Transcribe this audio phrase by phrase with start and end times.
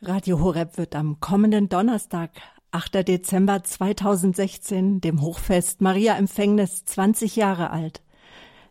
[0.00, 2.30] Radio Horeb wird am kommenden Donnerstag,
[2.70, 3.08] 8.
[3.08, 8.00] Dezember 2016, dem Hochfest Maria Empfängnis 20 Jahre alt.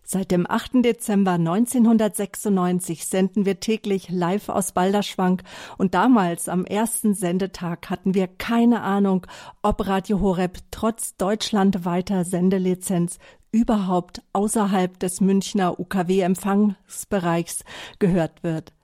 [0.04, 0.86] Seit dem 8.
[0.86, 5.44] Dezember 1996 senden wir täglich live aus Balderschwank
[5.78, 9.28] und damals am ersten Sendetag hatten wir keine Ahnung,
[9.62, 13.18] ob Radio Horeb trotz deutschlandweiter Sendelizenz
[13.52, 17.66] überhaupt außerhalb des Münchner UKW-Empfangsbereichs
[18.00, 18.77] gehört wird.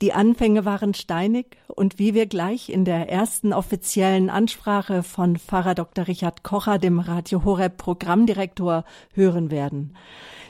[0.00, 5.74] Die Anfänge waren steinig und wie wir gleich in der ersten offiziellen Ansprache von Pfarrer
[5.74, 6.08] Dr.
[6.08, 9.94] Richard Kocher, dem Radio Horeb Programmdirektor, hören werden.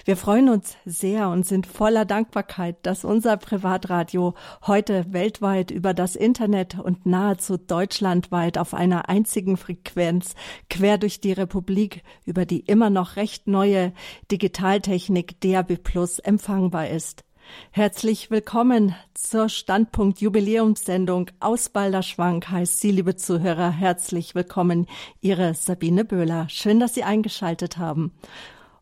[0.04, 4.34] Wir freuen uns sehr und sind voller Dankbarkeit, dass unser Privatradio
[4.66, 10.34] heute weltweit über das Internet und nahezu deutschlandweit auf einer einzigen Frequenz
[10.68, 13.92] quer durch die Republik über die immer noch recht neue
[14.30, 17.24] Digitaltechnik DAB Plus empfangbar ist.
[17.70, 24.86] Herzlich willkommen zur Standpunkt Jubiläumssendung aus Balderschwank heißt Sie, liebe Zuhörer, herzlich willkommen,
[25.20, 26.48] Ihre Sabine Böhler.
[26.48, 28.12] Schön, dass Sie eingeschaltet haben.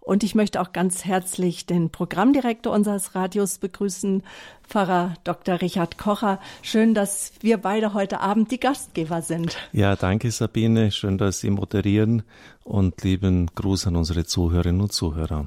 [0.00, 4.22] Und ich möchte auch ganz herzlich den Programmdirektor unseres Radios begrüßen,
[4.66, 5.60] Pfarrer Dr.
[5.60, 6.40] Richard Kocher.
[6.62, 9.56] Schön, dass wir beide heute Abend die Gastgeber sind.
[9.72, 10.90] Ja, danke Sabine.
[10.90, 12.22] Schön, dass Sie moderieren
[12.64, 15.46] und lieben Gruß an unsere Zuhörerinnen und Zuhörer.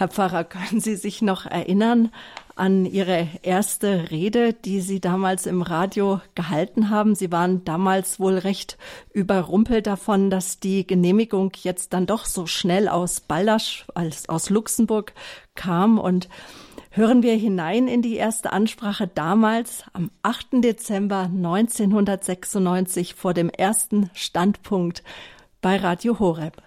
[0.00, 2.10] Herr Pfarrer, können Sie sich noch erinnern
[2.56, 7.14] an Ihre erste Rede, die Sie damals im Radio gehalten haben?
[7.14, 8.78] Sie waren damals wohl recht
[9.12, 15.12] überrumpelt davon, dass die Genehmigung jetzt dann doch so schnell aus Baldasch, als aus Luxemburg
[15.54, 16.30] kam und
[16.92, 20.64] Hören wir hinein in die erste Ansprache damals am 8.
[20.64, 25.04] Dezember 1996 vor dem ersten Standpunkt
[25.60, 26.62] bei Radio Horeb.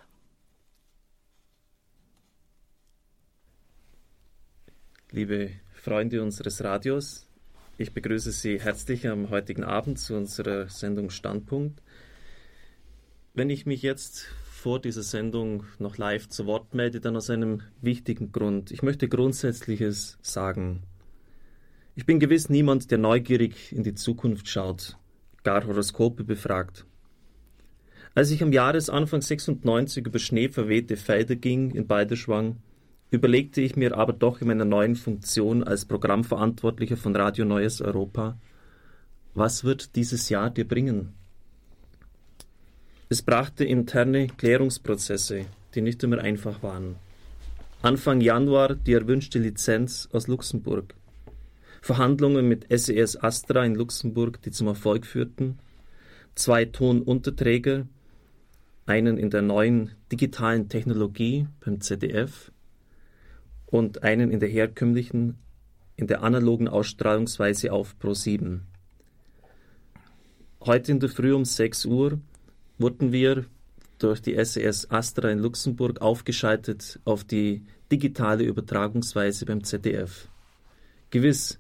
[5.14, 7.28] Liebe Freunde unseres Radios.
[7.78, 11.84] Ich begrüße Sie herzlich am heutigen Abend zu unserer Sendung Standpunkt.
[13.36, 17.62] Wenn ich mich jetzt vor dieser Sendung noch live zu Wort melde, dann aus einem
[17.80, 18.72] wichtigen Grund.
[18.72, 20.82] Ich möchte Grundsätzliches sagen.
[21.94, 24.98] Ich bin gewiss niemand, der neugierig in die Zukunft schaut,
[25.44, 26.88] gar Horoskope befragt.
[28.16, 32.58] Als ich am Jahresanfang 96 über schneeverwehte Felder ging in Balderschwang,
[33.14, 38.38] überlegte ich mir aber doch in meiner neuen Funktion als Programmverantwortlicher von Radio Neues Europa,
[39.36, 41.14] was wird dieses Jahr dir bringen?
[43.10, 46.96] Es brachte interne Klärungsprozesse, die nicht immer einfach waren.
[47.84, 50.96] Anfang Januar die erwünschte Lizenz aus Luxemburg.
[51.82, 55.60] Verhandlungen mit SES Astra in Luxemburg, die zum Erfolg führten.
[56.34, 57.86] Zwei Tonunterträger,
[58.88, 62.53] einen in der neuen digitalen Technologie beim ZDF
[63.74, 65.40] und einen in der herkömmlichen,
[65.96, 68.68] in der analogen Ausstrahlungsweise auf Pro 7.
[70.62, 72.20] Heute in der Früh um 6 Uhr
[72.78, 73.46] wurden wir
[73.98, 80.28] durch die SES Astra in Luxemburg aufgeschaltet auf die digitale Übertragungsweise beim ZDF.
[81.10, 81.60] Gewiss,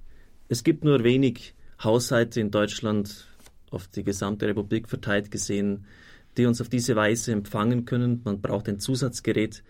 [0.50, 3.26] es gibt nur wenig Haushalte in Deutschland
[3.72, 5.88] auf die gesamte Republik verteilt gesehen,
[6.38, 8.22] die uns auf diese Weise empfangen können.
[8.24, 9.64] Man braucht ein Zusatzgerät,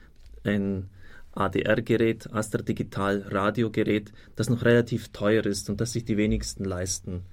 [0.44, 0.90] ein
[1.36, 7.26] ADR-Gerät, Astra Digital Radiogerät, das noch relativ teuer ist und das sich die wenigsten leisten.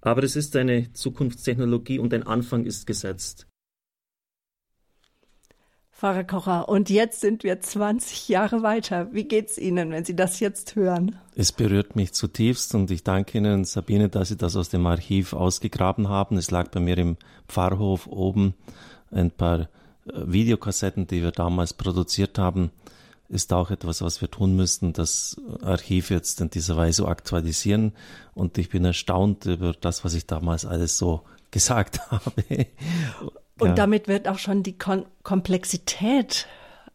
[0.00, 3.46] Aber es ist eine Zukunftstechnologie und ein Anfang ist gesetzt.
[5.90, 9.12] Pfarrer Kocher, und jetzt sind wir 20 Jahre weiter.
[9.12, 11.16] Wie geht's Ihnen, wenn Sie das jetzt hören?
[11.36, 15.32] Es berührt mich zutiefst und ich danke Ihnen, Sabine, dass Sie das aus dem Archiv
[15.32, 16.36] ausgegraben haben.
[16.36, 17.16] Es lag bei mir im
[17.48, 18.54] Pfarrhof oben
[19.12, 19.66] ein paar äh,
[20.12, 22.72] Videokassetten, die wir damals produziert haben
[23.34, 27.92] ist auch etwas, was wir tun müssten, das Archiv jetzt in dieser Weise aktualisieren.
[28.34, 32.32] Und ich bin erstaunt über das, was ich damals alles so gesagt habe.
[33.58, 33.74] Und ja.
[33.74, 36.48] damit wird auch schon die Kon Komplexität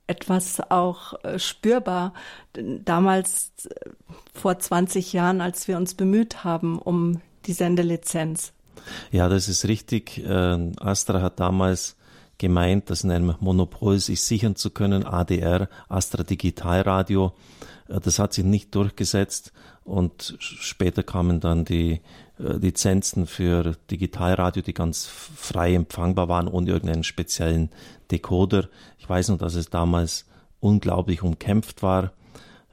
[0.08, 2.14] etwas auch äh, spürbar.
[2.54, 3.90] Damals, äh,
[4.34, 8.52] vor 20 Jahren, als wir uns bemüht haben um die Sendelizenz.
[9.12, 10.18] Ja, das ist richtig.
[10.18, 11.96] Äh, Astra hat damals
[12.40, 17.34] gemeint, dass in einem Monopol sich sichern zu können, ADR, Astra Digitalradio.
[17.88, 19.54] Äh, das hat sich nicht durchgesetzt
[19.84, 22.02] und später kamen dann die
[22.40, 27.70] äh, Lizenzen für Digitalradio, die ganz frei empfangbar waren, ohne irgendeinen speziellen
[28.10, 28.70] Decoder.
[28.98, 30.26] Ich weiß nur, dass es damals
[30.60, 32.14] unglaublich umkämpft war.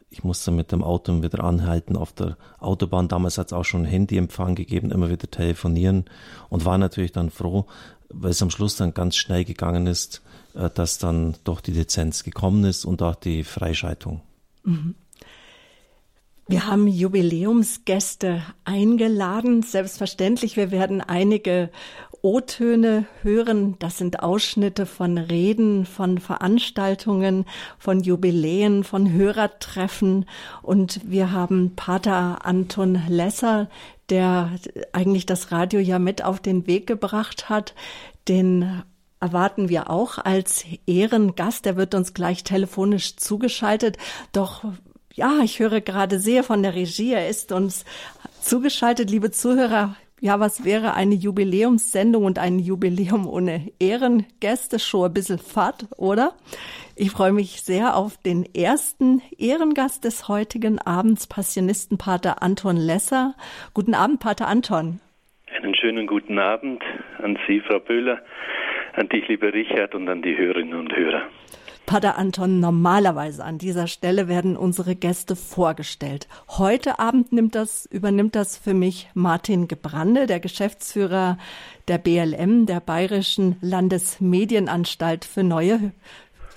[0.08, 3.08] Ich musste mit dem Auto wieder anhalten auf der Autobahn.
[3.08, 6.04] Damals hat es auch schon Handyempfang gegeben, immer wieder telefonieren
[6.48, 7.66] und war natürlich dann froh,
[8.08, 10.22] weil es am Schluss dann ganz schnell gegangen ist,
[10.54, 14.22] äh, dass dann doch die Lizenz gekommen ist und auch die Freischaltung.
[14.64, 14.94] Mhm.
[16.48, 19.62] Wir haben Jubiläumsgäste eingeladen.
[19.62, 21.70] Selbstverständlich, wir werden einige
[22.26, 23.76] O-Töne hören.
[23.78, 27.44] Das sind Ausschnitte von Reden, von Veranstaltungen,
[27.78, 30.26] von Jubiläen, von Hörertreffen.
[30.60, 33.70] Und wir haben Pater Anton Lesser,
[34.10, 34.50] der
[34.92, 37.76] eigentlich das Radio ja mit auf den Weg gebracht hat.
[38.26, 38.82] Den
[39.20, 41.64] erwarten wir auch als Ehrengast.
[41.64, 43.98] Der wird uns gleich telefonisch zugeschaltet.
[44.32, 44.64] Doch
[45.14, 47.12] ja, ich höre gerade sehr von der Regie.
[47.12, 47.84] Er ist uns
[48.40, 49.94] zugeschaltet, liebe Zuhörer.
[50.20, 54.78] Ja, was wäre eine Jubiläumssendung und ein Jubiläum ohne Ehrengäste?
[54.78, 56.32] Schon ein bisschen fad, oder?
[56.94, 63.34] Ich freue mich sehr auf den ersten Ehrengast des heutigen Abends, Passionistenpater Anton Lesser.
[63.74, 65.00] Guten Abend, Pater Anton.
[65.54, 66.82] Einen schönen guten Abend
[67.22, 68.22] an Sie, Frau Böhler,
[68.94, 71.28] an dich, lieber Richard, und an die Hörerinnen und Hörer.
[71.86, 76.26] Pater Anton, normalerweise an dieser Stelle werden unsere Gäste vorgestellt.
[76.48, 81.38] Heute Abend nimmt das, übernimmt das für mich Martin Gebrande, der Geschäftsführer
[81.86, 85.92] der BLM, der Bayerischen Landesmedienanstalt für neue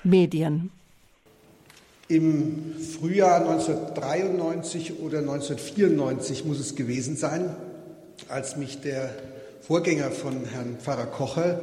[0.04, 0.72] Medien.
[2.08, 7.56] Im Frühjahr 1993 oder 1994 muss es gewesen sein,
[8.30, 9.12] als mich der
[9.62, 11.62] Vorgänger von Herrn Pfarrer Kocher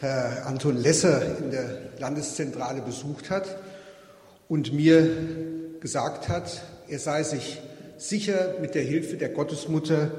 [0.00, 3.58] Herr Anton Lesser in der Landeszentrale besucht hat
[4.48, 5.14] und mir
[5.80, 7.60] gesagt hat, er sei sich
[7.98, 10.10] sicher, mit der Hilfe der Gottesmutter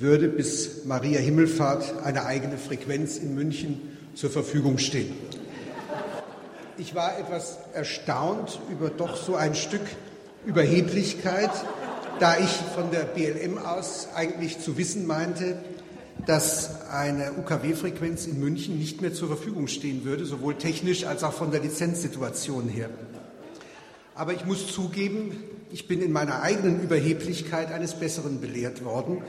[0.00, 3.80] würde bis Maria Himmelfahrt eine eigene Frequenz in München
[4.16, 5.12] zur Verfügung stehen.
[6.76, 9.86] Ich war etwas erstaunt über doch so ein Stück
[10.44, 11.50] Überheblichkeit,
[12.18, 15.56] da ich von der BLM aus eigentlich zu wissen meinte,
[16.26, 21.32] dass eine UKW-Frequenz in München nicht mehr zur Verfügung stehen würde, sowohl technisch als auch
[21.32, 22.90] von der Lizenzsituation her.
[24.14, 25.36] Aber ich muss zugeben,
[25.72, 29.22] ich bin in meiner eigenen Überheblichkeit eines Besseren belehrt worden,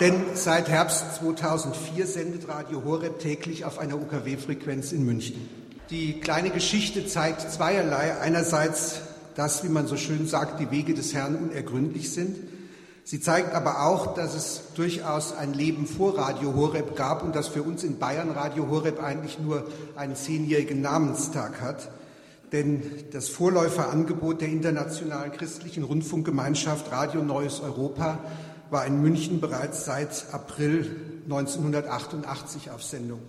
[0.00, 5.48] denn seit Herbst 2004 sendet Radio Horeb täglich auf einer UKW-Frequenz in München.
[5.90, 8.18] Die kleine Geschichte zeigt zweierlei.
[8.18, 9.02] Einerseits,
[9.34, 12.36] dass, wie man so schön sagt, die Wege des Herrn unergründlich sind.
[13.06, 17.48] Sie zeigt aber auch, dass es durchaus ein Leben vor Radio Horeb gab und dass
[17.48, 21.90] für uns in Bayern Radio Horeb eigentlich nur einen zehnjährigen Namenstag hat.
[22.50, 28.20] Denn das Vorläuferangebot der internationalen christlichen Rundfunkgemeinschaft Radio Neues Europa
[28.70, 33.20] war in München bereits seit April 1988 auf Sendung.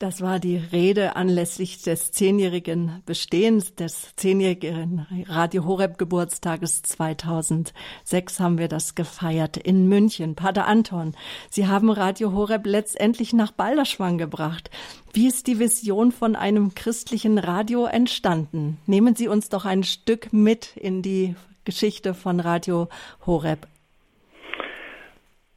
[0.00, 8.56] Das war die Rede anlässlich des zehnjährigen Bestehens des zehnjährigen Radio Horeb Geburtstages 2006 haben
[8.56, 10.36] wir das gefeiert in München.
[10.36, 11.14] Pater Anton,
[11.50, 14.70] Sie haben Radio Horeb letztendlich nach Balderschwang gebracht.
[15.12, 18.78] Wie ist die Vision von einem christlichen Radio entstanden?
[18.86, 21.36] Nehmen Sie uns doch ein Stück mit in die
[21.66, 22.88] Geschichte von Radio
[23.26, 23.66] Horeb.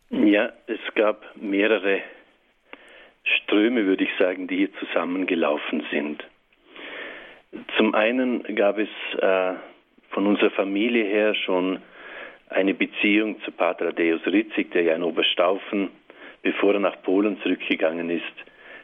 [0.09, 2.01] Ja, es gab mehrere
[3.23, 6.23] Ströme, würde ich sagen, die hier zusammengelaufen sind.
[7.77, 8.89] Zum einen gab es
[9.19, 9.53] äh,
[10.09, 11.79] von unserer Familie her schon
[12.49, 15.89] eine Beziehung zu Pater Adeus Ritzig, der ja in Oberstaufen,
[16.41, 18.23] bevor er nach Polen zurückgegangen ist,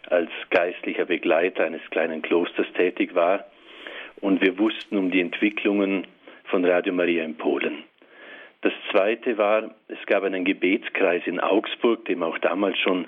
[0.10, 3.46] als geistlicher Begleiter eines kleinen Klosters tätig war.
[4.22, 6.08] Und wir wussten um die Entwicklungen
[6.46, 7.84] von Radio Maria in Polen.
[8.62, 13.06] Das zweite war, es gab einen Gebetskreis in Augsburg, dem auch damals schon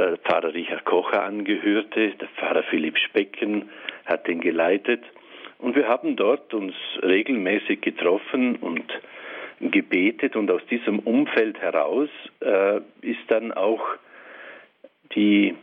[0.00, 2.10] äh, Pfarrer Richard Kocher angehörte.
[2.10, 3.68] Der Pfarrer Philipp Specken
[4.06, 5.02] hat den geleitet.
[5.58, 8.84] Und wir haben dort uns regelmäßig getroffen und
[9.60, 10.36] gebetet.
[10.36, 12.08] Und aus diesem Umfeld heraus
[12.40, 13.82] äh, ist dann auch
[15.14, 15.54] die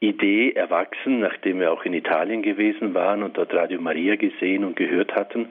[0.00, 4.76] Idee erwachsen, nachdem wir auch in Italien gewesen waren und dort Radio Maria gesehen und
[4.76, 5.48] gehört hatten,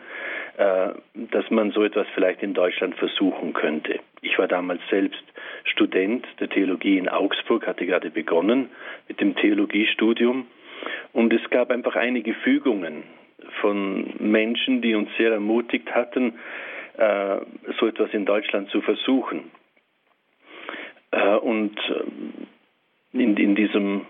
[0.55, 4.00] dass man so etwas vielleicht in Deutschland versuchen könnte.
[4.22, 5.24] Ich war damals selbst
[5.63, 8.69] Student der Theologie in Augsburg, hatte gerade begonnen
[9.07, 10.45] mit dem Theologiestudium
[11.13, 13.03] und es gab einfach einige Fügungen
[13.62, 16.33] von Menschen, die uns sehr ermutigt hatten,
[16.98, 17.38] äh,
[17.79, 19.51] so etwas in Deutschland zu versuchen.
[21.12, 21.77] Äh, und
[23.13, 24.05] in, in diesem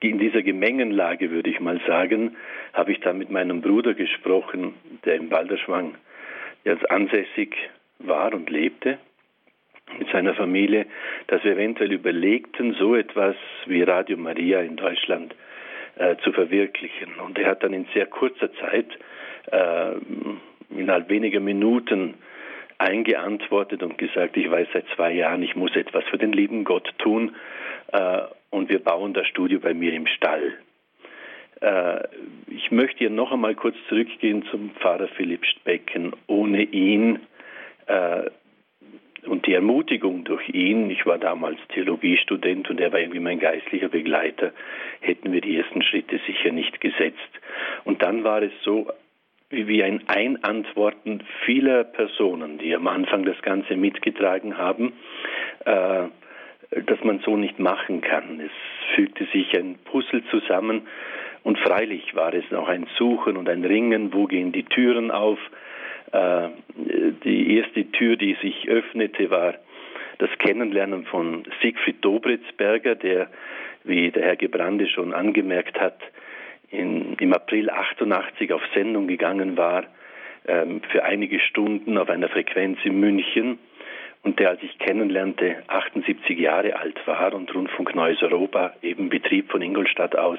[0.00, 2.36] in dieser Gemengenlage, würde ich mal sagen,
[2.72, 4.74] habe ich dann mit meinem Bruder gesprochen,
[5.04, 5.94] der in Balderschwang
[6.64, 7.56] jetzt ansässig
[7.98, 8.98] war und lebte
[9.98, 10.86] mit seiner Familie,
[11.28, 13.36] dass wir eventuell überlegten, so etwas
[13.66, 15.34] wie Radio Maria in Deutschland
[15.96, 17.14] äh, zu verwirklichen.
[17.24, 18.88] Und er hat dann in sehr kurzer Zeit,
[19.50, 19.92] äh,
[20.70, 22.14] innerhalb weniger Minuten,
[22.78, 26.92] eingeantwortet und gesagt, ich weiß seit zwei Jahren, ich muss etwas für den lieben Gott
[26.98, 27.34] tun
[27.92, 30.54] äh, und wir bauen das Studio bei mir im Stall.
[31.60, 32.04] Äh,
[32.48, 36.12] ich möchte hier noch einmal kurz zurückgehen zum Pfarrer Philipp Specken.
[36.26, 37.20] Ohne ihn
[37.86, 38.30] äh,
[39.26, 43.88] und die Ermutigung durch ihn, ich war damals Theologiestudent und er war irgendwie mein geistlicher
[43.88, 44.52] Begleiter,
[45.00, 47.18] hätten wir die ersten Schritte sicher nicht gesetzt.
[47.84, 48.88] Und dann war es so,
[49.50, 54.92] wie ein Einantworten vieler Personen, die am Anfang das Ganze mitgetragen haben,
[55.64, 56.04] äh,
[56.84, 58.40] dass man so nicht machen kann.
[58.40, 58.50] Es
[58.94, 60.82] fügte sich ein Puzzle zusammen
[61.44, 65.38] und freilich war es noch ein Suchen und ein Ringen, wo gehen die Türen auf,
[66.10, 66.48] äh,
[67.22, 69.54] die erste Tür, die sich öffnete, war
[70.18, 73.28] das Kennenlernen von Siegfried Dobritzberger, der,
[73.84, 75.98] wie der Herr Gebrande schon angemerkt hat,
[76.70, 79.84] in, im April 88 auf Sendung gegangen war,
[80.46, 83.58] ähm, für einige Stunden auf einer Frequenz in München
[84.22, 89.50] und der, als ich kennenlernte, 78 Jahre alt war und Rundfunk Neues Europa eben betrieb
[89.50, 90.38] von Ingolstadt aus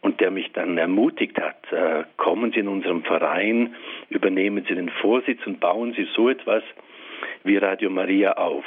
[0.00, 3.74] und der mich dann ermutigt hat, äh, kommen Sie in unserem Verein,
[4.10, 6.62] übernehmen Sie den Vorsitz und bauen Sie so etwas
[7.42, 8.64] wie Radio Maria auf.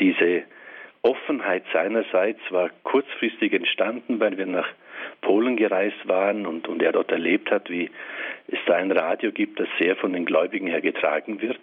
[0.00, 0.44] Diese
[1.02, 4.68] Offenheit seinerseits war kurzfristig entstanden, weil wir nach
[5.20, 7.90] Polen gereist waren und, und er dort erlebt hat, wie
[8.48, 11.60] es da ein Radio gibt, das sehr von den Gläubigen her getragen wird.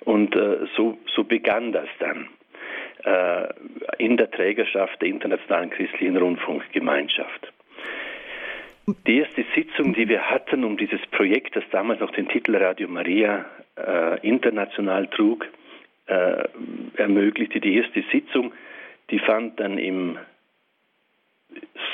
[0.00, 2.28] Und äh, so, so begann das dann
[3.04, 3.48] äh,
[3.98, 7.52] in der Trägerschaft der Internationalen Christlichen Rundfunkgemeinschaft.
[9.06, 12.88] Die erste Sitzung, die wir hatten, um dieses Projekt, das damals noch den Titel Radio
[12.88, 13.44] Maria
[13.76, 15.46] äh, international trug,
[16.06, 16.44] äh,
[16.96, 18.52] ermöglichte, die erste Sitzung,
[19.10, 20.18] die fand dann im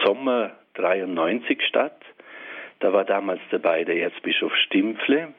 [0.05, 2.01] Sommer 93 statt.
[2.81, 5.33] Da war damals dabei der Erzbischof Stimpfle,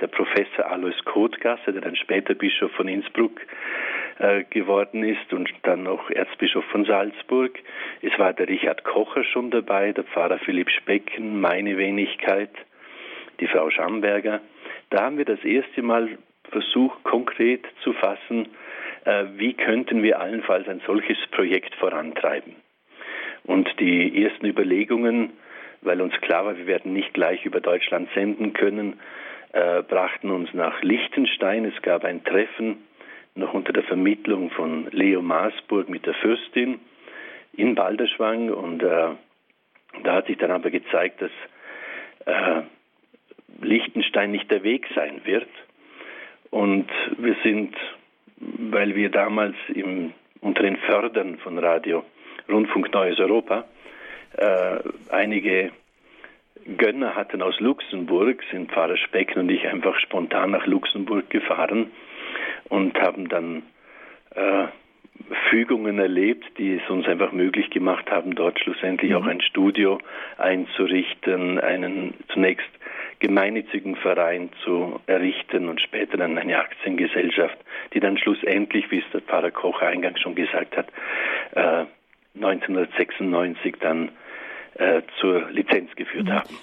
[0.00, 3.40] der Professor Alois Kotgasse, der dann später Bischof von Innsbruck
[4.18, 7.58] äh, geworden ist und dann noch Erzbischof von Salzburg.
[8.02, 12.50] Es war der Richard Kocher schon dabei, der Pfarrer Philipp Specken, meine Wenigkeit,
[13.40, 14.40] die Frau Schamberger.
[14.90, 16.18] Da haben wir das erste Mal
[16.50, 18.48] versucht, konkret zu fassen,
[19.04, 22.63] äh, wie könnten wir allenfalls ein solches Projekt vorantreiben.
[23.44, 25.30] Und die ersten Überlegungen,
[25.82, 28.98] weil uns klar war, wir werden nicht gleich über Deutschland senden können,
[29.52, 31.64] äh, brachten uns nach Liechtenstein.
[31.64, 32.78] Es gab ein Treffen
[33.34, 36.80] noch unter der Vermittlung von Leo Maasburg mit der Fürstin
[37.56, 39.10] in Balderschwang und äh,
[40.02, 41.30] da hat sich dann aber gezeigt, dass
[42.26, 42.62] äh,
[43.62, 45.48] Liechtenstein nicht der Weg sein wird.
[46.50, 47.76] Und wir sind,
[48.36, 52.04] weil wir damals im, unter den Fördern von Radio
[52.48, 53.64] Rundfunk Neues Europa
[54.36, 54.78] äh,
[55.10, 55.70] einige
[56.76, 61.90] Gönner hatten aus Luxemburg, sind Pfarrer Specken und ich einfach spontan nach Luxemburg gefahren
[62.68, 63.62] und haben dann
[64.34, 64.66] äh,
[65.50, 69.16] Fügungen erlebt, die es uns einfach möglich gemacht haben, dort schlussendlich mhm.
[69.16, 69.98] auch ein Studio
[70.38, 72.68] einzurichten, einen zunächst
[73.20, 77.56] gemeinnützigen Verein zu errichten und später dann eine Aktiengesellschaft,
[77.92, 80.88] die dann schlussendlich, wie es der Pfarrer Koch eingangs schon gesagt hat,
[81.54, 81.84] äh,
[82.34, 84.10] 1996 dann
[84.74, 86.32] äh, zur Lizenz geführt mhm.
[86.32, 86.58] haben.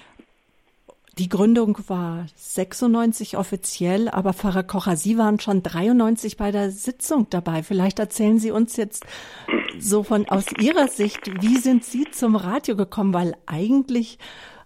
[1.18, 7.26] Die Gründung war 96 offiziell, aber Pfarrer Kocher, Sie waren schon 93 bei der Sitzung
[7.28, 7.62] dabei.
[7.62, 9.04] Vielleicht erzählen Sie uns jetzt
[9.78, 13.12] so von aus Ihrer Sicht, wie sind Sie zum Radio gekommen?
[13.12, 14.18] Weil eigentlich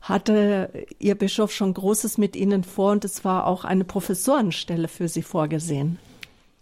[0.03, 5.09] hatte Ihr Bischof schon Großes mit Ihnen vor und es war auch eine Professorenstelle für
[5.09, 5.99] Sie vorgesehen.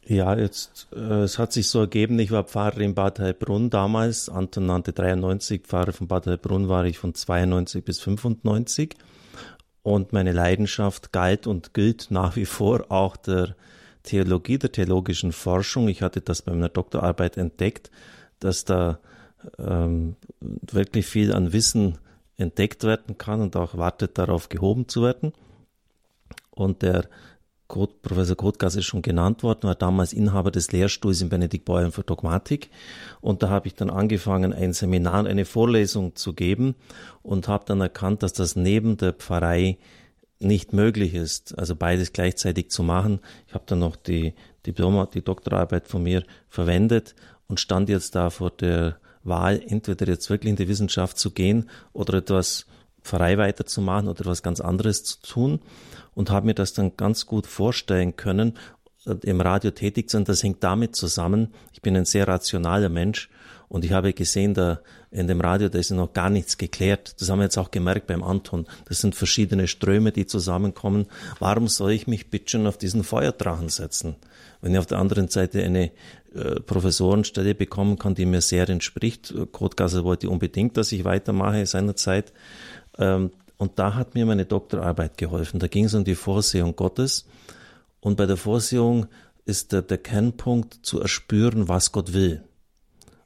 [0.06, 4.28] Ja, jetzt, äh, es hat sich so ergeben, ich war Pfarrer in Bad Heilbrunn damals,
[4.28, 8.96] Anton nannte 93, Pfarrer von Bad Heilbrunn war ich von 92 bis 95
[9.82, 13.56] und meine Leidenschaft galt und gilt nach wie vor auch der
[14.02, 15.88] Theologie, der theologischen Forschung.
[15.88, 17.90] Ich hatte das bei meiner Doktorarbeit entdeckt,
[18.40, 18.98] dass da
[19.58, 21.96] ähm, wirklich viel an Wissen
[22.36, 25.32] entdeckt werden kann und auch wartet darauf gehoben zu werden.
[26.50, 27.08] Und der
[27.66, 32.02] Professor Kotgas ist schon genannt worden, war damals Inhaber des Lehrstuhls in Benedikt Beuern für
[32.02, 32.70] Dogmatik.
[33.20, 36.74] Und da habe ich dann angefangen, ein Seminar, eine Vorlesung zu geben
[37.22, 39.78] und habe dann erkannt, dass das neben der Pfarrei
[40.40, 43.20] nicht möglich ist, also beides gleichzeitig zu machen.
[43.46, 44.34] Ich habe dann noch die
[44.66, 47.14] Diplom, die Doktorarbeit von mir verwendet
[47.48, 51.70] und stand jetzt da vor der Wahl, entweder jetzt wirklich in die Wissenschaft zu gehen
[51.92, 52.66] oder etwas
[53.04, 55.60] Pfarrei weiterzumachen oder etwas ganz anderes zu tun
[56.14, 58.54] und habe mir das dann ganz gut vorstellen können,
[59.06, 60.24] äh, im Radio tätig zu sein.
[60.24, 61.54] Das hängt damit zusammen.
[61.72, 63.28] Ich bin ein sehr rationaler Mensch
[63.68, 64.80] und ich habe gesehen, da
[65.10, 67.20] in dem Radio, da ist noch gar nichts geklärt.
[67.20, 68.66] Das haben wir jetzt auch gemerkt beim Anton.
[68.86, 71.06] Das sind verschiedene Ströme, die zusammenkommen.
[71.38, 74.16] Warum soll ich mich bitte schon auf diesen Feuerdrachen setzen?
[74.60, 75.92] Wenn ich auf der anderen Seite eine
[76.34, 79.32] äh, Professorenstelle bekommen kann, die mir sehr entspricht.
[79.52, 82.32] Kotgasser wollte unbedingt, dass ich weitermache seinerzeit.
[82.98, 85.60] Ähm, Und da hat mir meine Doktorarbeit geholfen.
[85.60, 87.26] Da ging es um die Vorsehung Gottes.
[88.00, 89.06] Und bei der Vorsehung
[89.46, 92.42] ist der, der Kernpunkt zu erspüren, was Gott will.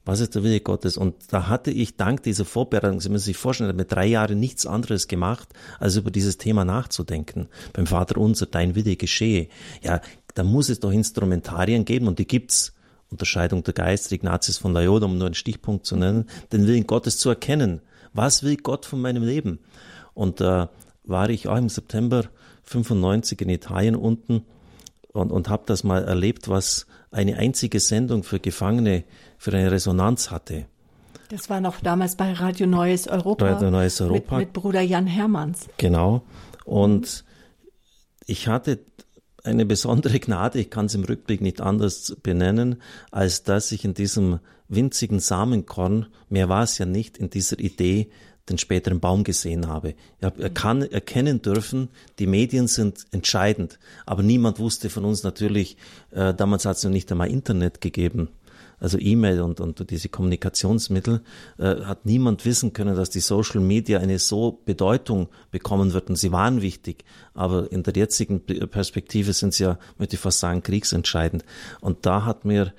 [0.04, 0.96] Was ist der Wille Gottes?
[0.96, 4.64] Und da hatte ich dank dieser Vorbereitung, Sie müssen sich vorstellen, mit drei Jahren nichts
[4.66, 5.48] anderes gemacht,
[5.80, 7.48] als über dieses Thema nachzudenken.
[7.72, 9.48] Beim Vater unser, dein Wille geschehe.
[9.82, 10.00] Ja,
[10.34, 12.74] da muss es doch Instrumentarien geben und die gibt's.
[13.10, 17.18] Unterscheidung der Geister, Ignatius von Loyola, um nur einen Stichpunkt zu nennen, den Willen Gottes
[17.18, 17.80] zu erkennen.
[18.12, 19.58] Was will Gott von meinem Leben?
[20.14, 20.68] Und da äh,
[21.04, 22.24] war ich auch im September
[22.64, 24.44] 95 in Italien unten
[25.12, 29.04] und, und habe das mal erlebt, was eine einzige Sendung für Gefangene
[29.38, 30.66] für eine Resonanz hatte.
[31.30, 33.46] Das war noch damals bei Radio Neues Europa.
[33.46, 34.38] Radio Neues Europa.
[34.38, 35.68] Mit, mit Bruder Jan Hermanns.
[35.76, 36.22] Genau.
[36.64, 37.24] Und
[38.26, 38.80] ich hatte
[39.44, 43.94] eine besondere Gnade, ich kann es im Rückblick nicht anders benennen, als dass ich in
[43.94, 48.10] diesem winzigen Samenkorn, mehr war es ja nicht, in dieser Idee
[48.48, 49.94] den späteren Baum gesehen habe.
[50.20, 50.24] Ich
[50.62, 55.76] habe erkennen dürfen, die Medien sind entscheidend, aber niemand wusste von uns natürlich,
[56.10, 58.28] äh, damals hat es noch nicht einmal Internet gegeben,
[58.80, 61.20] also E-Mail und, und diese Kommunikationsmittel,
[61.58, 66.10] äh, hat niemand wissen können, dass die Social Media eine so Bedeutung bekommen wird.
[66.10, 70.38] Und sie waren wichtig, aber in der jetzigen Perspektive sind sie ja, möchte ich fast
[70.38, 71.44] sagen, kriegsentscheidend.
[71.80, 72.72] Und da hat mir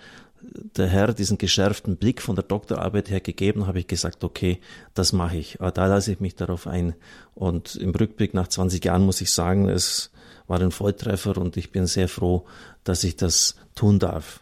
[0.53, 4.60] der Herr diesen geschärften Blick von der Doktorarbeit her gegeben, habe ich gesagt, okay,
[4.94, 5.58] das mache ich.
[5.60, 6.96] Da lasse ich mich darauf ein.
[7.36, 10.12] Und im Rückblick nach 20 Jahren muss ich sagen, es
[10.48, 12.46] war ein Volltreffer und ich bin sehr froh,
[12.84, 14.41] dass ich das tun darf.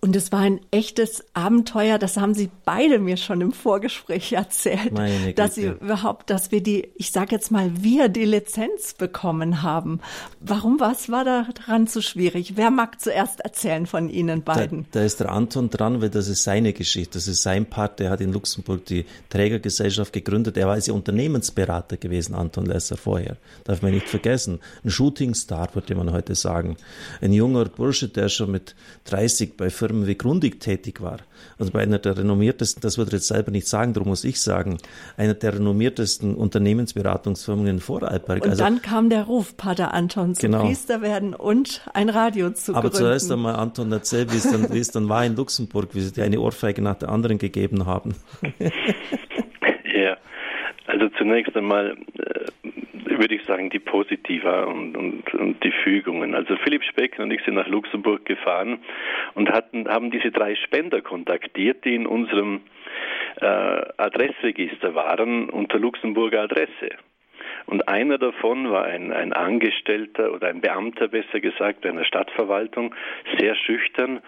[0.00, 4.92] Und es war ein echtes Abenteuer, das haben Sie beide mir schon im Vorgespräch erzählt,
[4.92, 9.62] Meine dass Sie überhaupt, dass wir die, ich sage jetzt mal, wir die Lizenz bekommen
[9.62, 10.00] haben.
[10.40, 12.52] Warum, was war daran so schwierig?
[12.56, 14.86] Wer mag zuerst erzählen von Ihnen beiden?
[14.92, 17.98] Da, da ist der Anton dran, weil das ist seine Geschichte, das ist sein Part,
[17.98, 23.38] der hat in Luxemburg die Trägergesellschaft gegründet, er war ja Unternehmensberater gewesen, Anton Lesser vorher,
[23.64, 24.60] darf man nicht vergessen.
[24.84, 26.76] Ein Shootingstar, würde man heute sagen.
[27.22, 28.76] Ein junger Bursche, der schon mit
[29.06, 31.18] 30 bei Firmen wie Grundig tätig war.
[31.58, 34.40] Also bei einer der renommiertesten, das würde er jetzt selber nicht sagen, darum muss ich
[34.40, 34.78] sagen,
[35.16, 38.42] einer der renommiertesten Unternehmensberatungsfirmen in Vorarlberg.
[38.42, 40.64] Und also, dann kam der Ruf, Pater Anton, zu genau.
[40.64, 42.96] Priester werden und ein Radio zu Aber gründen.
[42.96, 46.12] zuerst einmal, Anton, erzähl, wie es dann, wie es dann war in Luxemburg, wie sie
[46.12, 48.16] dir eine Ohrfeige nach der anderen gegeben haben.
[49.94, 50.16] ja,
[50.86, 51.96] also zunächst einmal
[53.18, 56.34] würde ich sagen, die Positiva und, und, und die Fügungen.
[56.34, 58.78] Also Philipp Speck und ich sind nach Luxemburg gefahren
[59.34, 62.62] und hatten, haben diese drei Spender kontaktiert, die in unserem
[63.40, 66.90] äh, Adressregister waren unter Luxemburger Adresse.
[67.66, 72.94] Und einer davon war ein, ein Angestellter oder ein Beamter, besser gesagt, einer Stadtverwaltung,
[73.38, 74.20] sehr schüchtern.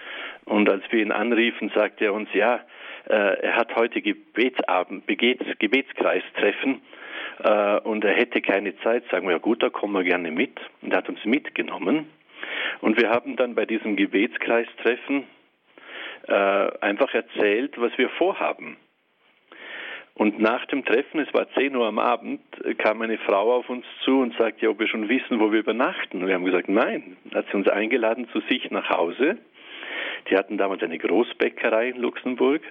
[0.45, 2.61] Und als wir ihn anriefen, sagte er uns, ja,
[3.09, 6.81] äh, er hat heute Gebetsabend, Gebets, Gebetskreistreffen
[7.43, 10.59] äh, und er hätte keine Zeit, sagen wir, ja gut, da kommen wir gerne mit.
[10.83, 12.07] Und er hat uns mitgenommen.
[12.81, 15.25] Und wir haben dann bei diesem Gebetskreistreffen
[16.27, 16.33] äh,
[16.81, 18.77] einfach erzählt, was wir vorhaben.
[20.15, 22.41] Und nach dem Treffen, es war 10 Uhr am Abend,
[22.79, 26.21] kam eine Frau auf uns zu und sagte, ob wir schon wissen, wo wir übernachten.
[26.21, 27.17] Und wir haben gesagt, nein.
[27.25, 29.39] Dann hat sie uns eingeladen zu sich nach Hause.
[30.31, 32.63] Die hatten damals eine Großbäckerei in Luxemburg.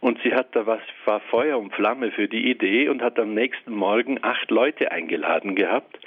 [0.00, 3.34] Und sie hat da was, war Feuer und Flamme für die Idee und hat am
[3.34, 5.98] nächsten Morgen acht Leute eingeladen gehabt.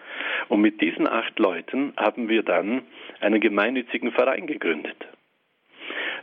[0.48, 2.84] Und mit diesen acht Leuten haben wir dann
[3.20, 4.98] einen gemeinnützigen Verein gegründet.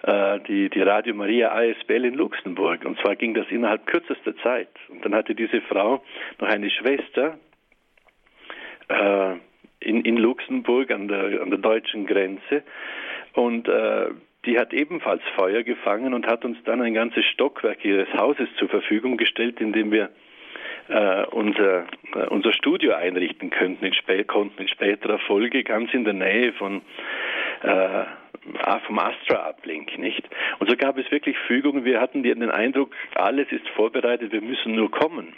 [0.02, 2.84] Äh, die, die Radio Maria ASBL in Luxemburg.
[2.84, 4.70] Und zwar ging das innerhalb kürzester Zeit.
[4.88, 6.02] Und dann hatte diese Frau
[6.38, 7.38] noch eine Schwester,
[8.88, 9.34] äh,
[9.80, 12.62] in, in Luxemburg an der, an der deutschen Grenze.
[13.34, 14.08] Und äh,
[14.46, 18.68] die hat ebenfalls Feuer gefangen und hat uns dann ein ganzes Stockwerk ihres Hauses zur
[18.68, 20.10] Verfügung gestellt, in dem wir
[20.88, 26.04] äh, unser, äh, unser Studio einrichten könnten in, spä konnten in späterer Folge, ganz in
[26.04, 26.82] der Nähe von
[27.62, 28.04] äh,
[28.86, 30.22] vom Astra-Uplink, nicht?
[30.58, 31.84] Und so gab es wirklich Fügungen.
[31.84, 35.34] Wir hatten den Eindruck, alles ist vorbereitet, wir müssen nur kommen.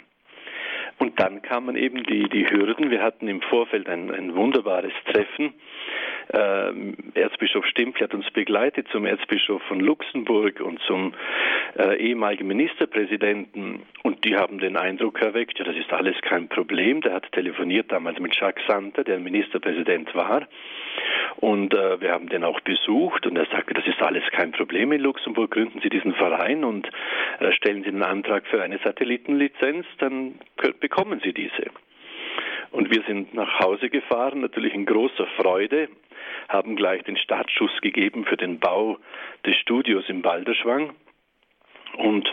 [0.99, 2.89] Und dann kamen eben die, die Hürden.
[2.91, 5.53] Wir hatten im Vorfeld ein, ein wunderbares Treffen
[6.29, 11.13] äh, Erzbischof Stimpel hat uns begleitet zum Erzbischof von Luxemburg und zum
[11.77, 17.01] äh, ehemaligen Ministerpräsidenten und die haben den Eindruck erweckt, ja, das ist alles kein Problem.
[17.01, 20.47] Der hat telefoniert damals mit Jacques Santer, der Ministerpräsident war.
[21.37, 24.91] Und äh, wir haben den auch besucht und er sagte, das ist alles kein Problem
[24.91, 26.89] in Luxemburg, gründen Sie diesen Verein und
[27.39, 30.35] äh, stellen Sie den Antrag für eine Satellitenlizenz, dann
[30.79, 31.65] bekommen Sie diese.
[32.71, 35.89] Und wir sind nach Hause gefahren, natürlich in großer Freude,
[36.49, 38.97] haben gleich den Startschuss gegeben für den Bau
[39.45, 40.93] des Studios im Balderschwang.
[41.97, 42.27] Und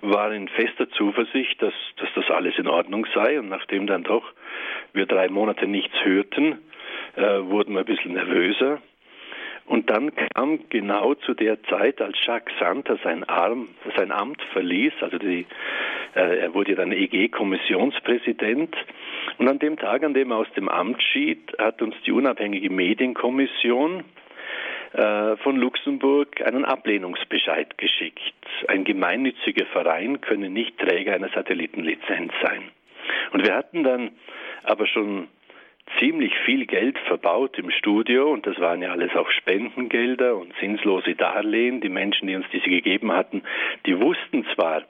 [0.00, 3.38] war in fester Zuversicht, dass, dass das alles in Ordnung sei.
[3.38, 4.24] Und nachdem dann doch
[4.92, 6.58] wir drei Monate nichts hörten,
[7.16, 8.80] äh, wurden wir ein bisschen nervöser.
[9.66, 14.92] Und dann kam genau zu der Zeit, als Jacques Santer sein, Arm, sein Amt verließ,
[15.00, 15.46] also die,
[16.20, 18.74] er wurde dann EG-Kommissionspräsident.
[19.38, 22.70] Und an dem Tag, an dem er aus dem Amt schied, hat uns die unabhängige
[22.70, 24.04] Medienkommission
[24.92, 28.22] äh, von Luxemburg einen Ablehnungsbescheid geschickt.
[28.68, 32.70] Ein gemeinnütziger Verein könne nicht Träger einer Satellitenlizenz sein.
[33.32, 34.10] Und wir hatten dann
[34.64, 35.28] aber schon
[35.98, 41.14] ziemlich viel Geld verbaut im Studio und das waren ja alles auch Spendengelder und zinslose
[41.14, 41.80] Darlehen.
[41.80, 43.42] Die Menschen, die uns diese gegeben hatten,
[43.86, 44.82] die wussten zwar,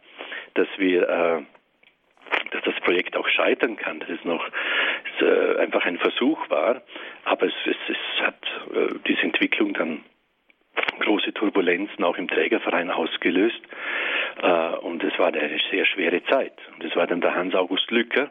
[0.55, 1.43] dass wir äh,
[2.51, 4.47] dass das Projekt auch scheitern kann, dass es noch
[5.17, 6.83] es, äh, einfach ein Versuch war,
[7.25, 8.43] aber es, es, es hat
[8.75, 10.05] äh, diese Entwicklung dann
[11.01, 13.61] große Turbulenzen auch im Trägerverein ausgelöst
[14.43, 16.55] äh, und es war eine sehr schwere Zeit.
[16.75, 18.31] Und es war dann der Hans-August Lücker,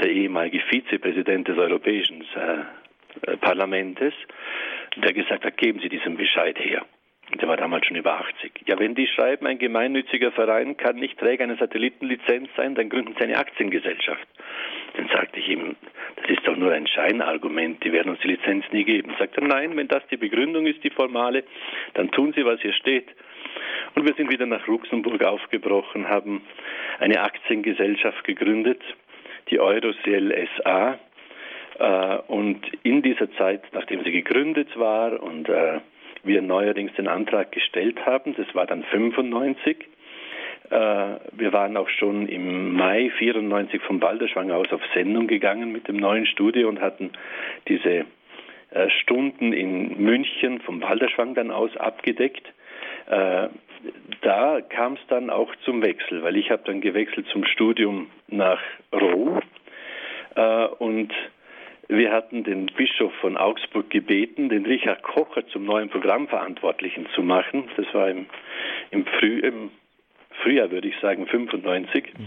[0.00, 4.00] der ehemalige Vizepräsident des Europäischen äh, Parlaments,
[4.96, 6.84] der gesagt hat, geben Sie diesen Bescheid her.
[7.38, 8.64] Der war damals schon über 80.
[8.66, 13.14] Ja, wenn die schreiben, ein gemeinnütziger Verein kann nicht Träger einer Satellitenlizenz sein, dann gründen
[13.16, 14.26] sie eine Aktiengesellschaft.
[14.96, 15.76] Dann sagte ich ihm,
[16.16, 19.14] das ist doch nur ein Scheinargument, die werden uns die Lizenz nie geben.
[19.18, 21.44] Sagt er, nein, wenn das die Begründung ist, die formale,
[21.94, 23.06] dann tun Sie, was hier steht.
[23.94, 26.42] Und wir sind wieder nach Luxemburg aufgebrochen, haben
[26.98, 28.82] eine Aktiengesellschaft gegründet,
[29.50, 30.98] die Eurocell SA.
[31.78, 35.80] Äh, und in dieser Zeit, nachdem sie gegründet war und äh,
[36.22, 39.76] wir neuerdings den Antrag gestellt haben, das war dann 95,
[40.70, 40.76] äh,
[41.32, 45.96] wir waren auch schon im Mai 94 vom Balderschwang aus auf Sendung gegangen mit dem
[45.96, 47.10] neuen Studio und hatten
[47.68, 48.04] diese
[49.02, 52.46] Stunden in München vom Balderschwang dann aus abgedeckt.
[54.22, 58.60] Da kam es dann auch zum Wechsel, weil ich habe dann gewechselt zum Studium nach
[58.92, 59.40] Rom
[60.34, 61.12] äh, und
[61.90, 67.68] wir hatten den Bischof von Augsburg gebeten, den Richard Kocher zum neuen Programmverantwortlichen zu machen.
[67.76, 68.26] Das war im,
[68.90, 69.70] im, Früh, im
[70.42, 72.12] Frühjahr, würde ich sagen, 95.
[72.16, 72.24] Mhm.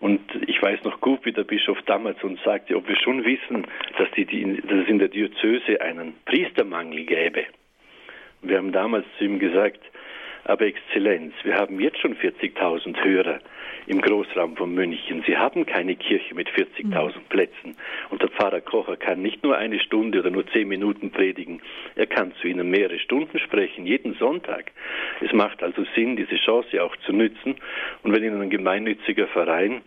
[0.00, 3.66] Und ich weiß noch gut, wie der Bischof damals uns sagte, ob wir schon wissen,
[3.96, 7.44] dass, die, die, dass es in der Diözese einen Priestermangel gäbe.
[8.42, 9.80] Wir haben damals zu ihm gesagt,
[10.48, 13.38] aber Exzellenz, wir haben jetzt schon 40.000 Hörer
[13.86, 15.22] im Großraum von München.
[15.26, 17.22] Sie haben keine Kirche mit 40.000 mhm.
[17.28, 17.76] Plätzen.
[18.10, 21.60] Und der Pfarrer Kocher kann nicht nur eine Stunde oder nur zehn Minuten predigen.
[21.94, 24.72] Er kann zu Ihnen mehrere Stunden sprechen, jeden Sonntag.
[25.20, 27.56] Es macht also Sinn, diese Chance auch zu nützen.
[28.02, 29.82] Und wenn Ihnen ein gemeinnütziger Verein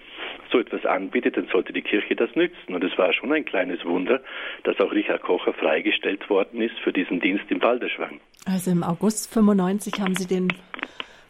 [0.51, 2.73] so etwas anbietet, dann sollte die Kirche das nützen.
[2.73, 4.21] Und es war schon ein kleines Wunder,
[4.63, 8.19] dass auch Richard Kocher freigestellt worden ist für diesen Dienst im Balderschwang.
[8.45, 10.53] Also im August 95 haben Sie den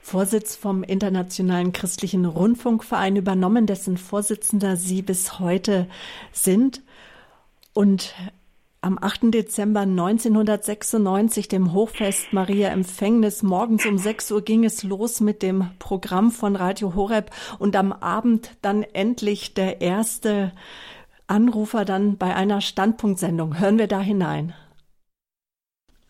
[0.02, 5.88] Vorsitz vom Internationalen Christlichen Rundfunkverein übernommen, dessen Vorsitzender Sie bis heute
[6.32, 6.82] sind.
[7.74, 8.13] Und
[8.82, 9.34] am 8.
[9.34, 15.69] Dezember 1996, dem Hochfest Maria Empfängnis, morgens um 6 Uhr ging es los mit dem
[15.80, 20.54] Programm von Radio Horeb und am Abend dann endlich der erste
[21.28, 23.60] Anrufer dann bei einer Standpunktsendung.
[23.60, 24.54] Hören wir da hinein.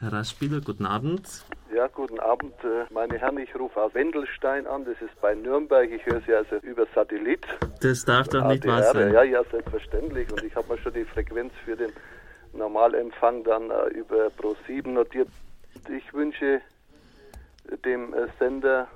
[0.02, 1.28] Herr Raspieler, guten Abend.
[1.76, 3.38] Ja, guten Abend, äh, meine Herren.
[3.38, 4.86] Ich rufe aus Wendelstein an.
[4.86, 5.92] Das ist bei Nürnberg.
[5.92, 7.46] Ich höre Sie also über Satellit.
[7.82, 9.12] Das darf doch nicht wahr sein.
[9.14, 10.32] Ja, ja, selbstverständlich.
[10.32, 11.92] Und ich habe mir schon die Frequenz für den
[12.54, 15.28] Normalempfang dann äh, über Pro 7 notiert.
[15.90, 16.62] Ich wünsche
[17.84, 18.88] dem äh, Sender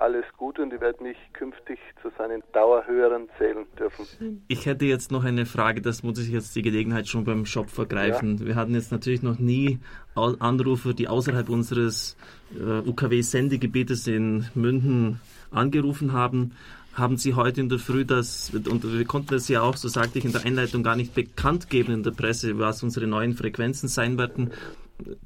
[0.00, 4.42] alles Gute und ich werde mich künftig zu seinen Dauerhörern zählen dürfen.
[4.48, 7.70] Ich hätte jetzt noch eine Frage, das muss ich jetzt die Gelegenheit schon beim Shop
[7.70, 8.38] vergreifen.
[8.38, 8.46] Ja.
[8.46, 9.78] Wir hatten jetzt natürlich noch nie
[10.14, 12.16] Anrufer, die außerhalb unseres
[12.58, 16.52] äh, UKW-Sendegebietes in München angerufen haben.
[16.94, 20.18] Haben Sie heute in der Früh das, und wir konnten das ja auch, so sagte
[20.18, 23.88] ich in der Einleitung, gar nicht bekannt geben in der Presse, was unsere neuen Frequenzen
[23.88, 24.50] sein werden.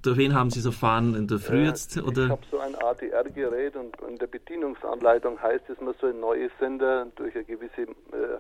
[0.03, 2.01] Durch wen haben Sie so fahren in der Früh jetzt?
[2.03, 2.25] Oder?
[2.25, 7.07] Ich habe so ein ADR-Gerät und in der Bedienungsanleitung heißt es, man soll neue Sender
[7.17, 7.87] durch eine gewisse äh,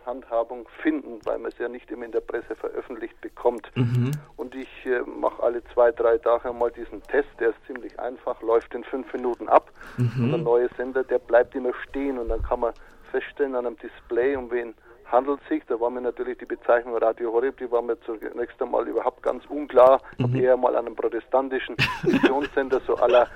[0.06, 3.70] Handhabung finden, weil man es ja nicht immer in der Presse veröffentlicht bekommt.
[3.74, 4.12] Mhm.
[4.36, 8.40] Und ich äh, mache alle zwei, drei Tage mal diesen Test, der ist ziemlich einfach,
[8.42, 9.70] läuft in fünf Minuten ab.
[9.96, 10.24] Mhm.
[10.24, 12.72] Und der neue Sender, der bleibt immer stehen und dann kann man
[13.10, 14.74] feststellen an einem Display, um wen
[15.06, 15.62] handelt sich.
[15.66, 19.44] Da war mir natürlich die Bezeichnung Radio Horeb, die war mir zunächst einmal überhaupt ganz
[19.46, 20.00] unklar.
[20.16, 20.44] Ich habe mhm.
[20.44, 23.28] eher mal an einem protestantischen Missionssender, so aller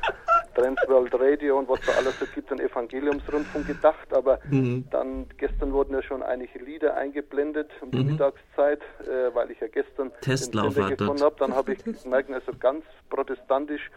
[0.55, 4.13] Transworld Radio und was da alles so gibt, an Evangeliumsrundfunk gedacht.
[4.13, 4.85] Aber mhm.
[4.91, 8.13] dann, gestern wurden ja schon einige Lieder eingeblendet um die mhm.
[8.13, 11.37] Mittagszeit, äh, weil ich ja gestern Testlauf den Sender gefunden habe.
[11.39, 13.91] Dann habe ich gemerkt, also ganz protestantisch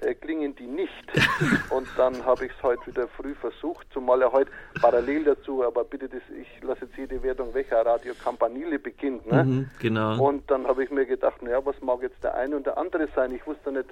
[0.00, 0.90] äh, klingen die nicht.
[1.70, 5.84] Und dann habe ich es heute wieder früh versucht, zumal er heute parallel dazu, aber
[5.84, 9.30] bitte, das, ich lasse jetzt jede Wertung weg, Radio Campanile beginnt.
[9.30, 9.44] Ne?
[9.44, 10.22] Mhm, genau.
[10.22, 13.08] Und dann habe ich mir gedacht, naja, was mag jetzt der eine und der andere
[13.14, 13.34] sein?
[13.34, 13.88] Ich wusste nicht,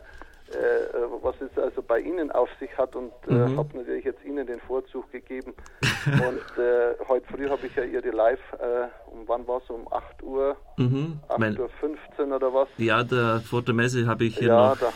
[0.50, 3.58] äh, was es also bei Ihnen auf sich hat und äh, mhm.
[3.58, 5.54] habe natürlich jetzt Ihnen den Vorzug gegeben.
[6.06, 9.92] und äh, heute früh habe ich ja Ihre Live, äh, um wann war es, um
[9.92, 11.18] 8 Uhr, mhm.
[11.28, 12.68] 8 Uhr 15 oder was?
[12.76, 14.78] Ja, der, vor der Messe habe ich hier ja, noch...
[14.78, 14.92] Da,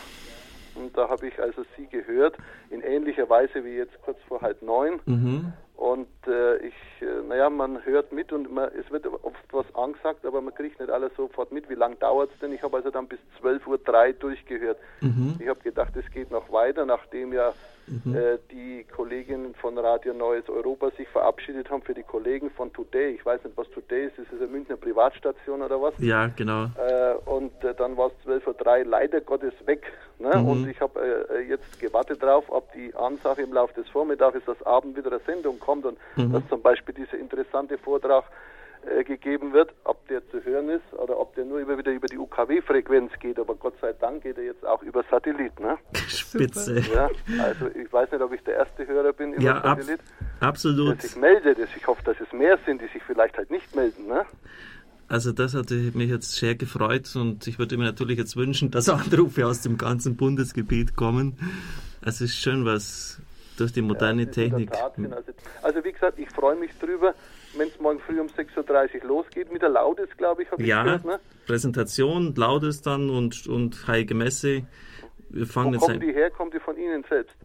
[0.75, 2.35] und da habe ich also Sie gehört,
[2.69, 4.99] in ähnlicher Weise wie jetzt kurz vor halb neun.
[5.05, 5.53] Mhm.
[5.75, 10.25] Und äh, ich, äh, naja, man hört mit und man, es wird oft was angesagt,
[10.25, 11.69] aber man kriegt nicht alles sofort mit.
[11.69, 12.53] Wie lange dauert es denn?
[12.53, 14.77] Ich habe also dann bis 12.03 Uhr durchgehört.
[15.01, 15.37] Mhm.
[15.39, 17.53] Ich habe gedacht, es geht noch weiter, nachdem ja
[17.87, 18.15] mhm.
[18.15, 23.15] äh, die Kolleginnen von Radio Neues Europa sich verabschiedet haben für die Kollegen von Today.
[23.15, 24.17] Ich weiß nicht, was Today ist.
[24.17, 25.93] Ist es eine Münchner Privatstation oder was?
[25.99, 26.65] Ja, genau.
[26.77, 29.83] Äh, und äh, dann war es 12.03 Uhr leider Gottes weg.
[30.19, 30.37] Ne?
[30.37, 30.47] Mhm.
[30.47, 34.45] Und ich habe äh, äh, jetzt gewartet darauf, ob die Ansage im Laufe des Vormittags,
[34.45, 36.33] dass Abend wieder eine Sendung kommt und mhm.
[36.33, 38.25] dass zum Beispiel dieser interessante Vortrag
[38.85, 42.07] äh, gegeben wird, ob der zu hören ist oder ob der nur immer wieder über
[42.07, 43.39] die UKW-Frequenz geht.
[43.39, 45.59] Aber Gott sei Dank geht er jetzt auch über Satellit.
[45.59, 45.77] Ne?
[46.07, 46.79] Spitze.
[46.93, 47.09] Ja,
[47.43, 49.99] also ich weiß nicht, ob ich der erste Hörer bin über ja, Satellit.
[50.39, 50.95] Ab absolut.
[50.95, 51.57] Der sich meldet.
[51.75, 54.07] Ich hoffe, dass es mehr sind, die sich vielleicht halt nicht melden.
[54.07, 54.25] Ne?
[55.07, 58.87] Also das hatte mich jetzt sehr gefreut und ich würde mir natürlich jetzt wünschen, dass
[58.87, 61.37] Anrufe aus dem ganzen Bundesgebiet kommen.
[62.01, 63.19] Es ist schön, was
[63.57, 64.71] durch die moderne ja, Technik.
[64.71, 67.13] Also, also wie gesagt, ich freue mich drüber
[67.57, 70.79] wenn es morgen früh um 6.30 Uhr losgeht, mit der Laudes, glaube ich, habe ja,
[70.79, 71.05] ich gehört.
[71.05, 71.19] Ne?
[71.45, 74.63] Präsentation, Laudes dann und, und Heilige Messe.
[75.29, 76.29] Wir fangen Wo jetzt kommen die her?
[76.31, 77.35] Kommen die von Ihnen selbst?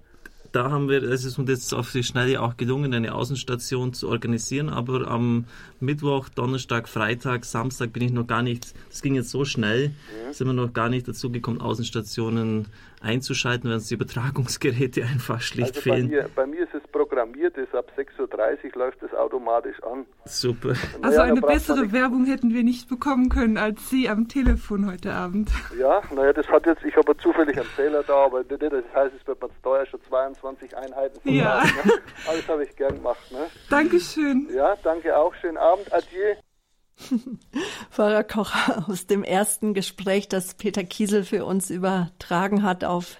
[0.53, 4.09] Da haben wir, es ist uns jetzt auf die Schnelle auch gelungen, eine Außenstation zu
[4.09, 5.45] organisieren, aber am
[5.81, 10.33] Mittwoch, Donnerstag, Freitag, Samstag bin ich noch gar nicht, das ging jetzt so schnell, mhm.
[10.33, 12.69] sind wir noch gar nicht dazu gekommen, Außenstationen
[13.01, 16.09] einzuschalten, wenn uns die Übertragungsgeräte einfach schlicht also fehlen.
[16.09, 18.19] Bei mir, bei mir ist es programmiert, ist ab 6.30
[18.75, 20.07] Uhr läuft es automatisch an.
[20.25, 20.75] Super.
[21.03, 25.51] Also eine bessere Werbung hätten wir nicht bekommen können als Sie am Telefon heute Abend.
[25.79, 29.27] Ja, naja, das hat jetzt, ich habe zufällig einen Zähler da, aber das heißt, es
[29.27, 31.63] wird man teuer schon 22 Einheiten von Ja.
[31.65, 31.93] ne?
[32.29, 33.21] Alles habe ich gern gemacht.
[33.31, 33.47] Ne?
[33.71, 34.49] Dankeschön.
[34.55, 35.35] Ja, danke auch.
[35.35, 35.93] Schönen Abend.
[35.93, 36.35] Adieu.
[37.91, 43.19] Pfarrer Kocher, aus dem ersten Gespräch, das Peter Kiesel für uns übertragen hat auf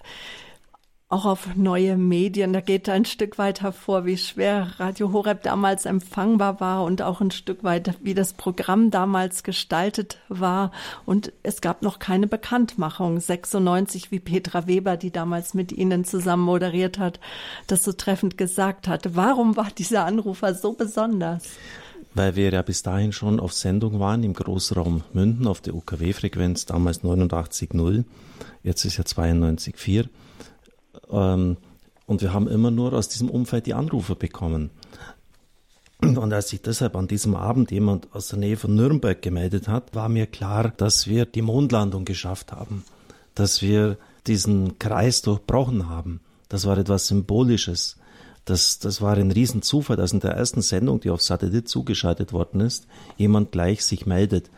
[1.09, 2.51] auch auf neue Medien.
[2.51, 7.21] Da geht ein Stück weit hervor, wie schwer Radio Horeb damals empfangbar war und auch
[7.21, 10.71] ein Stück weit, wie das Programm damals gestaltet war.
[11.05, 13.21] Und es gab noch keine Bekanntmachung.
[13.21, 17.21] 96, wie Petra Weber, die damals mit Ihnen zusammen moderiert hat,
[17.67, 19.15] das so treffend gesagt hat.
[19.15, 21.43] Warum war dieser Anrufer so besonders?
[22.17, 26.65] Weil wir ja bis dahin schon auf Sendung waren im Großraum Münden auf der UKW-Frequenz,
[26.65, 28.03] damals 89.0,
[28.63, 30.07] jetzt ist ja 92.4.
[31.09, 31.57] Ähm,
[32.05, 34.71] und wir haben immer nur aus diesem Umfeld die Anrufe bekommen.
[35.99, 39.95] Und als sich deshalb an diesem Abend jemand aus der Nähe von Nürnberg gemeldet hat,
[39.95, 42.83] war mir klar, dass wir die Mondlandung geschafft haben,
[43.35, 46.21] dass wir diesen Kreis durchbrochen haben.
[46.49, 47.96] Das war etwas Symbolisches.
[48.47, 52.61] Das, das war ein Riesenzufall, dass in der ersten Sendung, die auf Satellit zugeschaltet worden
[52.61, 54.49] ist, jemand gleich sich meldet.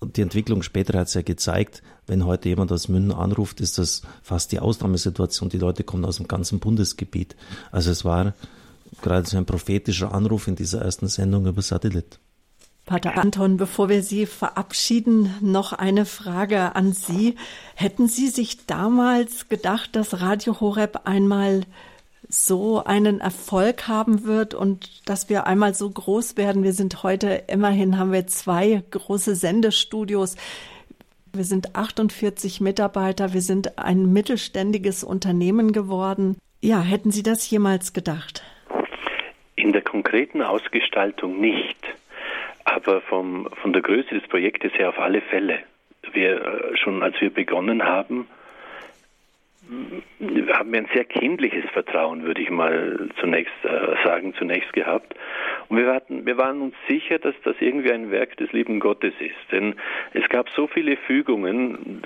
[0.00, 3.76] Und die Entwicklung später hat es ja gezeigt, wenn heute jemand aus München anruft, ist
[3.76, 5.50] das fast die Ausnahmesituation.
[5.50, 7.36] Die Leute kommen aus dem ganzen Bundesgebiet.
[7.70, 8.32] Also es war
[9.02, 12.18] gerade so ein prophetischer Anruf in dieser ersten Sendung über Satellit.
[12.86, 17.36] Pater Anton, bevor wir Sie verabschieden, noch eine Frage an Sie.
[17.74, 21.64] Hätten Sie sich damals gedacht, dass Radio Horeb einmal
[22.32, 26.64] so einen Erfolg haben wird und dass wir einmal so groß werden.
[26.64, 30.36] Wir sind heute, immerhin haben wir zwei große Sendestudios.
[31.34, 33.34] Wir sind 48 Mitarbeiter.
[33.34, 36.38] Wir sind ein mittelständiges Unternehmen geworden.
[36.62, 38.42] Ja, hätten Sie das jemals gedacht?
[39.54, 41.76] In der konkreten Ausgestaltung nicht,
[42.64, 45.58] aber vom, von der Größe des Projektes her auf alle Fälle.
[46.12, 48.26] Wir äh, schon als wir begonnen haben,
[50.52, 55.14] haben wir ein sehr kindliches Vertrauen, würde ich mal zunächst äh, sagen, zunächst gehabt.
[55.68, 59.14] Und wir, hatten, wir waren uns sicher, dass das irgendwie ein Werk des lieben Gottes
[59.18, 59.52] ist.
[59.52, 59.74] Denn
[60.12, 62.02] es gab so viele Fügungen,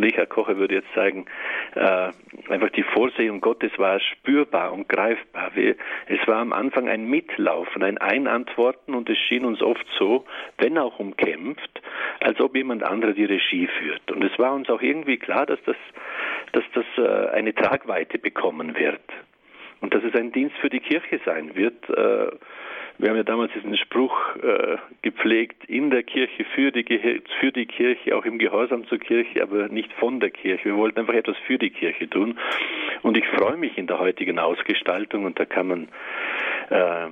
[0.00, 1.26] Richard Kocher würde jetzt sagen,
[1.74, 2.10] äh,
[2.48, 5.52] einfach die Vorsehung Gottes war spürbar und greifbar.
[5.54, 10.24] Wir, es war am Anfang ein Mitlaufen, ein Einantworten und es schien uns oft so,
[10.58, 11.82] wenn auch umkämpft,
[12.20, 14.10] als ob jemand anderer die Regie führt.
[14.10, 15.76] Und es war uns auch irgendwie klar, dass das,
[16.52, 19.00] dass das äh, eine Tragweite bekommen wird
[19.80, 21.88] und dass es ein Dienst für die Kirche sein wird.
[21.88, 22.30] Äh,
[22.98, 26.84] wir haben ja damals diesen Spruch äh, gepflegt, in der Kirche, für die,
[27.40, 30.66] für die Kirche, auch im Gehorsam zur Kirche, aber nicht von der Kirche.
[30.66, 32.38] Wir wollten einfach etwas für die Kirche tun.
[33.00, 35.88] Und ich freue mich in der heutigen Ausgestaltung und da kann man
[36.68, 37.06] äh,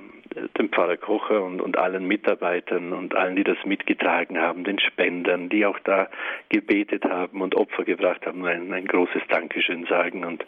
[0.57, 5.49] dem Pfarrer Kocher und, und allen Mitarbeitern und allen, die das mitgetragen haben, den Spendern,
[5.49, 6.09] die auch da
[6.49, 10.23] gebetet haben und Opfer gebracht haben, ein, ein großes Dankeschön sagen.
[10.25, 10.45] Und,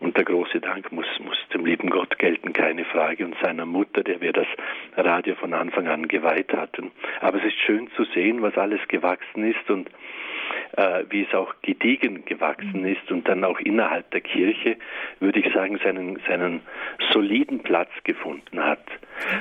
[0.00, 4.02] und der große Dank muss, muss dem lieben Gott gelten, keine Frage, und seiner Mutter,
[4.02, 4.46] der wir das
[4.96, 6.90] Radio von Anfang an geweiht hatten.
[7.20, 9.90] Aber es ist schön zu sehen, was alles gewachsen ist und
[10.76, 14.76] äh, wie es auch gediegen gewachsen ist und dann auch innerhalb der Kirche,
[15.20, 16.60] würde ich sagen, seinen, seinen
[17.12, 18.84] soliden Platz gefunden hat.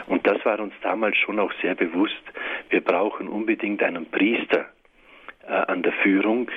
[0.08, 2.24] Und das war uns damals schon auch sehr bewusst.
[2.70, 4.66] Wir brauchen unbedingt einen Priester
[5.48, 6.50] äh, an der Führung,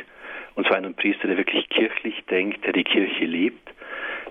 [0.54, 3.68] und zwar einen Priester, der wirklich kirchlich denkt, der die Kirche liebt,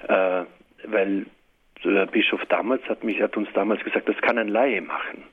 [0.07, 0.43] äh,
[0.85, 1.25] weil
[1.83, 5.23] der Bischof damals hat mich hat uns damals gesagt, das kann ein Laie machen.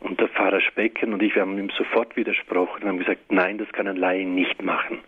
[0.00, 3.58] Und der Pfarrer Specken und ich, wir haben ihm sofort widersprochen und haben gesagt, nein,
[3.58, 5.00] das kann ein Laie nicht machen.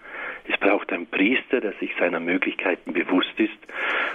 [0.49, 3.57] Es braucht einen Priester, der sich seiner Möglichkeiten bewusst ist.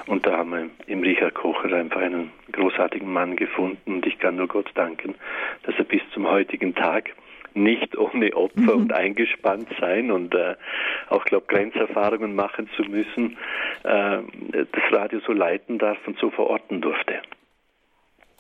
[0.08, 3.96] Und da haben wir im Richard Kocher einfach einen großartigen Mann gefunden.
[3.96, 5.16] Und ich kann nur Gott danken,
[5.64, 7.12] dass er bis zum heutigen Tag
[7.54, 8.82] nicht ohne Opfer mhm.
[8.82, 10.56] und eingespannt sein und äh,
[11.10, 13.38] auch glaube Grenzerfahrungen machen zu müssen,
[13.84, 14.20] äh,
[14.52, 17.20] das Radio so leiten darf und so verorten durfte.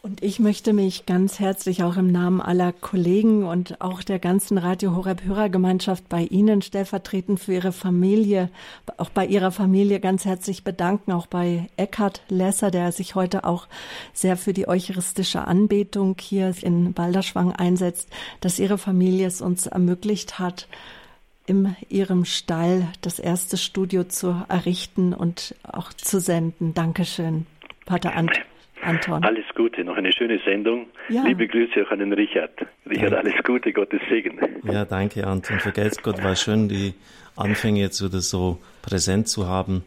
[0.03, 4.57] Und ich möchte mich ganz herzlich auch im Namen aller Kollegen und auch der ganzen
[4.57, 8.49] Radio Horeb Hörergemeinschaft bei Ihnen stellvertretend für Ihre Familie,
[8.97, 13.67] auch bei Ihrer Familie ganz herzlich bedanken, auch bei Eckhard Lesser, der sich heute auch
[14.11, 18.09] sehr für die eucharistische Anbetung hier in Balderschwang einsetzt,
[18.39, 20.67] dass Ihre Familie es uns ermöglicht hat,
[21.45, 26.73] in Ihrem Stall das erste Studio zu errichten und auch zu senden.
[26.73, 27.45] Dankeschön,
[27.85, 28.31] Pater Ant.
[28.81, 29.23] Anton.
[29.23, 30.87] Alles Gute, noch eine schöne Sendung.
[31.09, 31.23] Ja.
[31.23, 32.51] Liebe Grüße auch an den Richard.
[32.89, 33.17] Richard, danke.
[33.17, 34.39] alles Gute, Gottes Segen.
[34.63, 35.59] Ja, danke, Anton.
[35.59, 36.93] Vergelt's Gott, war schön, die
[37.35, 39.83] Anfänge jetzt wieder so präsent zu haben.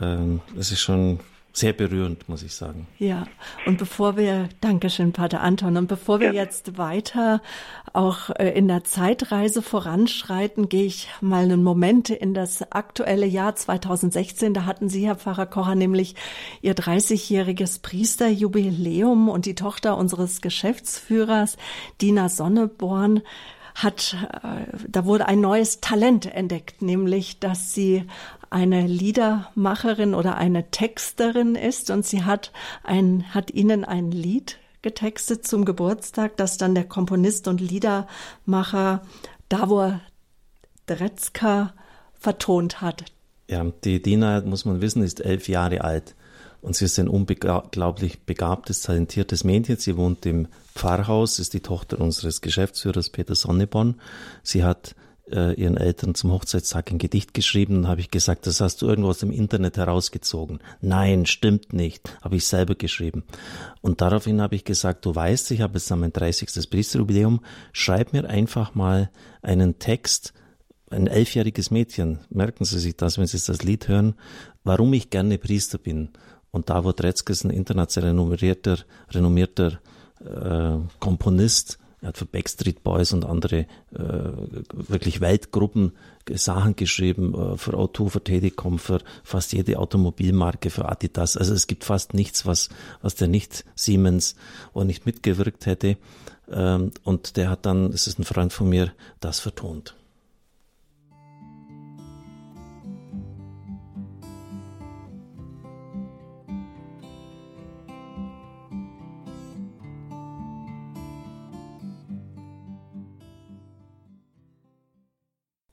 [0.00, 1.20] Ähm, es ist schon
[1.56, 2.86] sehr berührend, muss ich sagen.
[2.98, 3.26] Ja,
[3.64, 6.42] und bevor wir, Dankeschön, Pater Anton, und bevor wir ja.
[6.42, 7.40] jetzt weiter
[7.94, 13.56] auch äh, in der Zeitreise voranschreiten, gehe ich mal einen Moment in das aktuelle Jahr
[13.56, 14.52] 2016.
[14.52, 16.14] Da hatten Sie, Herr Pfarrer Kocher, nämlich
[16.60, 21.56] Ihr 30-jähriges Priesterjubiläum und die Tochter unseres Geschäftsführers,
[22.02, 23.22] Dina Sonneborn,
[23.76, 28.04] hat, äh, da wurde ein neues Talent entdeckt, nämlich, dass sie
[28.56, 32.52] eine Liedermacherin oder eine Texterin ist und sie hat
[32.84, 39.02] ein, hat ihnen ein Lied getextet zum Geburtstag, das dann der Komponist und Liedermacher
[39.50, 40.00] Davor
[40.86, 41.74] Dretzka
[42.14, 43.04] vertont hat.
[43.46, 46.14] Ja, die Dina, muss man wissen, ist elf Jahre alt
[46.62, 49.76] und sie ist ein unglaublich begabtes, talentiertes Mädchen.
[49.76, 54.00] Sie wohnt im Pfarrhaus, ist die Tochter unseres Geschäftsführers Peter Sonneborn.
[54.42, 54.94] Sie hat
[55.30, 58.86] äh, ihren Eltern zum Hochzeitstag ein Gedicht geschrieben und habe ich gesagt, das hast du
[58.86, 60.60] irgendwo aus dem Internet herausgezogen.
[60.80, 63.24] Nein, stimmt nicht, habe ich selber geschrieben.
[63.80, 66.70] Und daraufhin habe ich gesagt, du weißt, ich habe jetzt mein 30.
[66.70, 67.40] Priesterjubiläum,
[67.72, 69.10] schreib mir einfach mal
[69.42, 70.32] einen Text,
[70.90, 74.14] ein elfjähriges Mädchen, merken Sie sich das, wenn Sie das Lied hören,
[74.62, 76.10] warum ich gerne Priester bin.
[76.52, 78.78] Und Davor Tretzke ist ein international renommierter,
[79.10, 79.80] renommierter
[80.24, 84.30] äh, Komponist, er hat für Backstreet Boys und andere äh,
[84.70, 85.90] wirklich Weltgruppen
[86.30, 91.36] Sachen geschrieben, äh, für Auto, für Telekom, für fast jede Automobilmarke, für Adidas.
[91.36, 92.68] Also es gibt fast nichts, was,
[93.02, 94.36] was der nicht Siemens
[94.72, 95.96] oder nicht mitgewirkt hätte.
[96.48, 99.96] Ähm, und der hat dann, das ist ein Freund von mir, das vertont.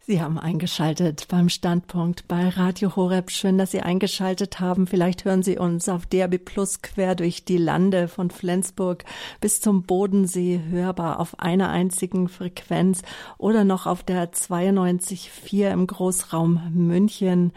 [0.06, 3.32] Sie haben eingeschaltet beim Standpunkt bei Radio Horeb.
[3.32, 4.86] Schön, dass Sie eingeschaltet haben.
[4.86, 9.06] Vielleicht hören Sie uns auf DRB Plus quer durch die Lande von Flensburg
[9.40, 13.02] bis zum Bodensee hörbar auf einer einzigen Frequenz
[13.38, 17.54] oder noch auf der 92.4 im Großraum München.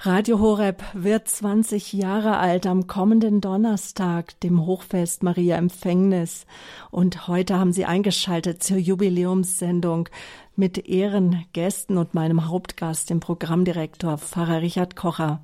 [0.00, 6.44] Radio Horeb wird 20 Jahre alt am kommenden Donnerstag, dem Hochfest Maria Empfängnis.
[6.90, 10.08] Und heute haben Sie eingeschaltet zur Jubiläumssendung
[10.56, 15.40] mit Ehrengästen und meinem Hauptgast, dem Programmdirektor Pfarrer Richard Kocher.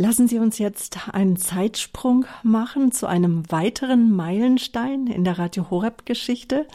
[0.00, 6.06] Lassen Sie uns jetzt einen Zeitsprung machen zu einem weiteren Meilenstein in der Radio Horeb
[6.06, 6.66] Geschichte.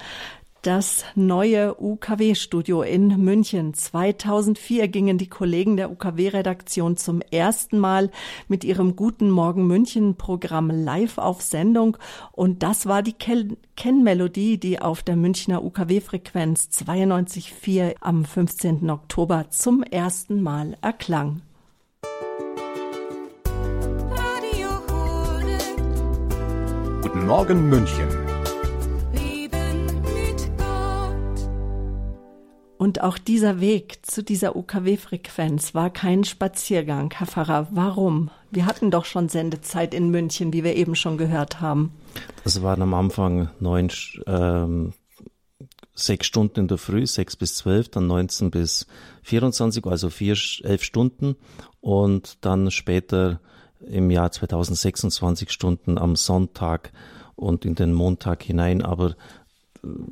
[0.62, 3.74] Das neue UKW-Studio in München.
[3.74, 8.12] 2004 gingen die Kollegen der UKW-Redaktion zum ersten Mal
[8.48, 11.98] mit ihrem Guten Morgen München-Programm live auf Sendung.
[12.32, 13.16] Und das war die
[13.76, 18.88] Kennmelodie, die auf der Münchner UKW-Frequenz 92.4 am 15.
[18.92, 21.42] Oktober zum ersten Mal erklang.
[27.26, 28.08] Guten Morgen München.
[32.78, 37.68] Und auch dieser Weg zu dieser UKW-Frequenz war kein Spaziergang, Herr Pfarrer.
[37.72, 38.30] Warum?
[38.52, 41.94] Wir hatten doch schon Sendezeit in München, wie wir eben schon gehört haben.
[42.44, 43.90] Das waren am Anfang neun,
[44.28, 44.94] ähm,
[45.96, 48.86] sechs Stunden in der Früh, sechs bis zwölf, dann 19 bis
[49.24, 51.38] 24, also vier, elf Stunden
[51.82, 53.40] und dann später
[53.80, 56.92] im Jahr 2026 Stunden am Sonntag
[57.36, 58.82] und in den Montag hinein.
[58.82, 59.16] Aber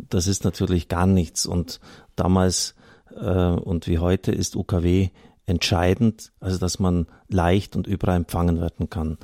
[0.10, 1.46] das ist natürlich gar nichts.
[1.46, 1.80] Und
[2.16, 2.76] damals
[3.16, 5.10] äh, und wie heute ist UKW
[5.46, 9.18] entscheidend, also dass man leicht und überall empfangen werden kann.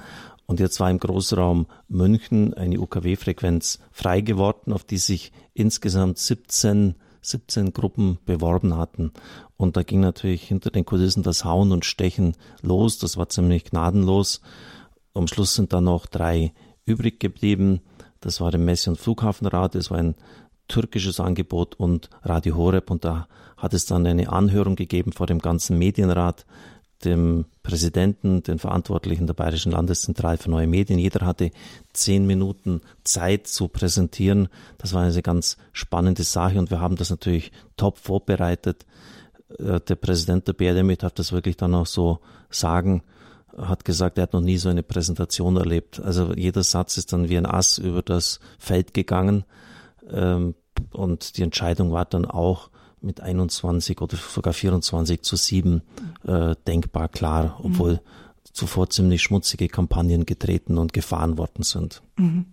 [0.45, 6.95] Und jetzt war im Großraum München eine UKW-Frequenz frei geworden, auf die sich insgesamt 17,
[7.21, 9.11] 17 Gruppen beworben hatten.
[9.57, 12.97] Und da ging natürlich hinter den Kulissen das Hauen und Stechen los.
[12.97, 14.41] Das war ziemlich gnadenlos.
[15.13, 17.81] Am Schluss sind dann noch drei übrig geblieben.
[18.21, 20.15] Das war der Messe- und Flughafenrat, das war ein
[20.67, 25.39] türkisches Angebot und Radio Horeb und da hat es dann eine Anhörung gegeben vor dem
[25.39, 26.45] ganzen Medienrat,
[27.03, 30.99] dem Präsidenten, den Verantwortlichen der Bayerischen Landeszentrale für neue Medien.
[30.99, 31.51] Jeder hatte
[31.93, 34.49] zehn Minuten Zeit zu präsentieren.
[34.77, 38.85] Das war eine ganz spannende Sache und wir haben das natürlich top vorbereitet.
[39.57, 43.03] Äh, der Präsident der BRD hat das wirklich dann auch so sagen
[43.57, 45.99] hat gesagt, er hat noch nie so eine Präsentation erlebt.
[45.99, 49.43] Also jeder Satz ist dann wie ein Ass über das Feld gegangen.
[50.09, 50.55] Ähm,
[50.91, 52.69] und die Entscheidung war dann auch
[53.01, 55.81] mit 21 oder sogar 24 zu 7
[56.27, 57.99] äh, denkbar klar, obwohl mhm.
[58.59, 62.01] Zuvor ziemlich schmutzige Kampagnen getreten und gefahren worden sind.
[62.17, 62.45] Mhm.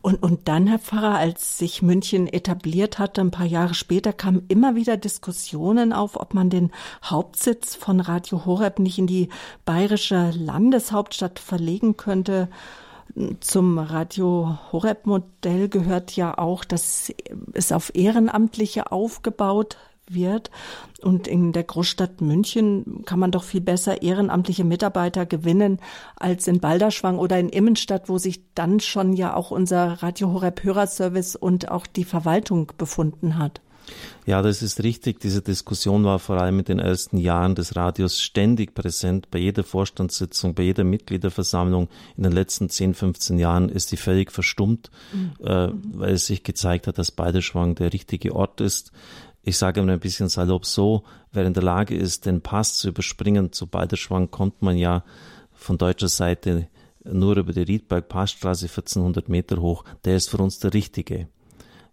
[0.00, 4.46] Und, und dann, Herr Pfarrer, als sich München etabliert hatte, ein paar Jahre später, kamen
[4.48, 6.70] immer wieder Diskussionen auf, ob man den
[7.04, 9.28] Hauptsitz von Radio Horeb nicht in die
[9.66, 12.48] bayerische Landeshauptstadt verlegen könnte.
[13.40, 17.12] Zum Radio Horeb Modell gehört ja auch, dass
[17.52, 19.76] es auf Ehrenamtliche aufgebaut
[20.14, 20.50] wird.
[21.02, 25.78] Und in der Großstadt München kann man doch viel besser ehrenamtliche Mitarbeiter gewinnen
[26.16, 30.62] als in Balderschwang oder in Immenstadt, wo sich dann schon ja auch unser Radio Horeb
[30.62, 33.60] Hörerservice und auch die Verwaltung befunden hat.
[34.26, 35.20] Ja, das ist richtig.
[35.20, 39.30] Diese Diskussion war vor allem in den ersten Jahren des Radios ständig präsent.
[39.30, 44.30] Bei jeder Vorstandssitzung, bei jeder Mitgliederversammlung in den letzten 10, 15 Jahren ist sie völlig
[44.30, 45.32] verstummt, mhm.
[45.44, 48.92] äh, weil es sich gezeigt hat, dass Balderschwang der richtige Ort ist.
[49.42, 52.88] Ich sage mal ein bisschen salopp so, wer in der Lage ist, den Pass zu
[52.88, 55.02] überspringen zu Balderschwang, kommt man ja
[55.52, 56.68] von deutscher Seite
[57.04, 59.84] nur über die Riedberg-Passstraße 1400 Meter hoch.
[60.04, 61.28] Der ist für uns der Richtige.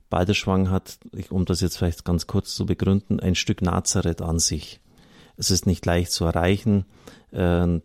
[0.10, 4.82] Balderschwang hat, um das jetzt vielleicht ganz kurz zu begründen, ein Stück Nazareth an sich.
[5.38, 6.86] Es ist nicht leicht zu erreichen.
[7.32, 7.80] Äh,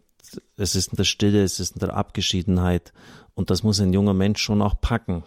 [0.56, 2.92] es ist in der Stille, es ist in der Abgeschiedenheit.
[3.34, 5.22] Und das muss ein junger Mensch schon auch packen,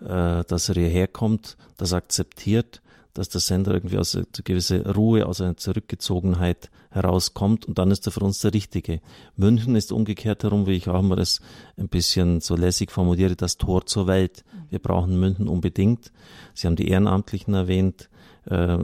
[0.00, 2.82] äh, dass er hierher kommt, das akzeptiert
[3.14, 8.06] dass der Sender irgendwie aus einer gewissen Ruhe, aus einer Zurückgezogenheit herauskommt und dann ist
[8.06, 9.00] er für uns der Richtige.
[9.36, 11.40] München ist umgekehrt herum, wie ich auch immer das
[11.76, 14.44] ein bisschen so lässig formuliere, das Tor zur Welt.
[14.68, 16.12] Wir brauchen München unbedingt.
[16.54, 18.08] Sie haben die Ehrenamtlichen erwähnt,
[18.46, 18.78] äh,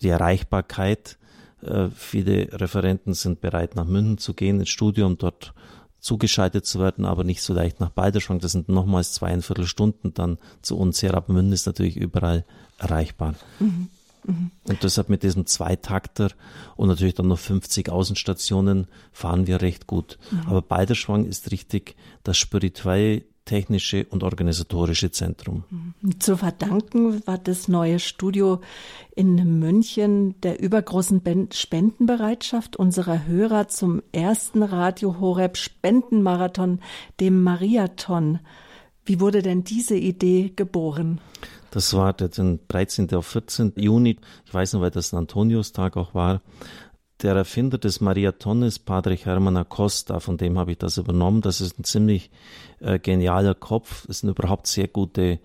[0.00, 1.18] die Erreichbarkeit.
[1.62, 5.54] Äh, viele Referenten sind bereit, nach München zu gehen, ins Studium, dort
[6.00, 8.40] zugeschaltet zu werden, aber nicht so leicht nach Balderschwang.
[8.40, 11.14] Das sind nochmals zweieinviertel Stunden dann zu uns her.
[11.14, 12.44] Aber ist natürlich überall
[12.78, 13.34] erreichbar.
[13.58, 13.88] Mhm.
[14.24, 14.50] Mhm.
[14.64, 16.30] Und deshalb mit diesem Zweitakter
[16.76, 20.18] und natürlich dann noch 50 Außenstationen fahren wir recht gut.
[20.30, 20.40] Mhm.
[20.46, 25.64] Aber Balderschwang ist richtig das spirituelle technische und organisatorische Zentrum.
[25.70, 26.20] Mhm.
[26.20, 28.60] Zu verdanken war das neue Studio
[29.16, 31.20] in München der übergroßen
[31.52, 36.78] Spendenbereitschaft unserer Hörer zum ersten Radio Horeb Spendenmarathon,
[37.18, 38.38] dem Mariathon.
[39.04, 41.20] Wie wurde denn diese Idee geboren?
[41.72, 43.12] Das war der 13.
[43.14, 43.72] auf 14.
[43.74, 44.16] Juni.
[44.46, 46.40] Ich weiß noch, weil das ein Antoniustag auch war
[47.22, 51.40] der Erfinder des Mariatones, Padre Hermann Acosta, von dem habe ich das übernommen.
[51.40, 52.30] Das ist ein ziemlich
[52.80, 54.06] äh, genialer Kopf.
[54.08, 55.38] Es sind überhaupt sehr gute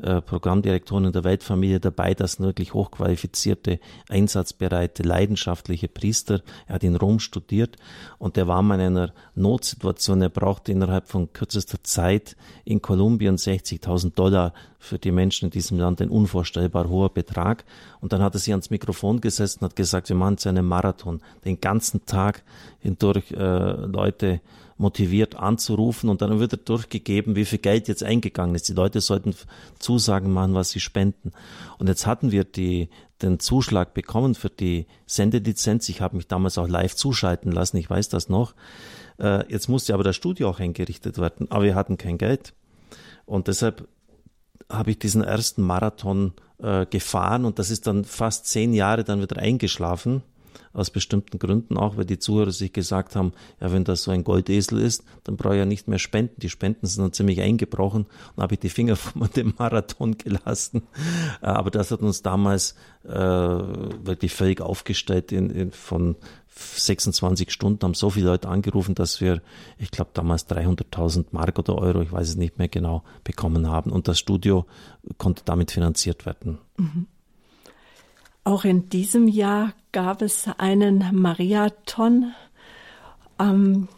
[0.00, 3.78] äh, Programmdirektoren der Weltfamilie dabei, das sind wirklich hochqualifizierte,
[4.08, 6.42] einsatzbereite, leidenschaftliche Priester.
[6.66, 7.76] Er hat in Rom studiert
[8.18, 10.22] und er war mal in einer Notsituation.
[10.22, 15.78] Er brauchte innerhalb von kürzester Zeit in Kolumbien 60.000 Dollar für die Menschen in diesem
[15.78, 17.64] Land ein unvorstellbar hoher Betrag.
[18.00, 20.66] Und dann hat er sich ans Mikrofon gesetzt und hat gesagt, wir machen jetzt einen
[20.66, 21.20] Marathon.
[21.44, 22.42] Den ganzen Tag
[22.80, 24.40] hindurch äh, Leute
[24.76, 28.68] motiviert anzurufen und dann wird durchgegeben, wie viel Geld jetzt eingegangen ist.
[28.68, 29.34] Die Leute sollten
[29.78, 31.32] Zusagen machen, was sie spenden.
[31.78, 32.88] Und jetzt hatten wir die,
[33.20, 35.88] den Zuschlag bekommen für die Sendelizenz.
[35.88, 38.54] Ich habe mich damals auch live zuschalten lassen, ich weiß das noch.
[39.18, 42.54] Äh, jetzt musste aber das Studio auch eingerichtet werden, aber wir hatten kein Geld.
[43.24, 43.88] Und deshalb
[44.68, 49.20] habe ich diesen ersten Marathon äh, gefahren und das ist dann fast zehn Jahre dann
[49.20, 50.22] wieder eingeschlafen
[50.72, 54.24] aus bestimmten Gründen auch, weil die Zuhörer sich gesagt haben, ja, wenn das so ein
[54.24, 56.40] Goldesel ist, dann brauche ich ja nicht mehr Spenden.
[56.40, 60.82] Die Spenden sind dann ziemlich eingebrochen und habe ich die Finger von dem Marathon gelassen.
[61.40, 62.74] Äh, aber das hat uns damals
[63.04, 66.16] äh, wirklich völlig aufgestellt in, in, von
[66.54, 69.40] 26 Stunden haben so viele Leute angerufen, dass wir,
[69.78, 73.90] ich glaube, damals 300.000 Mark oder Euro, ich weiß es nicht mehr genau, bekommen haben.
[73.90, 74.66] Und das Studio
[75.18, 76.58] konnte damit finanziert werden.
[76.76, 77.06] Mhm.
[78.44, 82.34] Auch in diesem Jahr gab es einen Mariathon.
[83.38, 83.88] Ähm,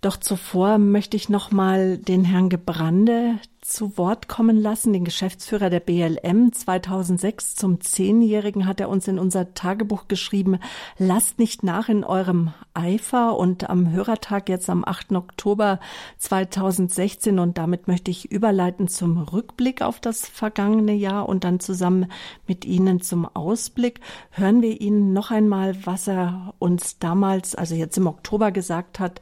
[0.00, 5.68] doch zuvor möchte ich noch mal den Herrn Gebrande zu Wort kommen lassen, den Geschäftsführer
[5.68, 6.52] der BLM.
[6.52, 10.58] 2006 zum Zehnjährigen hat er uns in unser Tagebuch geschrieben,
[10.98, 15.12] lasst nicht nach in eurem Eifer und am Hörertag jetzt am 8.
[15.12, 15.78] Oktober
[16.18, 22.10] 2016 und damit möchte ich überleiten zum Rückblick auf das vergangene Jahr und dann zusammen
[22.46, 24.00] mit Ihnen zum Ausblick.
[24.30, 29.20] Hören wir Ihnen noch einmal, was er uns damals, also jetzt im Oktober gesagt hat,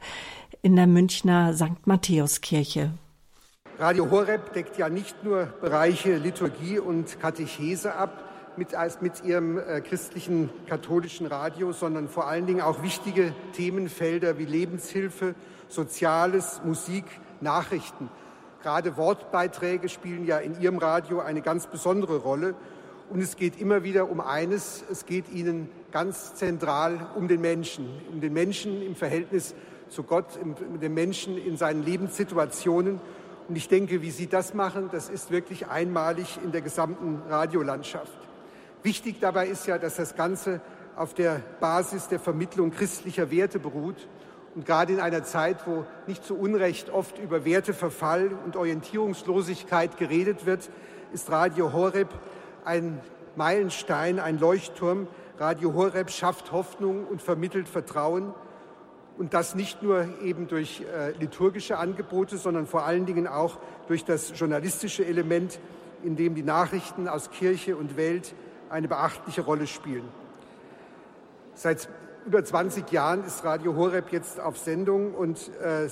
[0.61, 1.85] in der Münchner St.
[1.85, 2.91] Matthäuskirche.
[3.77, 8.25] Radio Horeb deckt ja nicht nur Bereiche Liturgie und Katechese ab
[8.57, 8.69] mit,
[9.01, 15.33] mit ihrem äh, christlichen katholischen Radio, sondern vor allen Dingen auch wichtige Themenfelder wie Lebenshilfe,
[15.69, 17.05] Soziales, Musik,
[17.39, 18.09] Nachrichten.
[18.61, 22.55] Gerade Wortbeiträge spielen ja in Ihrem Radio eine ganz besondere Rolle.
[23.09, 27.87] Und es geht immer wieder um eines, es geht Ihnen ganz zentral um den Menschen,
[28.11, 29.55] um den Menschen im Verhältnis
[29.89, 30.39] zu Gott,
[30.81, 32.99] dem Menschen in seinen Lebenssituationen.
[33.47, 38.17] Und ich denke, wie Sie das machen, das ist wirklich einmalig in der gesamten Radiolandschaft.
[38.83, 40.61] Wichtig dabei ist ja, dass das Ganze
[40.95, 44.07] auf der Basis der Vermittlung christlicher Werte beruht.
[44.55, 50.45] Und gerade in einer Zeit, wo nicht zu Unrecht oft über Werteverfall und Orientierungslosigkeit geredet
[50.45, 50.69] wird,
[51.13, 52.09] ist Radio Horeb
[52.65, 52.99] ein
[53.35, 55.07] Meilenstein, ein Leuchtturm.
[55.39, 58.33] Radio Horeb schafft Hoffnung und vermittelt Vertrauen.
[59.19, 63.59] Und das nicht nur eben durch äh, liturgische Angebote, sondern vor allen Dingen auch
[63.89, 65.59] durch das journalistische Element,
[66.03, 68.33] in dem die Nachrichten aus Kirche und Welt
[68.69, 70.07] eine beachtliche Rolle spielen.
[71.53, 71.89] Seit
[72.25, 75.89] über 20 Jahren ist Radio Horeb jetzt auf Sendung und äh,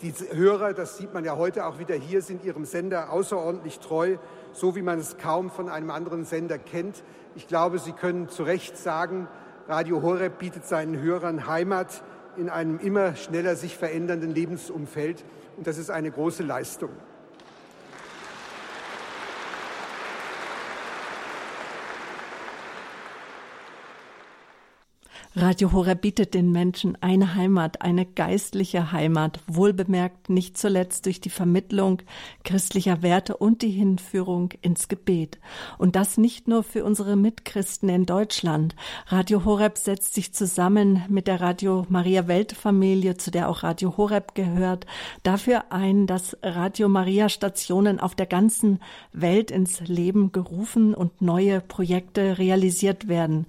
[0.00, 4.18] die Hörer, das sieht man ja heute auch wieder hier, sind ihrem Sender außerordentlich treu,
[4.52, 7.02] so wie man es kaum von einem anderen Sender kennt.
[7.34, 9.26] Ich glaube, Sie können zu Recht sagen,
[9.66, 12.04] Radio Horeb bietet seinen Hörern Heimat,
[12.36, 15.24] in einem immer schneller sich verändernden Lebensumfeld.
[15.56, 16.90] Und das ist eine große Leistung.
[25.36, 31.30] Radio Horeb bietet den Menschen eine Heimat, eine geistliche Heimat, wohlbemerkt nicht zuletzt durch die
[31.30, 32.02] Vermittlung
[32.42, 35.38] christlicher Werte und die Hinführung ins Gebet.
[35.78, 38.74] Und das nicht nur für unsere Mitchristen in Deutschland.
[39.06, 44.34] Radio Horeb setzt sich zusammen mit der Radio Maria Weltfamilie, zu der auch Radio Horeb
[44.34, 44.84] gehört,
[45.22, 48.80] dafür ein, dass Radio Maria Stationen auf der ganzen
[49.12, 53.46] Welt ins Leben gerufen und neue Projekte realisiert werden.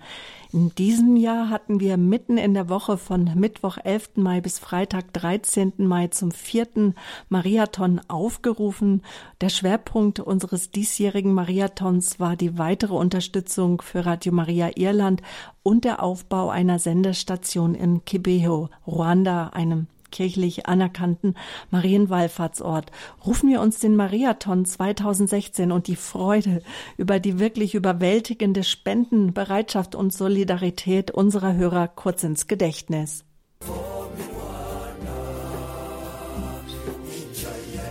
[0.54, 4.18] In diesem Jahr hatten wir mitten in der Woche von Mittwoch 11.
[4.18, 5.74] Mai bis Freitag 13.
[5.78, 6.96] Mai zum vierten
[7.30, 9.02] Mariathon aufgerufen.
[9.40, 15.22] Der Schwerpunkt unseres diesjährigen Mariathons war die weitere Unterstützung für Radio Maria Irland
[15.64, 21.36] und der Aufbau einer Sendestation in Kibeho, Ruanda, einem kirchlich anerkannten
[21.72, 22.92] Marienwallfahrtsort.
[23.26, 26.62] Rufen wir uns den Mariathon 2016 und die Freude
[26.98, 33.26] über die wirklich überwältigende Spendenbereitschaft und Solidarität unserer Hörer kurz ins Gedächtnis.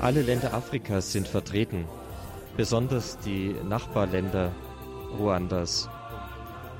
[0.00, 1.84] Alle Länder Afrikas sind vertreten,
[2.56, 4.50] besonders die Nachbarländer
[5.18, 5.90] Ruandas.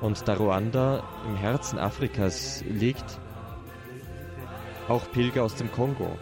[0.01, 3.19] Und da Ruanda im Herzen Afrikas liegt,
[4.91, 6.17] auch Pilger aus dem Kongo,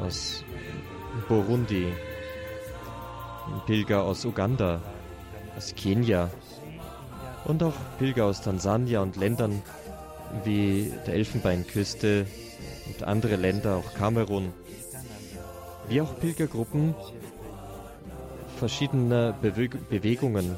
[0.00, 0.42] aus
[1.28, 1.92] Burundi,
[3.66, 4.80] Pilger aus Uganda,
[5.56, 6.30] aus Kenia.
[7.44, 9.62] Und auch Pilger aus Tansania und Ländern
[10.44, 12.26] wie der Elfenbeinküste
[12.86, 14.52] und andere Länder, auch Kamerun,
[15.88, 16.94] wie auch Pilgergruppen
[18.56, 20.56] verschiedener Bewe Bewegungen,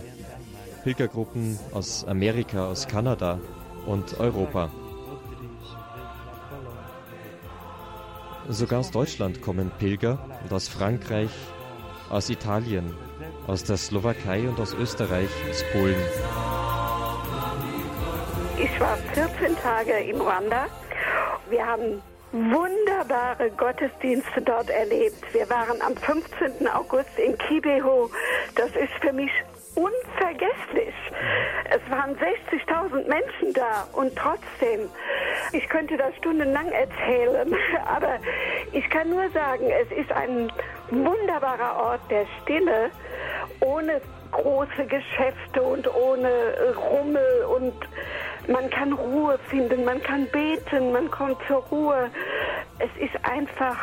[0.85, 3.39] Pilgergruppen aus Amerika, aus Kanada
[3.87, 4.71] und Europa.
[8.49, 11.31] Sogar aus Deutschland kommen Pilger und aus Frankreich,
[12.09, 12.97] aus Italien,
[13.47, 15.97] aus der Slowakei und aus Österreich, aus Polen.
[18.59, 20.67] Ich war 14 Tage in Ruanda.
[21.49, 25.23] Wir haben wunderbare Gottesdienste dort erlebt.
[25.33, 26.69] Wir waren am 15.
[26.69, 28.11] August in Kibeho.
[28.55, 29.31] Das ist für mich
[29.81, 30.95] unvergesslich.
[31.71, 34.89] Es waren 60.000 Menschen da und trotzdem,
[35.53, 37.55] ich könnte das stundenlang erzählen,
[37.87, 38.19] aber
[38.73, 40.53] ich kann nur sagen, es ist ein
[40.91, 42.91] wunderbarer Ort der Stille,
[43.61, 44.01] ohne
[44.33, 46.31] große Geschäfte und ohne
[46.77, 47.75] Rummel und
[48.49, 52.11] man kann Ruhe finden, man kann beten, man kommt zur Ruhe.
[52.79, 53.77] Es ist einfach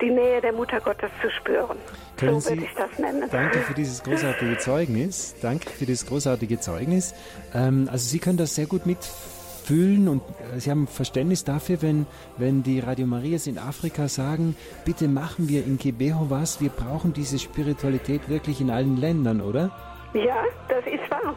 [0.00, 1.78] die Nähe der Mutter Gottes zu spüren.
[2.20, 3.28] Können so würde ich das nennen.
[3.30, 5.34] Danke für dieses großartige Zeugnis.
[5.40, 7.14] Danke für dieses großartige Zeugnis.
[7.54, 10.22] Ähm, also Sie können das sehr gut mitfühlen und
[10.54, 12.06] äh, Sie haben Verständnis dafür, wenn,
[12.36, 14.54] wenn die Radio Marias in Afrika sagen,
[14.84, 19.70] bitte machen wir in Kibeho was, wir brauchen diese Spiritualität wirklich in allen Ländern, oder?
[20.12, 21.34] Ja, das ist wahr.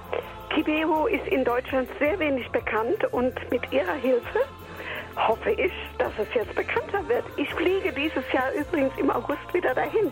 [0.54, 4.40] Kibeho ist in Deutschland sehr wenig bekannt und mit Ihrer Hilfe
[5.16, 7.24] hoffe ich, dass es jetzt bekannter wird.
[7.38, 10.12] Ich fliege dieses Jahr übrigens im August wieder dahin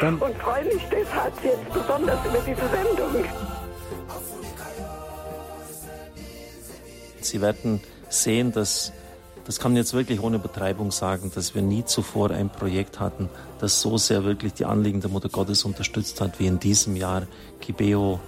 [0.00, 3.24] Dann und freue mich deshalb jetzt besonders über diese Sendung.
[7.20, 8.92] Sie werden sehen, dass,
[9.44, 13.28] das kann man jetzt wirklich ohne Betreibung sagen, dass wir nie zuvor ein Projekt hatten,
[13.60, 17.22] das so sehr wirklich die Anliegen der Mutter Gottes unterstützt hat, wie in diesem Jahr
[17.60, 18.20] Kibeo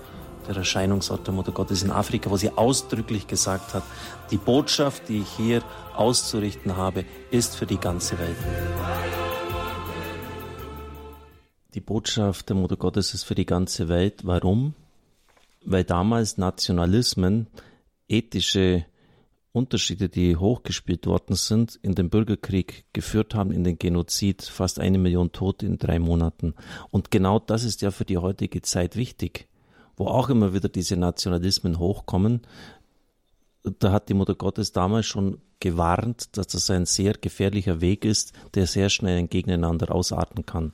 [0.48, 3.82] der Erscheinungsort der Mutter Gottes in Afrika, wo sie ausdrücklich gesagt hat,
[4.30, 5.62] die Botschaft, die ich hier
[5.94, 8.36] auszurichten habe, ist für die ganze Welt.
[11.74, 14.24] Die Botschaft der Mutter Gottes ist für die ganze Welt.
[14.24, 14.74] Warum?
[15.64, 17.48] Weil damals Nationalismen,
[18.08, 18.86] ethische
[19.52, 24.98] Unterschiede, die hochgespielt worden sind, in den Bürgerkrieg geführt haben, in den Genozid, fast eine
[24.98, 26.54] Million Tote in drei Monaten.
[26.90, 29.47] Und genau das ist ja für die heutige Zeit wichtig
[29.98, 32.42] wo auch immer wieder diese Nationalismen hochkommen.
[33.80, 38.32] Da hat die Mutter Gottes damals schon gewarnt, dass das ein sehr gefährlicher Weg ist,
[38.54, 40.72] der sehr schnell ein Gegeneinander ausarten kann.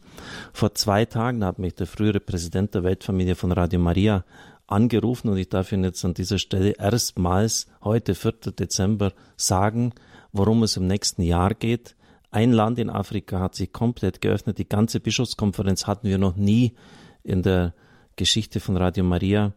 [0.53, 4.25] Vor zwei Tagen hat mich der frühere Präsident der Weltfamilie von Radio Maria
[4.67, 8.33] angerufen und ich darf Ihnen jetzt an dieser Stelle erstmals heute, 4.
[8.59, 9.93] Dezember, sagen,
[10.33, 11.97] worum es im nächsten Jahr geht.
[12.31, 14.59] Ein Land in Afrika hat sich komplett geöffnet.
[14.59, 16.75] Die ganze Bischofskonferenz hatten wir noch nie
[17.23, 17.73] in der
[18.17, 19.53] Geschichte von Radio Maria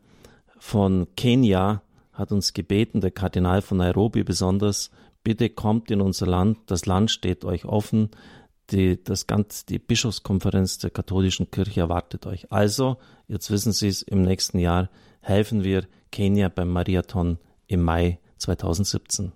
[0.59, 1.81] von Kenia
[2.13, 4.89] hat uns gebeten, der Kardinal von Nairobi besonders,
[5.23, 8.09] bitte kommt in unser Land, das Land steht euch offen,
[8.71, 12.51] die, das ganz, die Bischofskonferenz der katholischen Kirche erwartet euch.
[12.51, 12.97] Also,
[13.27, 14.89] jetzt wissen Sie es, im nächsten Jahr
[15.21, 17.37] helfen wir Kenia beim Mariathon
[17.67, 19.31] im Mai 2017.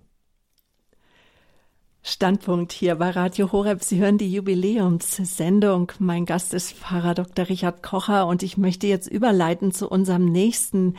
[2.04, 3.84] Standpunkt hier bei Radio Horeb.
[3.84, 5.92] Sie hören die Jubiläumssendung.
[6.00, 7.48] Mein Gast ist Pfarrer Dr.
[7.48, 10.96] Richard Kocher und ich möchte jetzt überleiten zu unserem nächsten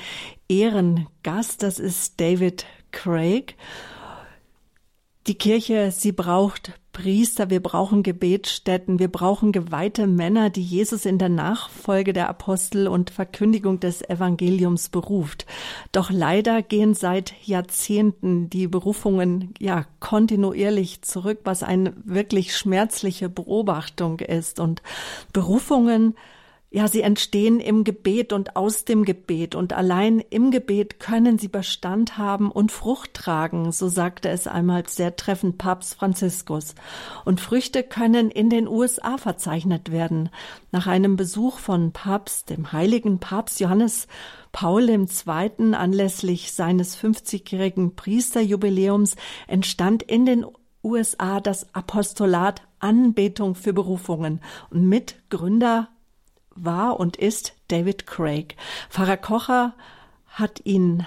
[0.47, 1.61] Ehrengast.
[1.61, 3.57] Das ist David Craig.
[5.25, 11.17] Die Kirche, sie braucht Priester, wir brauchen Gebetsstätten, wir brauchen geweihte Männer, die Jesus in
[11.17, 15.45] der Nachfolge der Apostel und Verkündigung des Evangeliums beruft.
[15.93, 24.19] Doch leider gehen seit Jahrzehnten die Berufungen ja kontinuierlich zurück, was eine wirklich schmerzliche Beobachtung
[24.19, 24.59] ist.
[24.59, 24.83] Und
[25.31, 26.15] Berufungen
[26.75, 31.47] ja, sie entstehen im Gebet und aus dem Gebet und allein im Gebet können sie
[31.47, 36.73] Bestand haben und Frucht tragen, so sagte es einmal sehr treffend Papst Franziskus.
[37.25, 40.29] Und Früchte können in den USA verzeichnet werden.
[40.71, 44.07] Nach einem Besuch von Papst, dem heiligen Papst Johannes
[44.51, 45.75] Paul II.
[45.75, 49.15] anlässlich seines 50-jährigen Priesterjubiläums
[49.45, 50.43] entstand in den
[50.83, 55.89] USA das Apostolat Anbetung für Berufungen und Mitgründer
[56.55, 58.55] war und ist David Craig.
[58.89, 59.73] Pfarrer Kocher
[60.27, 61.05] hat ihn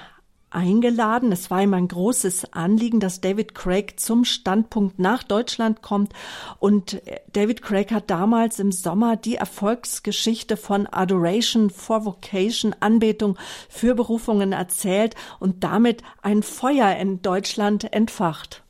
[0.50, 1.32] eingeladen.
[1.32, 6.12] Es war ihm ein großes Anliegen, dass David Craig zum Standpunkt nach Deutschland kommt.
[6.58, 13.36] Und David Craig hat damals im Sommer die Erfolgsgeschichte von Adoration for Vocation, Anbetung
[13.68, 18.62] für Berufungen erzählt und damit ein Feuer in Deutschland entfacht.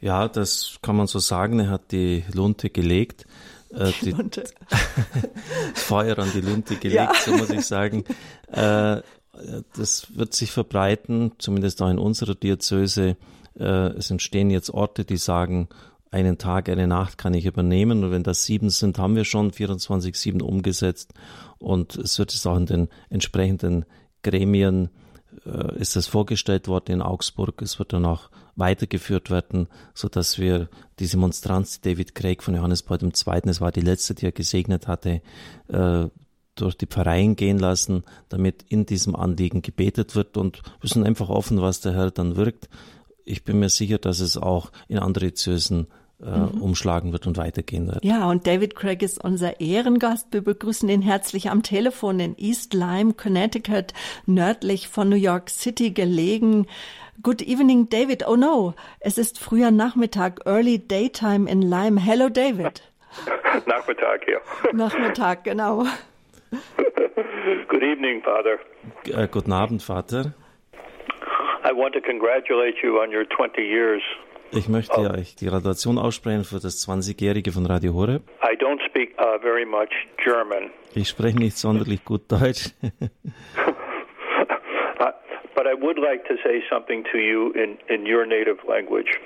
[0.00, 1.60] Ja, das kann man so sagen.
[1.60, 3.24] Er hat die Lunte gelegt
[3.74, 4.44] äh, die, Lunte.
[5.74, 7.12] Feuer an die Lunte gelegt, ja.
[7.24, 8.04] so muss ich sagen.
[8.52, 9.02] Äh,
[9.74, 13.16] das wird sich verbreiten, zumindest auch in unserer Diözese.
[13.58, 15.68] Äh, es entstehen jetzt Orte, die sagen,
[16.12, 18.04] einen Tag, eine Nacht kann ich übernehmen.
[18.04, 21.14] Und wenn das sieben sind, haben wir schon 24-7 umgesetzt.
[21.58, 23.86] Und es wird es auch in den entsprechenden
[24.22, 24.90] Gremien
[25.44, 27.60] äh, ist das vorgestellt worden in Augsburg.
[27.62, 32.54] Es wird dann auch weitergeführt werden, so dass wir diese Monstranz, die David Craig von
[32.54, 33.10] Johannes Paul II.,
[33.46, 35.22] es war die letzte, die er gesegnet hatte,
[35.68, 36.06] äh,
[36.54, 41.28] durch die Pfarreien gehen lassen, damit in diesem Anliegen gebetet wird und wir sind einfach
[41.28, 42.68] offen, was der Herr dann wirkt.
[43.24, 45.88] Ich bin mir sicher, dass es auch in andere Zösen
[46.22, 46.62] äh, mhm.
[46.62, 48.04] umschlagen wird und weitergehen wird.
[48.04, 50.28] Ja, und David Craig ist unser Ehrengast.
[50.32, 53.92] Wir begrüßen ihn herzlich am Telefon in East Lyme, Connecticut,
[54.26, 56.66] nördlich von New York City gelegen.
[57.22, 58.26] Good evening, David.
[58.26, 62.00] Oh no, es ist früher Nachmittag, early daytime in Lyme.
[62.00, 62.82] Hello, David.
[63.66, 64.38] Nachmittag, ja.
[64.72, 65.84] Nachmittag, genau.
[67.68, 68.58] Good evening, Father.
[69.06, 70.34] Äh, guten Abend, Vater.
[71.64, 74.02] I want to congratulate you on your 20 years
[74.56, 75.10] ich möchte oh.
[75.10, 78.22] euch die Gratulation aussprechen für das 20-Jährige von Radio Horeb.
[78.42, 79.90] I don't speak uh, very much
[80.22, 80.70] German.
[80.94, 82.70] Ich spreche nicht sonderlich gut Deutsch.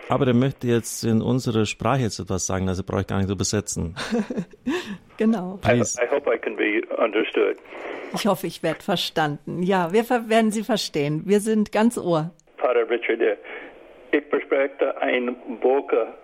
[0.09, 3.31] Aber er möchte jetzt in unserer Sprache jetzt etwas sagen, also brauche ich gar nicht
[3.31, 3.97] übersetzen.
[5.17, 5.59] genau.
[5.65, 7.57] I, I, hope I can be understood.
[8.15, 9.63] Ich hoffe, ich werde verstanden.
[9.63, 11.23] Ja, wir werden Sie verstehen.
[11.27, 12.31] Wir sind ganz Ohr.
[12.57, 13.21] Pater Richard,
[14.11, 16.15] ich bespreche ein Boker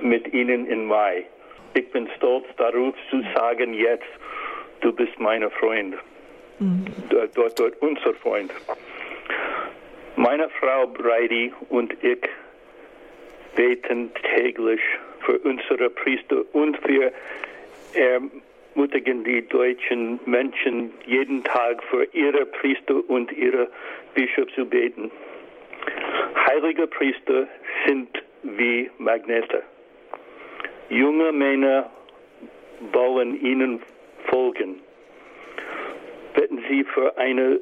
[0.00, 1.24] mit Ihnen im Mai.
[1.74, 4.04] Ich bin stolz darauf zu sagen jetzt,
[4.80, 5.96] du bist mein Freund.
[6.58, 6.84] Mhm.
[7.08, 8.50] Dort, dort unser Freund.
[10.16, 12.28] Meine Frau Brady und ich
[13.56, 14.80] beten täglich
[15.20, 17.12] für unsere Priester und wir
[17.94, 23.68] ermutigen die deutschen Menschen jeden Tag für ihre Priester und ihre
[24.14, 25.10] Bischöfe zu beten.
[26.46, 27.46] Heilige Priester
[27.86, 28.08] sind
[28.42, 29.62] wie Magnete.
[30.88, 31.90] Junge Männer
[32.92, 33.80] wollen ihnen
[34.30, 34.80] folgen.
[36.34, 37.60] Bitten Sie für eine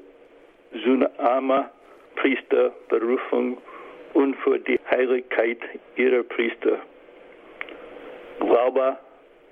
[0.84, 1.70] Sunama
[2.16, 3.58] Priesterberufung
[4.14, 5.58] und für die Heiligkeit
[5.96, 6.78] ihrer Priester.
[8.40, 8.98] Glaube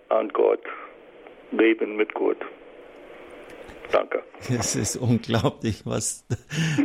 [0.08, 0.62] an Gott,
[1.52, 2.38] Leben mit Gott.
[3.92, 4.22] Danke.
[4.48, 6.24] Es ist unglaublich, was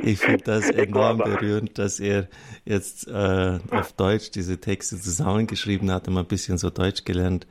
[0.04, 2.28] ich finde das enorm berührend, dass er
[2.66, 7.46] jetzt äh, auf Deutsch diese Texte zusammengeschrieben hat mal ein bisschen so Deutsch gelernt.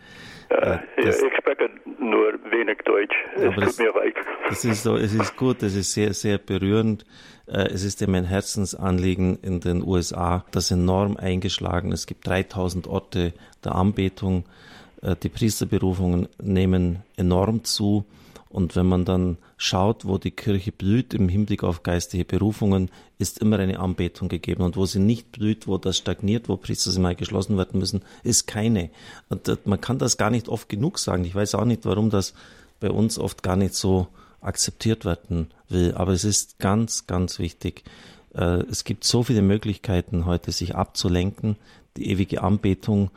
[0.48, 3.14] Äh, das, ich spreche nur wenig Deutsch.
[3.36, 4.14] Es tut das, mir leid.
[4.48, 7.04] Das ist so, es ist gut, es ist sehr, sehr berührend.
[7.46, 11.92] Äh, es ist ihm ein Herzensanliegen in den USA, das enorm eingeschlagen.
[11.92, 13.32] Es gibt 3000 Orte
[13.64, 14.44] der Anbetung.
[15.02, 18.04] Äh, die Priesterberufungen nehmen enorm zu.
[18.52, 23.38] Und wenn man dann schaut, wo die Kirche blüht im Hinblick auf geistige Berufungen, ist
[23.38, 24.62] immer eine Anbetung gegeben.
[24.62, 28.46] Und wo sie nicht blüht, wo das stagniert, wo Priester mal geschlossen werden müssen, ist
[28.46, 28.90] keine.
[29.30, 31.24] Und man kann das gar nicht oft genug sagen.
[31.24, 32.34] Ich weiß auch nicht, warum das
[32.78, 34.08] bei uns oft gar nicht so
[34.42, 35.94] akzeptiert werden will.
[35.94, 37.84] Aber es ist ganz, ganz wichtig.
[38.34, 41.56] Äh, es gibt so viele Möglichkeiten heute, sich abzulenken.
[41.96, 43.10] Die ewige Anbetung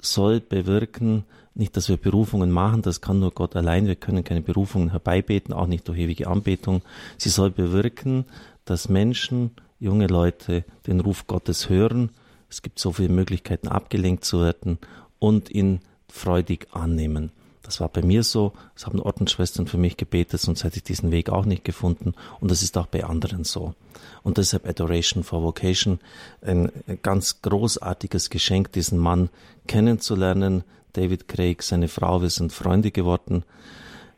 [0.00, 1.24] soll bewirken,
[1.58, 3.86] nicht, dass wir Berufungen machen, das kann nur Gott allein.
[3.86, 6.82] Wir können keine Berufungen herbeibeten, auch nicht durch ewige Anbetung.
[7.16, 8.24] Sie soll bewirken,
[8.64, 9.50] dass Menschen,
[9.80, 12.10] junge Leute den Ruf Gottes hören.
[12.50, 14.78] Es gibt so viele Möglichkeiten, abgelenkt zu werden
[15.18, 17.32] und ihn freudig annehmen.
[17.62, 21.10] Das war bei mir so, das haben Ordensschwestern für mich gebetet, sonst hätte ich diesen
[21.10, 22.14] Weg auch nicht gefunden.
[22.40, 23.74] Und das ist auch bei anderen so.
[24.22, 25.98] Und deshalb Adoration for Vocation,
[26.40, 29.28] ein ganz großartiges Geschenk, diesen Mann
[29.66, 33.44] kennenzulernen, David Craig, seine Frau, wir sind Freunde geworden.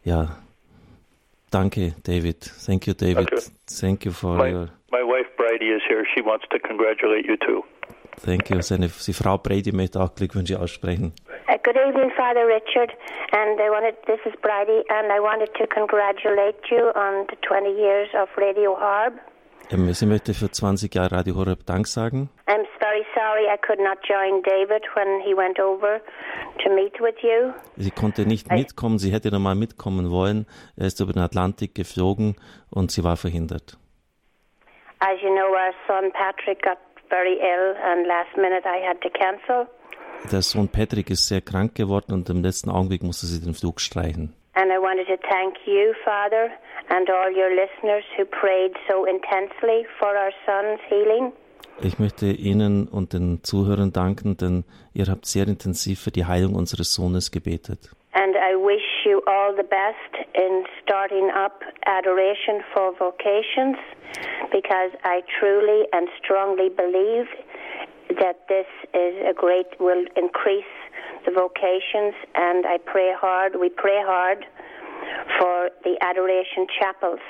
[0.05, 0.37] Ja,
[1.51, 2.51] danke, David.
[2.67, 3.31] Thank you, David.
[3.31, 3.43] Danke.
[3.67, 4.69] Thank you for my, your.
[4.91, 6.05] My wife Brady is here.
[6.15, 7.65] She wants to congratulate you too.
[8.25, 8.61] Thank you.
[8.61, 11.13] Seine die Frau Brady möchte auch Glückwünsche aussprechen.
[11.49, 12.93] Uh, good evening, Father Richard.
[13.33, 17.71] And I wanted, this is Brady, and I wanted to congratulate you on the 20
[17.71, 19.15] years of Radio Harb.
[19.73, 22.29] Ähm, sie möchte für 20 Jahre Radio Horeb Dank sagen.
[22.47, 26.01] I'm very sorry I could not join David when he went over
[26.63, 27.53] to meet with you.
[27.77, 30.47] Sie konnte nicht mitkommen, sie hätte normal mitkommen wollen.
[30.77, 32.37] Er ist über den Atlantik geflogen
[32.71, 33.79] und sie war verhindert.
[34.99, 39.11] As you know, our son Patrick got very ill and last minute I had to
[39.11, 39.67] cancel.
[40.33, 43.81] Der Sohn Patrick ist sehr krank geworden und im letzten Augenblick musste sie den Flug
[43.81, 44.35] streichen.
[44.55, 46.51] And I wanted to thank you, Father,
[46.91, 51.33] and all your listeners who prayed so intensely for our son's healing.
[51.83, 56.55] Ich möchte Ihnen und den Zuhörern danken, denn ihr habt sehr intensiv für die Heilung
[56.55, 57.91] unseres Sohnes gebetet.
[58.13, 63.79] And I wish you all the best in starting up adoration for vocations
[64.53, 67.29] because I truly and strongly believe
[68.19, 70.75] that this is a great, will increase
[71.25, 74.45] the vocations and I pray hard, we pray hard
[75.39, 77.21] for the adoration chapels.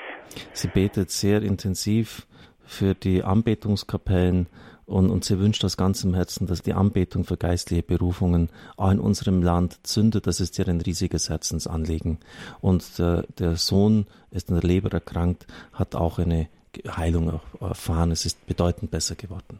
[0.53, 2.27] Sie betet sehr intensiv
[2.65, 4.47] für die Anbetungskapellen
[4.85, 8.99] und, und sie wünscht aus ganzem Herzen, dass die Anbetung für geistliche Berufungen auch in
[8.99, 10.27] unserem Land zündet.
[10.27, 12.19] Das ist ihr ein riesiges Herzensanliegen.
[12.59, 16.49] Und der, der Sohn ist an der Leber erkrankt, hat auch eine
[16.87, 18.11] Heilung erfahren.
[18.11, 19.59] Es ist bedeutend besser geworden.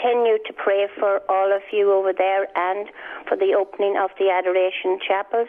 [0.00, 2.88] Continue to pray for all of you over there and
[3.28, 5.48] for the opening of the Adoration Chapels.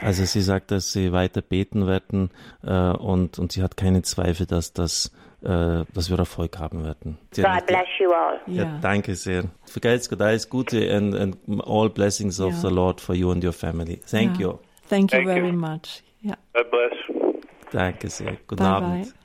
[0.00, 2.30] Also sie sagt, dass sie weiter beten werden
[2.62, 5.12] äh, und, und sie hat keine Zweifel, dass das
[5.42, 7.18] äh, dass wir Erfolg haben werden.
[7.34, 8.40] God bless you all.
[8.46, 8.78] Ja, yeah.
[8.80, 9.44] danke sehr.
[9.64, 12.60] Vergelt's Gott alles Gute and, and all blessings of yeah.
[12.60, 14.00] the Lord for you and your family.
[14.06, 14.48] Thank yeah.
[14.48, 14.58] you.
[14.88, 15.52] Thank you Thank very you.
[15.52, 16.02] much.
[16.20, 16.34] Ja.
[16.54, 16.92] God bless.
[17.72, 18.36] Danke sehr.
[18.46, 19.04] Guten bye Abend.
[19.06, 19.21] Bye.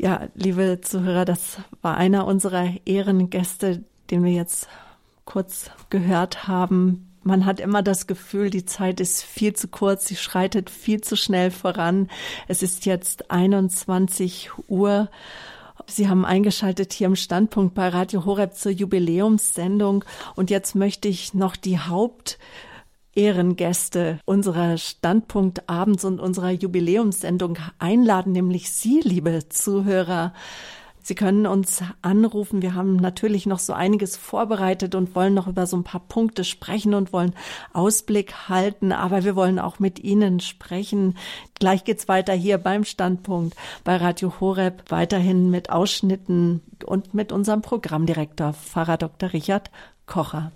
[0.00, 4.68] Ja, liebe Zuhörer, das war einer unserer Ehrengäste, den wir jetzt
[5.24, 7.10] kurz gehört haben.
[7.24, 11.16] Man hat immer das Gefühl, die Zeit ist viel zu kurz, sie schreitet viel zu
[11.16, 12.08] schnell voran.
[12.46, 15.10] Es ist jetzt 21 Uhr.
[15.88, 20.04] Sie haben eingeschaltet hier im Standpunkt bei Radio Horeb zur Jubiläumssendung.
[20.36, 22.38] Und jetzt möchte ich noch die Haupt
[23.18, 30.32] Ehrengäste unserer Standpunkt abends und unserer Jubiläumssendung einladen, nämlich Sie, liebe Zuhörer.
[31.02, 32.62] Sie können uns anrufen.
[32.62, 36.44] Wir haben natürlich noch so einiges vorbereitet und wollen noch über so ein paar Punkte
[36.44, 37.34] sprechen und wollen
[37.72, 38.92] Ausblick halten.
[38.92, 41.16] Aber wir wollen auch mit Ihnen sprechen.
[41.58, 44.84] Gleich geht's weiter hier beim Standpunkt bei Radio Horeb.
[44.90, 49.32] Weiterhin mit Ausschnitten und mit unserem Programmdirektor, Pfarrer Dr.
[49.32, 49.72] Richard
[50.06, 50.52] Kocher.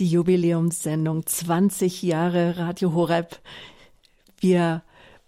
[0.00, 3.38] Die Jubiläumssendung 20 Jahre Radio Horeb.
[4.38, 4.82] Wir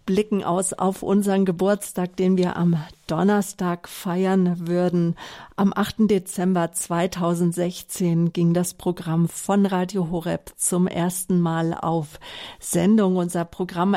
[0.07, 5.17] blicken aus auf unseren Geburtstag, den wir am Donnerstag feiern würden.
[5.55, 6.11] Am 8.
[6.11, 12.19] Dezember 2016 ging das Programm von Radio Horeb zum ersten Mal auf
[12.59, 13.17] Sendung.
[13.17, 13.95] Unser Programm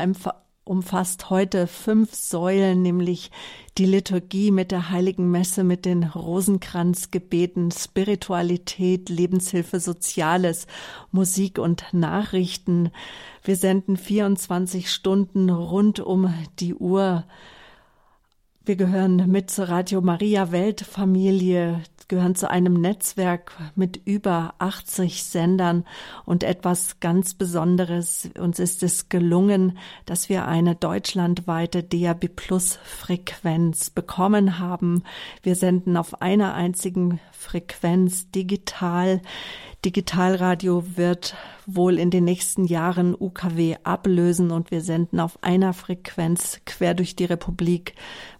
[0.70, 3.32] umfasst heute fünf Säulen, nämlich
[3.80, 10.67] die Liturgie mit der Heiligen Messe, mit den Rosenkranzgebeten, Spiritualität, Lebenshilfe, Soziales,
[11.11, 12.91] Musik und Nachrichten.
[13.43, 17.24] Wir senden 24 Stunden rund um die Uhr.
[18.63, 25.86] Wir gehören mit zur Radio Maria Weltfamilie, gehören zu einem Netzwerk mit über 80 Sendern
[26.26, 28.30] und etwas ganz Besonderes.
[28.38, 35.03] Uns ist es gelungen, dass wir eine deutschlandweite DAB Plus Frequenz bekommen haben.
[35.43, 39.22] Wir senden auf einer einzigen Frequenz digital.
[39.86, 41.36] Digitalradio wird
[41.68, 47.16] wohl in den nächsten Jahren UKW ablösen und wir senden auf einer Frequenz quer durch
[47.16, 47.93] die Republik.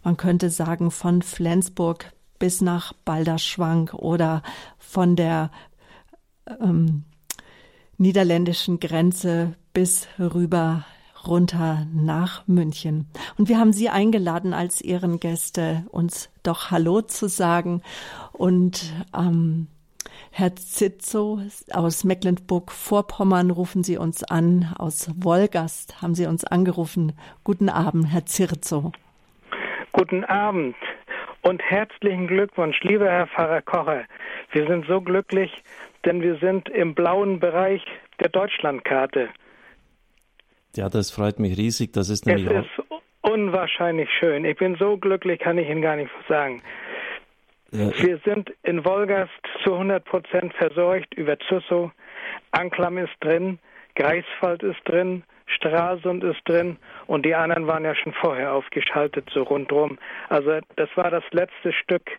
[0.04, 4.42] Man könnte sagen von Flensburg bis nach Balderschwang oder
[4.78, 5.52] von der
[6.62, 7.04] ähm,
[7.98, 10.86] niederländischen Grenze bis rüber
[11.28, 13.08] runter nach München.
[13.38, 17.82] Und wir haben Sie eingeladen, als Ehrengäste uns doch Hallo zu sagen.
[18.32, 19.68] Und ähm,
[20.32, 21.42] Herr Zitzo
[21.74, 24.74] aus Mecklenburg-Vorpommern rufen Sie uns an.
[24.78, 27.14] Aus Wolgast haben Sie uns angerufen.
[27.44, 28.92] Guten Abend, Herr Zirzo.
[29.92, 30.76] Guten Abend
[31.42, 34.06] und herzlichen Glückwunsch, lieber Herr Pfarrer Kocher.
[34.52, 35.52] Wir sind so glücklich,
[36.06, 37.84] denn wir sind im blauen Bereich
[38.20, 39.30] der Deutschlandkarte.
[40.76, 41.94] Ja, das freut mich riesig.
[41.94, 42.86] Das ist nämlich es ist
[43.22, 44.46] unwahrscheinlich schön.
[44.46, 46.62] Ich bin so glücklich, kann ich Ihnen gar nicht sagen.
[47.72, 47.92] Ja.
[48.02, 49.32] Wir sind in Wolgast
[49.64, 51.92] zu 100 Prozent versorgt über Zusso.
[52.52, 53.60] Anklam ist drin,
[53.96, 55.24] Greifswald ist drin,
[55.56, 56.78] Stralsund ist drin
[57.08, 59.98] und die anderen waren ja schon vorher aufgeschaltet, so rundherum.
[60.30, 62.10] Also das war das letzte Stück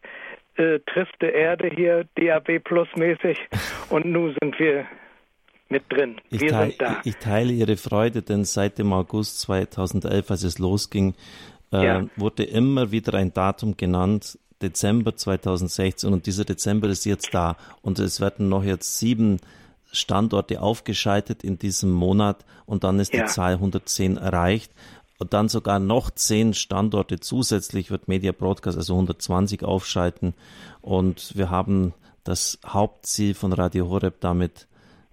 [0.56, 3.38] äh, triste Erde hier, DAB Plus mäßig
[3.90, 4.86] und nun sind wir
[5.68, 6.20] mit drin.
[6.28, 7.00] Wir ich, teile, sind da.
[7.04, 11.14] ich teile Ihre Freude, denn seit dem August 2011, als es losging,
[11.72, 12.06] äh, ja.
[12.16, 17.98] wurde immer wieder ein Datum genannt, Dezember 2016 und dieser Dezember ist jetzt da und
[17.98, 19.40] es werden noch jetzt sieben
[19.92, 23.22] Standorte aufgeschaltet in diesem Monat und dann ist ja.
[23.22, 24.72] die Zahl 110 erreicht.
[25.18, 30.32] Und dann sogar noch zehn Standorte zusätzlich wird Media Broadcast, also 120 aufschalten.
[30.80, 31.92] Und wir haben
[32.24, 34.66] das Hauptziel von Radio Horeb damit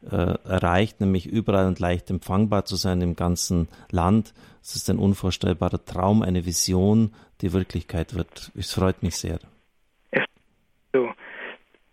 [0.09, 4.33] äh, erreicht, nämlich überall und leicht empfangbar zu sein im ganzen Land.
[4.61, 8.51] Es ist ein unvorstellbarer Traum, eine Vision, die Wirklichkeit wird.
[8.55, 9.39] Es freut mich sehr.
[10.93, 11.09] So.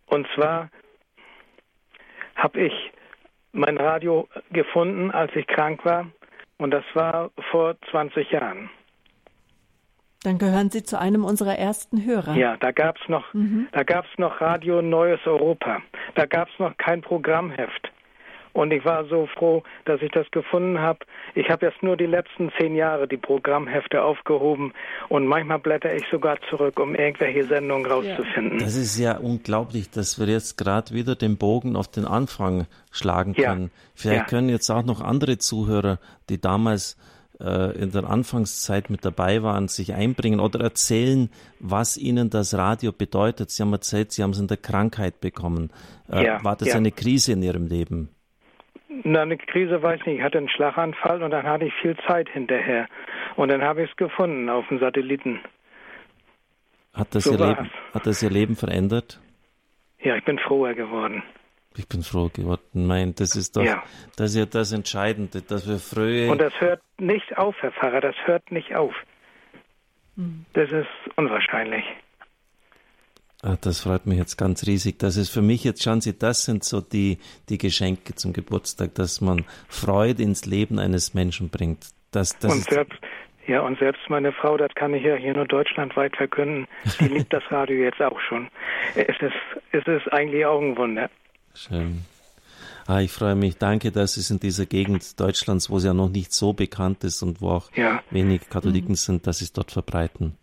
[0.06, 0.70] Und zwar
[2.34, 2.92] habe ich
[3.52, 6.06] mein Radio gefunden, als ich krank war.
[6.58, 8.70] Und das war vor 20 Jahren.
[10.22, 12.34] Dann gehören Sie zu einem unserer ersten Hörer.
[12.34, 13.68] Ja, da gab es noch, mhm.
[14.16, 15.82] noch Radio Neues Europa.
[16.14, 17.90] Da gab es noch kein Programmheft.
[18.54, 21.00] Und ich war so froh, dass ich das gefunden habe.
[21.34, 24.72] Ich habe jetzt nur die letzten zehn Jahre die Programmhefte aufgehoben
[25.08, 28.60] und manchmal blätter ich sogar zurück, um irgendwelche Sendungen rauszufinden.
[28.60, 33.34] Das ist ja unglaublich, dass wir jetzt gerade wieder den Bogen auf den Anfang schlagen
[33.34, 33.64] können.
[33.74, 33.80] Ja.
[33.96, 34.26] Vielleicht ja.
[34.26, 35.98] können jetzt auch noch andere Zuhörer,
[36.28, 36.96] die damals
[37.40, 41.28] äh, in der Anfangszeit mit dabei waren, sich einbringen oder erzählen,
[41.58, 43.50] was ihnen das Radio bedeutet.
[43.50, 45.70] Sie haben erzählt, Sie haben es in der Krankheit bekommen.
[46.08, 48.13] Äh, ja, war das eine Krise in Ihrem Leben?
[49.02, 50.18] Na, eine Krise weiß ich nicht.
[50.18, 52.86] Ich hatte einen Schlaganfall und dann hatte ich viel Zeit hinterher.
[53.36, 55.40] Und dann habe ich es gefunden auf dem Satelliten.
[56.92, 59.20] Hat das, so ihr Leben, hat das Ihr Leben verändert?
[60.00, 61.22] Ja, ich bin froher geworden.
[61.76, 62.86] Ich bin froh geworden.
[62.86, 63.82] Mein, das ist doch, ja.
[64.16, 66.30] das ist ja das Entscheidende, dass wir früher.
[66.30, 68.94] Und das hört nicht auf, Herr Pfarrer, das hört nicht auf.
[70.16, 70.44] Hm.
[70.52, 70.86] Das ist
[71.16, 71.84] unwahrscheinlich.
[73.44, 74.98] Ah, das freut mich jetzt ganz riesig.
[74.98, 77.18] Das ist für mich jetzt, schauen Sie, das sind so die,
[77.50, 81.88] die Geschenke zum Geburtstag, dass man Freude ins Leben eines Menschen bringt.
[82.10, 82.98] Das, das und selbst,
[83.46, 86.66] ja, und selbst meine Frau, das kann ich ja hier nur deutschlandweit verkünden,
[86.98, 88.48] die liebt das Radio jetzt auch schon.
[88.94, 89.34] Es ist,
[89.72, 91.10] es ist eigentlich auch ein Wunder.
[91.54, 92.00] Schön.
[92.86, 93.58] Ah, ich freue mich.
[93.58, 97.22] Danke, dass es in dieser Gegend Deutschlands, wo es ja noch nicht so bekannt ist
[97.22, 98.02] und wo auch ja.
[98.10, 98.96] wenig Katholiken mhm.
[98.96, 100.38] sind, dass sie es dort verbreiten.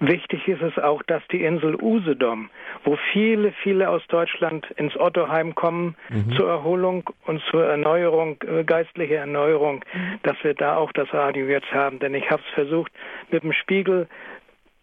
[0.00, 2.48] Wichtig ist es auch, dass die Insel Usedom,
[2.84, 6.32] wo viele, viele aus Deutschland ins Ottoheim kommen mhm.
[6.36, 10.18] zur Erholung und zur Erneuerung, äh, geistliche Erneuerung, mhm.
[10.22, 11.98] dass wir da auch das Radio jetzt haben.
[11.98, 12.90] Denn ich habe es versucht,
[13.30, 14.08] mit dem Spiegel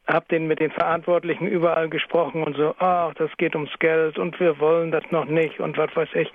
[0.07, 4.39] habe den mit den Verantwortlichen überall gesprochen und so, ach, das geht ums Geld und
[4.39, 6.31] wir wollen das noch nicht und was weiß ich.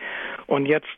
[0.47, 0.89] Und jetzt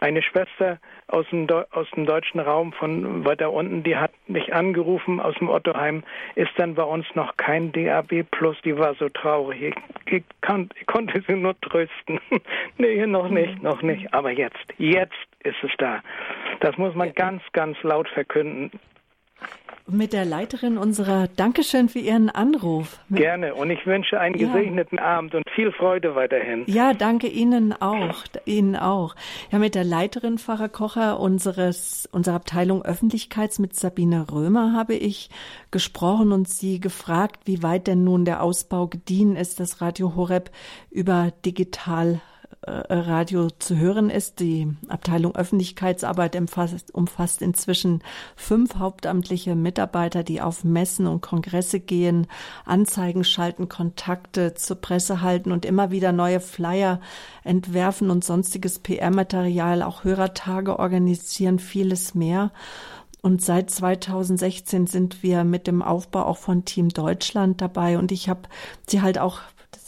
[0.00, 0.78] eine Schwester
[1.08, 5.48] aus dem, aus dem deutschen Raum von weiter unten, die hat mich angerufen aus dem
[5.48, 6.02] Ottoheim,
[6.34, 9.74] ist dann bei uns noch kein DAB Plus, die war so traurig.
[10.06, 12.20] Ich, ich, kann, ich konnte sie nur trösten.
[12.78, 14.12] nee, noch nicht, noch nicht.
[14.14, 16.02] Aber jetzt, jetzt ist es da.
[16.60, 18.70] Das muss man ganz, ganz laut verkünden
[19.86, 22.98] mit der Leiterin unserer Dankeschön für Ihren Anruf.
[23.10, 24.46] Gerne und ich wünsche einen ja.
[24.46, 26.64] gesegneten Abend und viel Freude weiterhin.
[26.66, 28.24] Ja, danke Ihnen auch.
[28.46, 29.14] Ihnen auch.
[29.50, 35.28] Ja, mit der Leiterin Pfarrer Kocher unseres, unserer Abteilung Öffentlichkeits mit Sabine Römer habe ich
[35.70, 40.50] gesprochen und sie gefragt, wie weit denn nun der Ausbau gediehen ist, das Radio Horeb
[40.90, 42.20] über digital
[42.66, 44.40] Radio zu hören ist.
[44.40, 48.02] Die Abteilung Öffentlichkeitsarbeit umfasst, umfasst inzwischen
[48.36, 52.26] fünf hauptamtliche Mitarbeiter, die auf Messen und Kongresse gehen,
[52.64, 57.00] Anzeigen schalten, Kontakte zur Presse halten und immer wieder neue Flyer
[57.42, 62.50] entwerfen und sonstiges PR-Material, auch Hörertage organisieren, vieles mehr.
[63.24, 67.96] Und seit 2016 sind wir mit dem Aufbau auch von Team Deutschland dabei.
[67.96, 68.42] Und ich habe
[68.86, 69.40] sie halt auch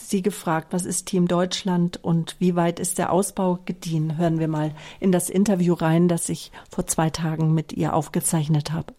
[0.09, 4.16] Sie gefragt, was ist Team Deutschland und wie weit ist der Ausbau gediehen?
[4.16, 8.72] Hören wir mal in das Interview rein, das ich vor zwei Tagen mit ihr aufgezeichnet
[8.72, 8.94] habe.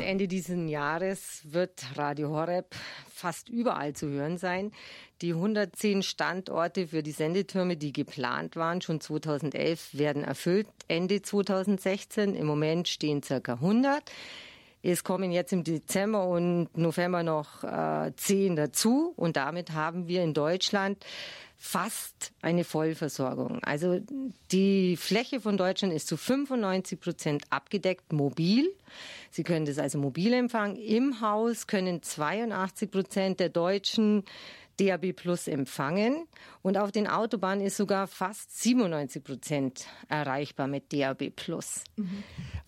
[0.00, 2.74] Ende dieses Jahres wird Radio Horeb
[3.12, 4.70] fast überall zu hören sein.
[5.22, 12.34] Die 110 Standorte für die Sendetürme, die geplant waren, schon 2011, werden erfüllt Ende 2016.
[12.34, 14.04] Im Moment stehen circa 100.
[14.82, 20.22] Es kommen jetzt im Dezember und November noch äh, zehn dazu und damit haben wir
[20.22, 21.04] in Deutschland
[21.60, 23.58] fast eine Vollversorgung.
[23.62, 24.00] Also
[24.52, 28.72] die Fläche von Deutschland ist zu 95 Prozent abgedeckt mobil.
[29.30, 30.76] Sie können das also mobil empfangen.
[30.76, 34.22] Im Haus können 82 Prozent der Deutschen
[34.80, 36.26] DAB Plus empfangen
[36.62, 41.84] und auf den Autobahnen ist sogar fast 97 Prozent erreichbar mit DAB Plus.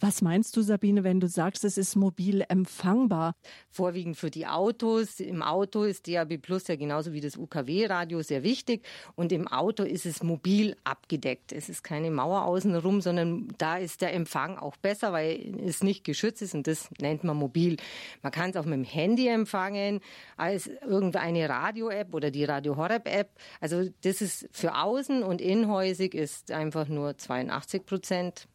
[0.01, 3.35] Was meinst du, Sabine, wenn du sagst, es ist mobil empfangbar?
[3.71, 5.21] Vorwiegend für die Autos.
[5.21, 9.83] Im Auto ist DAB Plus ja genauso wie das UKW-Radio sehr wichtig und im Auto
[9.83, 11.53] ist es mobil abgedeckt.
[11.53, 16.05] Es ist keine Mauer außenrum, sondern da ist der Empfang auch besser, weil es nicht
[16.05, 17.77] geschützt ist und das nennt man mobil.
[18.23, 20.01] Man kann es auch mit dem Handy empfangen,
[20.37, 23.31] als irgendeine Radio-App oder die Radio Horeb-App.
[23.61, 28.49] Also das ist für außen und inhäusig ist einfach nur 82 Prozent.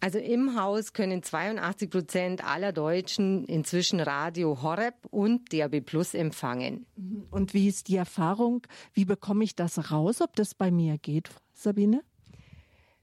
[0.00, 6.86] Also im Haus können 82 Prozent aller Deutschen inzwischen Radio Horeb und DAB Plus empfangen.
[7.30, 8.66] Und wie ist die Erfahrung?
[8.94, 12.02] Wie bekomme ich das raus, ob das bei mir geht, Sabine?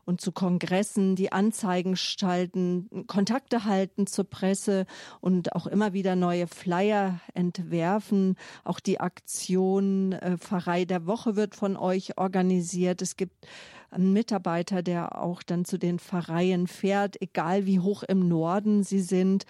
[0.06, 4.86] und zu Kongressen, die Anzeigen schalten, Kontakte halten zur Presse
[5.20, 8.36] und auch immer wieder neue Flyer entwerfen.
[8.64, 13.02] Auch die Aktion äh, Pfarrei der Woche wird von euch organisiert.
[13.02, 13.46] Es gibt
[13.90, 19.00] einen Mitarbeiter, der auch dann zu den Pfarreien fährt, egal wie hoch im Norden sie
[19.00, 19.44] sind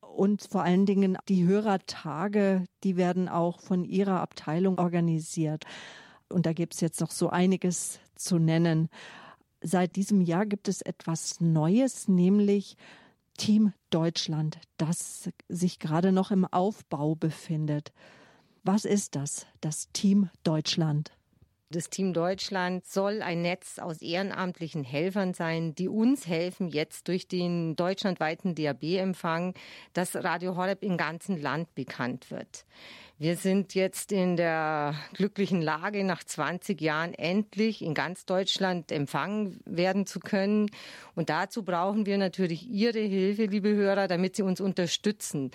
[0.00, 5.64] und vor allen Dingen die Hörertage, die werden auch von ihrer Abteilung organisiert.
[6.28, 8.88] Und da gibt es jetzt noch so einiges zu nennen.
[9.66, 12.76] Seit diesem Jahr gibt es etwas Neues, nämlich
[13.38, 17.90] Team Deutschland, das sich gerade noch im Aufbau befindet.
[18.62, 21.12] Was ist das, das Team Deutschland?
[21.70, 27.26] Das Team Deutschland soll ein Netz aus ehrenamtlichen Helfern sein, die uns helfen, jetzt durch
[27.26, 29.54] den deutschlandweiten DAB-Empfang,
[29.94, 32.66] dass Radio Horeb im ganzen Land bekannt wird.
[33.16, 39.60] Wir sind jetzt in der glücklichen Lage, nach 20 Jahren endlich in ganz Deutschland empfangen
[39.66, 40.68] werden zu können.
[41.14, 45.52] Und dazu brauchen wir natürlich Ihre Hilfe, liebe Hörer, damit Sie uns unterstützen.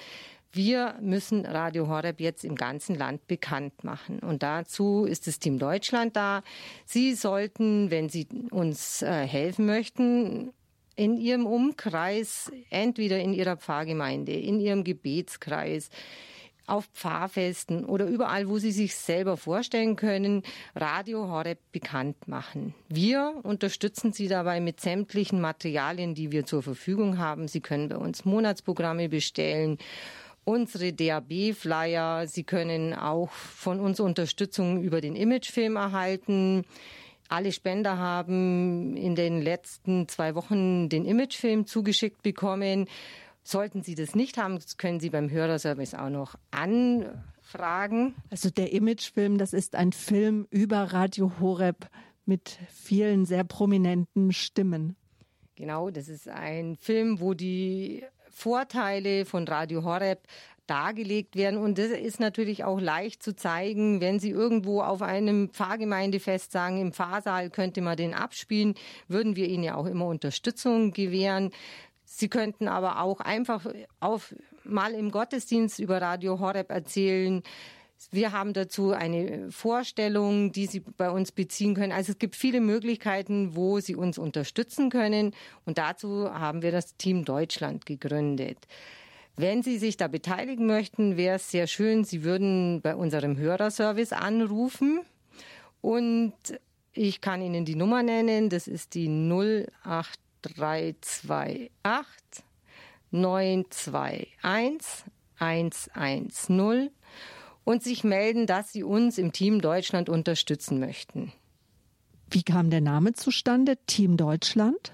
[0.54, 4.20] Wir müssen Radio Horeb jetzt im ganzen Land bekannt machen.
[4.20, 6.44] Und dazu ist das Team Deutschland da.
[6.86, 10.54] Sie sollten, wenn Sie uns äh, helfen möchten,
[10.96, 15.90] in Ihrem Umkreis, entweder in Ihrer Pfarrgemeinde, in Ihrem Gebetskreis,
[16.70, 20.44] auf Pfarrfesten oder überall, wo Sie sich selber vorstellen können,
[20.76, 22.74] Radio Horeb bekannt machen.
[22.88, 27.48] Wir unterstützen Sie dabei mit sämtlichen Materialien, die wir zur Verfügung haben.
[27.48, 29.78] Sie können bei uns Monatsprogramme bestellen
[30.50, 32.28] unsere DAB-Flyer.
[32.28, 36.66] Sie können auch von uns Unterstützung über den Imagefilm erhalten.
[37.28, 42.88] Alle Spender haben in den letzten zwei Wochen den Imagefilm zugeschickt bekommen.
[43.50, 48.14] Sollten Sie das nicht haben, können Sie beim Hörerservice auch noch anfragen.
[48.30, 51.90] Also der Imagefilm, das ist ein Film über Radio Horeb
[52.26, 54.96] mit vielen sehr prominenten Stimmen.
[55.56, 60.28] Genau, das ist ein Film, wo die Vorteile von Radio Horeb
[60.70, 61.60] dargelegt werden.
[61.60, 66.80] Und das ist natürlich auch leicht zu zeigen, wenn Sie irgendwo auf einem Pfarrgemeindefest sagen,
[66.80, 68.76] im Pfarrsaal könnte man den abspielen,
[69.08, 71.50] würden wir Ihnen ja auch immer Unterstützung gewähren.
[72.12, 73.68] Sie könnten aber auch einfach
[74.00, 77.44] auf, mal im Gottesdienst über Radio Horeb erzählen.
[78.10, 81.92] Wir haben dazu eine Vorstellung, die Sie bei uns beziehen können.
[81.92, 85.36] Also es gibt viele Möglichkeiten, wo Sie uns unterstützen können.
[85.66, 88.58] Und dazu haben wir das Team Deutschland gegründet.
[89.38, 94.14] Wenn Sie sich da beteiligen möchten, wäre es sehr schön, Sie würden bei unserem Hörerservice
[94.14, 95.02] anrufen.
[95.80, 96.34] Und
[96.92, 98.50] ich kann Ihnen die Nummer nennen.
[98.50, 102.44] Das ist die 08 328
[103.12, 105.06] 921
[105.40, 106.92] 110
[107.64, 111.32] und sich melden, dass sie uns im Team Deutschland unterstützen möchten.
[112.30, 114.94] Wie kam der Name zustande, Team Deutschland?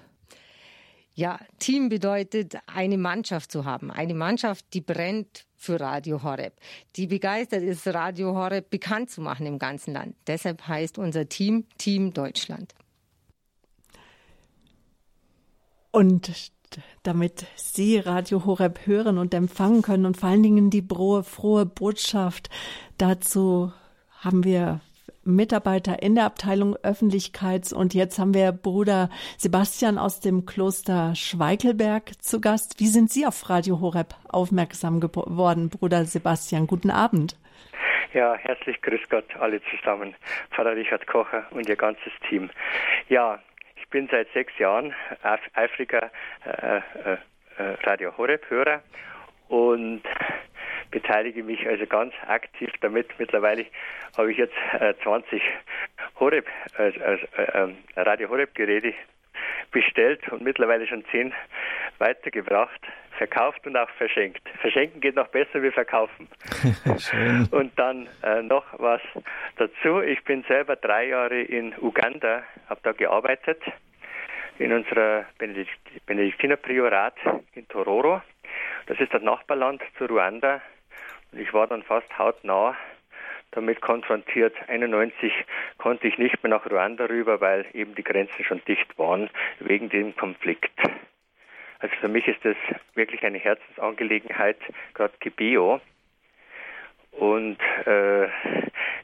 [1.14, 3.90] Ja, Team bedeutet, eine Mannschaft zu haben.
[3.90, 6.54] Eine Mannschaft, die brennt für Radio Horeb,
[6.96, 10.14] die begeistert ist, Radio Horeb bekannt zu machen im ganzen Land.
[10.26, 12.74] Deshalb heißt unser Team Team Deutschland.
[15.96, 16.30] Und
[17.04, 22.50] damit Sie Radio Horeb hören und empfangen können und vor allen Dingen die frohe Botschaft,
[22.98, 23.72] dazu
[24.22, 24.80] haben wir
[25.24, 29.08] Mitarbeiter in der Abteilung Öffentlichkeits und jetzt haben wir Bruder
[29.38, 32.78] Sebastian aus dem Kloster Schweikelberg zu Gast.
[32.78, 36.66] Wie sind Sie auf Radio Horeb aufmerksam geworden, Bruder Sebastian?
[36.66, 37.38] Guten Abend.
[38.12, 40.14] Ja, herzlich grüß Gott alle zusammen,
[40.50, 42.50] Pfarrer Richard Kocher und Ihr ganzes Team.
[43.08, 43.38] Ja,
[43.86, 44.92] ich bin seit sechs Jahren
[45.54, 46.10] eifriger
[46.44, 46.80] äh, äh,
[47.56, 48.82] äh, Radio Horeb-Hörer
[49.48, 50.02] und
[50.90, 53.08] beteilige mich also ganz aktiv damit.
[53.18, 53.64] Mittlerweile
[54.16, 55.40] habe ich jetzt äh, 20
[56.18, 56.48] Horeb,
[56.78, 58.92] äh, äh, Radio Horeb Geräte
[59.72, 61.32] bestellt und mittlerweile schon zehn
[61.98, 62.80] weitergebracht.
[63.16, 64.46] verkauft und auch verschenkt.
[64.60, 66.28] Verschenken geht noch besser wie verkaufen.
[67.50, 69.00] und dann äh, noch was
[69.56, 70.00] dazu.
[70.02, 73.62] Ich bin selber drei Jahre in Uganda, habe da gearbeitet
[74.58, 75.70] in unserer Benedikt
[76.06, 77.14] Benediktiner Priorat
[77.54, 78.22] in Tororo.
[78.86, 80.60] Das ist das Nachbarland zu Ruanda.
[81.32, 82.76] Und ich war dann fast hautnah
[83.56, 84.54] damit konfrontiert.
[84.68, 85.32] 91
[85.78, 89.88] konnte ich nicht mehr nach Ruanda rüber, weil eben die Grenzen schon dicht waren wegen
[89.88, 90.70] dem Konflikt.
[91.78, 92.56] Also für mich ist das
[92.94, 94.58] wirklich eine Herzensangelegenheit,
[94.94, 95.80] gerade Gebeo.
[97.12, 98.28] Und äh,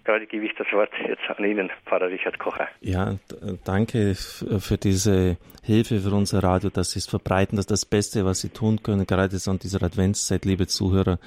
[0.04, 2.68] gerade gebe ich das Wort jetzt an Ihnen, Pfarrer Richard Kocher.
[2.80, 3.16] Ja,
[3.64, 7.56] danke für diese Hilfe für unser Radio, dass Sie es verbreiten.
[7.56, 11.18] Das ist das Beste, was Sie tun können, gerade jetzt an dieser Adventszeit, liebe Zuhörer.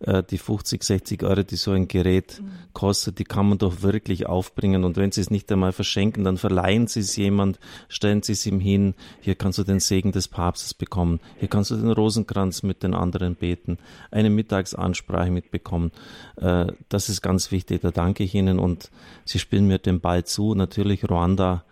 [0.00, 2.40] Äh, die 50, 60 Euro, die so ein Gerät
[2.72, 4.84] kostet, die kann man doch wirklich aufbringen.
[4.84, 7.58] Und wenn Sie es nicht einmal verschenken, dann verleihen Sie es jemand,
[7.88, 8.94] stellen Sie es ihm hin.
[9.20, 11.20] Hier kannst du den Segen des Papstes bekommen.
[11.38, 13.78] Hier kannst du den Rosenkranz mit den anderen beten,
[14.10, 15.92] eine Mittagsansprache mitbekommen.
[16.36, 17.82] Äh, das ist ganz wichtig.
[17.82, 18.90] Da danke ich Ihnen und
[19.24, 20.54] Sie spielen mir den Ball zu.
[20.54, 21.64] Natürlich Ruanda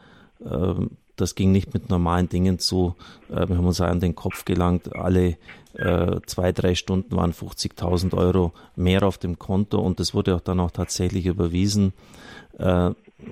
[0.45, 2.95] ähm, das ging nicht mit normalen Dingen zu.
[3.29, 4.95] Äh, wir haben uns an den Kopf gelangt.
[4.95, 5.37] Alle
[5.75, 10.41] äh, zwei, drei Stunden waren 50.000 Euro mehr auf dem Konto und das wurde auch
[10.41, 11.93] dann auch tatsächlich überwiesen.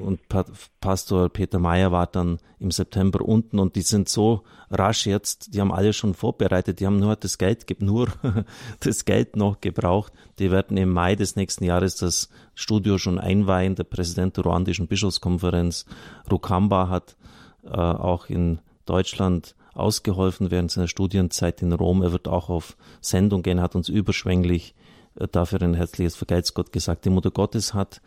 [0.01, 0.45] Und pa
[0.81, 5.61] Pastor Peter Meyer war dann im September unten und die sind so rasch jetzt, die
[5.61, 8.09] haben alle schon vorbereitet, die haben nur das Geld, nur
[8.81, 10.13] das Geld noch gebraucht.
[10.41, 13.77] Die werden im Mai des nächsten Jahres das Studio schon einweihen.
[13.77, 15.87] Der Präsident der ruandischen Bischofskonferenz
[16.31, 17.17] Rukamba hat
[17.63, 22.03] äh, auch in Deutschland ausgeholfen während seiner Studienzeit in Rom.
[22.03, 24.75] Er wird auch auf Sendung gehen, hat uns überschwänglich
[25.17, 27.05] äh, dafür ein herzliches Vergelt's Gott gesagt.
[27.05, 28.01] Die Mutter Gottes hat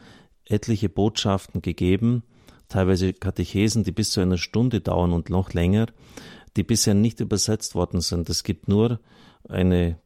[0.49, 2.23] etliche Botschaften gegeben,
[2.67, 5.87] teilweise Katechesen, die bis zu einer Stunde dauern und noch länger,
[6.57, 8.29] die bisher nicht übersetzt worden sind.
[8.29, 8.99] Es gibt nur
[9.47, 9.99] eine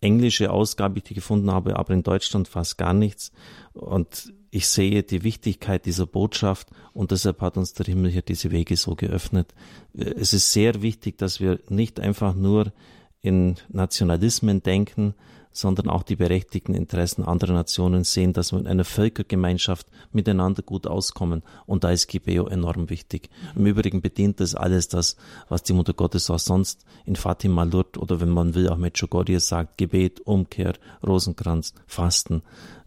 [0.00, 3.32] englische Ausgabe, die ich gefunden habe, aber in Deutschland fast gar nichts.
[3.72, 8.50] Und ich sehe die Wichtigkeit dieser Botschaft und deshalb hat uns der Himmel hier diese
[8.50, 9.54] Wege so geöffnet.
[9.92, 12.72] Es ist sehr wichtig, dass wir nicht einfach nur
[13.20, 15.14] in Nationalismen denken,
[15.52, 20.86] sondern auch die berechtigten Interessen anderer Nationen sehen, dass wir in einer Völkergemeinschaft miteinander gut
[20.86, 21.42] auskommen.
[21.66, 23.30] Und da ist Gibeo enorm wichtig.
[23.56, 25.16] Im Übrigen bedient das alles das,
[25.48, 29.40] was die Mutter Gottes auch sonst in Fatima Lourdes oder wenn man will auch Medjugorje
[29.40, 30.74] sagt, Gebet, Umkehr,
[31.06, 32.42] Rosenkranz, Fasten,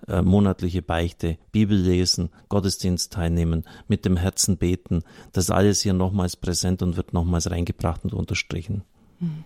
[0.07, 5.03] äh, monatliche Beichte, Bibel lesen, Gottesdienst teilnehmen, mit dem Herzen beten.
[5.31, 8.83] Das alles hier nochmals präsent und wird nochmals reingebracht und unterstrichen.
[9.19, 9.43] Mhm.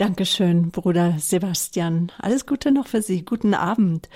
[0.00, 2.10] Dankeschön, Bruder Sebastian.
[2.18, 3.22] Alles Gute noch für Sie.
[3.22, 4.08] Guten Abend.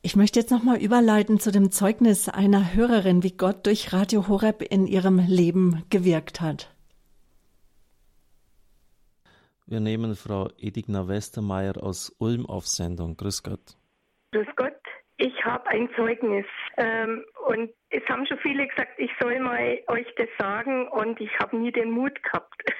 [0.00, 4.62] Ich möchte jetzt nochmal überleiten zu dem Zeugnis einer Hörerin, wie Gott durch Radio Horeb
[4.62, 6.72] in ihrem Leben gewirkt hat.
[9.66, 13.16] Wir nehmen Frau Edigna Westermeier aus Ulm auf Sendung.
[13.16, 13.76] Grüß Gott.
[14.30, 14.78] Grüß Gott.
[15.16, 20.06] Ich habe ein Zeugnis ähm, und es haben schon viele gesagt, ich soll mal euch
[20.16, 22.62] das sagen und ich habe nie den Mut gehabt.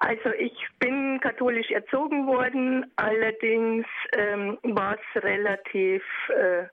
[0.00, 6.66] Also ich bin katholisch erzogen worden, allerdings ähm, war es relativ äh,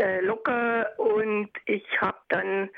[0.00, 2.70] äh, locker und ich habe dann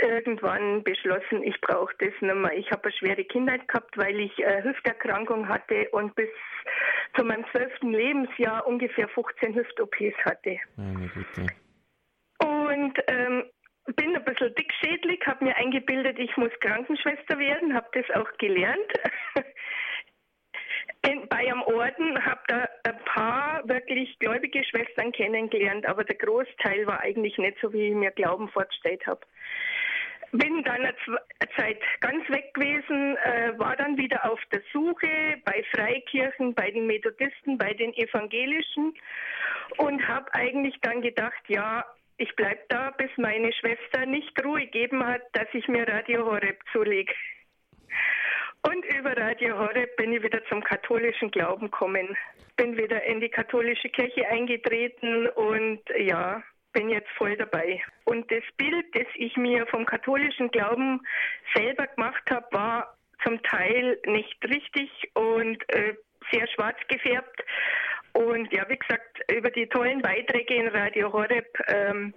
[0.00, 2.56] irgendwann beschlossen, ich brauche das nicht mehr.
[2.56, 6.28] Ich habe eine schwere Kindheit gehabt, weil ich äh, Hüfterkrankung hatte und bis
[7.16, 10.58] zu meinem zwölften Lebensjahr ungefähr 15 Hüft-OPs hatte.
[10.76, 11.46] Meine Güte.
[12.38, 13.44] Und ähm,
[13.96, 18.92] bin ein bisschen dickschädlich, habe mir eingebildet, ich muss Krankenschwester werden, habe das auch gelernt.
[21.06, 26.86] In, bei einem Orden habe da ein paar wirklich gläubige Schwestern kennengelernt, aber der Großteil
[26.86, 29.20] war eigentlich nicht so, wie ich mir Glauben vorgestellt habe.
[30.32, 30.94] Bin dann eine
[31.56, 36.86] Zeit ganz weg gewesen, äh, war dann wieder auf der Suche bei Freikirchen, bei den
[36.86, 38.94] Methodisten, bei den Evangelischen
[39.78, 41.84] und habe eigentlich dann gedacht, ja,
[42.20, 46.60] ich bleibe da, bis meine Schwester nicht Ruhe gegeben hat, dass ich mir Radio Horeb
[46.70, 47.12] zulege.
[48.62, 52.14] Und über Radio Horeb bin ich wieder zum katholischen Glauben gekommen.
[52.56, 56.42] Bin wieder in die katholische Kirche eingetreten und ja,
[56.74, 57.82] bin jetzt voll dabei.
[58.04, 61.00] Und das Bild, das ich mir vom katholischen Glauben
[61.54, 65.94] selber gemacht habe, war zum Teil nicht richtig und äh,
[66.32, 67.42] sehr schwarz gefärbt.
[68.12, 72.12] Und ja, wie gesagt, über die tollen Beiträge in Radio Horeb ähm,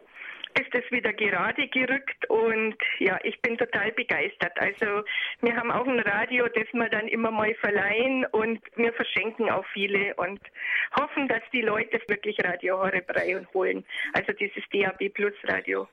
[0.59, 4.53] ist es wieder gerade gerückt und ja, ich bin total begeistert.
[4.59, 5.03] Also
[5.41, 9.65] wir haben auch ein Radio, das wir dann immer mal verleihen und wir verschenken auch
[9.73, 10.39] viele und
[10.95, 13.11] hoffen, dass die Leute wirklich Radio Horeb
[13.53, 13.83] holen.
[14.13, 15.87] Also dieses DAB Plus Radio.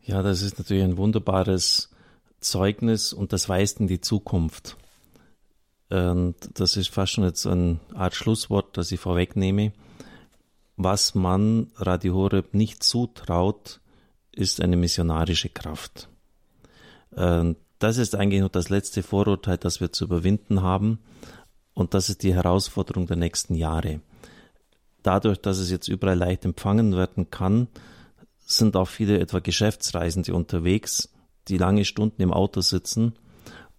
[0.00, 1.94] Ja, das ist natürlich ein wunderbares
[2.40, 4.76] Zeugnis und das weist in die Zukunft.
[5.90, 9.72] Und das ist fast schon jetzt eine Art Schlusswort, das ich vorwegnehme.
[10.76, 13.80] Was man Radio Horeb nicht zutraut,
[14.32, 16.08] ist eine missionarische Kraft.
[17.10, 21.00] Das ist eigentlich nur das letzte Vorurteil, das wir zu überwinden haben.
[21.74, 24.00] Und das ist die Herausforderung der nächsten Jahre.
[25.02, 27.68] Dadurch, dass es jetzt überall leicht empfangen werden kann,
[28.38, 31.08] sind auch viele etwa Geschäftsreisende unterwegs,
[31.48, 33.14] die lange Stunden im Auto sitzen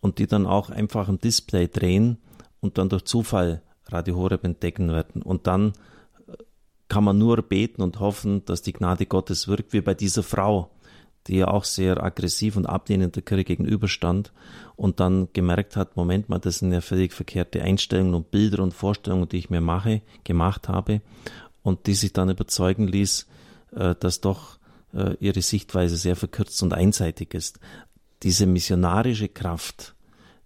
[0.02, 2.18] und die dann auch einfach ein Display drehen
[2.60, 5.22] und dann durch Zufall Radio Horeb entdecken werden.
[5.22, 5.74] Und dann
[6.28, 6.34] äh,
[6.90, 10.72] kann man nur beten und hoffen, dass die Gnade Gottes wirkt, wie bei dieser Frau,
[11.28, 14.34] die ja auch sehr aggressiv und ablehnend der Kirche gegenüberstand
[14.76, 18.74] und dann gemerkt hat, Moment mal, das sind ja völlig verkehrte Einstellungen und Bilder und
[18.74, 21.02] Vorstellungen, die ich mir mache, gemacht habe
[21.62, 23.28] und die sich dann überzeugen ließ,
[23.76, 24.58] äh, dass doch
[24.94, 27.60] äh, ihre Sichtweise sehr verkürzt und einseitig ist.
[28.24, 29.96] Diese missionarische Kraft,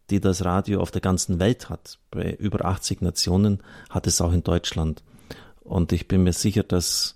[0.09, 4.33] die das Radio auf der ganzen Welt hat, bei über 80 Nationen, hat es auch
[4.33, 5.03] in Deutschland.
[5.61, 7.15] Und ich bin mir sicher, dass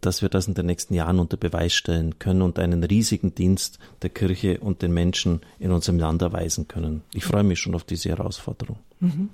[0.00, 3.78] dass wir das in den nächsten Jahren unter Beweis stellen können und einen riesigen Dienst
[4.02, 7.02] der Kirche und den Menschen in unserem Land erweisen können.
[7.12, 8.78] Ich freue mich schon auf diese Herausforderung.
[9.00, 9.30] Mhm.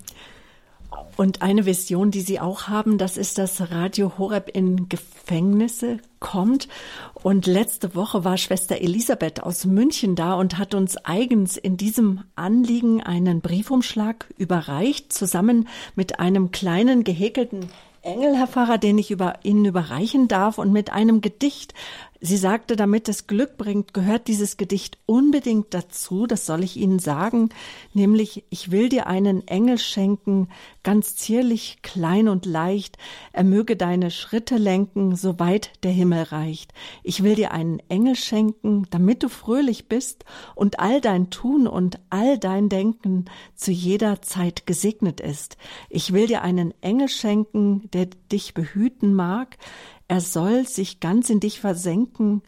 [1.17, 6.67] Und eine Vision, die Sie auch haben, das ist, dass Radio Horeb in Gefängnisse kommt.
[7.13, 12.23] Und letzte Woche war Schwester Elisabeth aus München da und hat uns eigens in diesem
[12.35, 17.69] Anliegen einen Briefumschlag überreicht, zusammen mit einem kleinen gehäkelten
[18.05, 21.73] Engel, Herr Pfarrer, den ich über Ihnen überreichen darf und mit einem Gedicht,
[22.21, 26.99] Sie sagte, damit es Glück bringt, gehört dieses Gedicht unbedingt dazu, das soll ich Ihnen
[26.99, 27.49] sagen,
[27.93, 30.47] nämlich ich will dir einen Engel schenken,
[30.81, 32.97] ganz zierlich, klein und leicht,
[33.33, 36.73] er möge deine Schritte lenken, so weit der Himmel reicht.
[37.03, 40.23] Ich will dir einen Engel schenken, damit du fröhlich bist
[40.55, 43.25] und all dein Tun und all dein Denken
[43.55, 45.57] zu jeder Zeit gesegnet ist.
[45.89, 49.57] Ich will dir einen Engel schenken, der dich behüten mag,
[50.07, 52.41] er soll sich ganz in dich versenken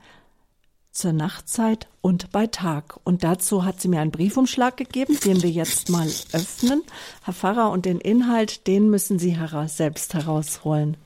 [0.91, 2.99] zur Nachtzeit und bei Tag.
[3.03, 6.81] Und dazu hat sie mir einen Briefumschlag gegeben, den wir jetzt mal öffnen.
[7.23, 10.97] Herr Pfarrer, und den Inhalt, den müssen Sie heraus, selbst herausholen.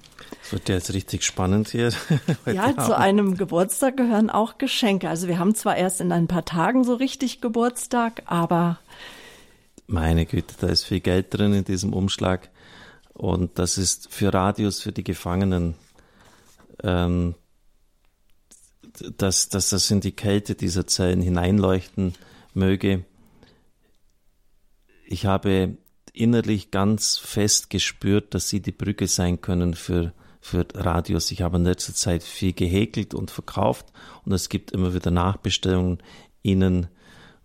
[0.42, 1.92] Das wird ja jetzt richtig spannend hier.
[2.46, 5.10] ja, zu einem Geburtstag gehören auch Geschenke.
[5.10, 8.80] Also wir haben zwar erst in ein paar Tagen so richtig Geburtstag, aber.
[9.88, 12.50] Meine Güte, da ist viel Geld drin in diesem Umschlag.
[13.14, 15.76] Und das ist für Radios, für die Gefangenen
[16.84, 17.36] ähm,
[19.18, 22.14] dass, dass das in die Kälte dieser Zellen hineinleuchten
[22.54, 23.06] möge.
[25.08, 25.78] Ich habe
[26.14, 31.32] innerlich ganz fest gespürt, dass sie die Brücke sein können für, für Radios.
[31.32, 33.88] Ich habe in letzter Zeit viel gehäkelt und verkauft
[34.26, 36.00] und es gibt immer wieder Nachbestellungen
[36.44, 36.88] Ihnen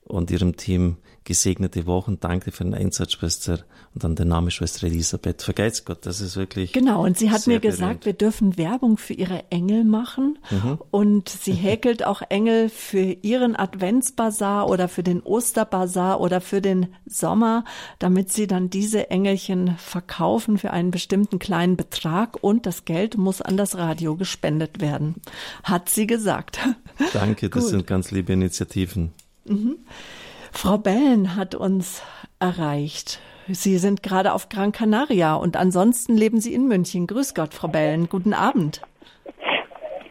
[0.03, 0.97] und Ihrem Team
[1.27, 2.19] gesegnete Wochen.
[2.21, 3.59] Danke für den Einsatz, Schwester.
[3.95, 5.43] Und dann der Name Schwester Elisabeth.
[5.43, 6.73] Vergeht's Gott, das ist wirklich.
[6.73, 8.07] Genau, und sie hat mir gesagt, berühmt.
[8.07, 10.39] wir dürfen Werbung für ihre Engel machen.
[10.51, 10.79] Mhm.
[10.91, 16.95] Und sie häkelt auch Engel für ihren Adventsbazar oder für den Osterbazar oder für den
[17.05, 17.65] Sommer,
[17.99, 22.43] damit sie dann diese Engelchen verkaufen für einen bestimmten kleinen Betrag.
[22.43, 25.17] Und das Geld muss an das Radio gespendet werden,
[25.65, 26.61] hat sie gesagt.
[27.13, 29.13] Danke, das sind ganz liebe Initiativen.
[29.45, 29.77] Mhm.
[30.57, 32.03] Frau Bellen hat uns
[32.41, 33.21] erreicht.
[33.47, 37.07] Sie sind gerade auf Gran Canaria und ansonsten leben Sie in München.
[37.07, 38.09] Grüß Gott, Frau Bellen.
[38.09, 38.81] Guten Abend.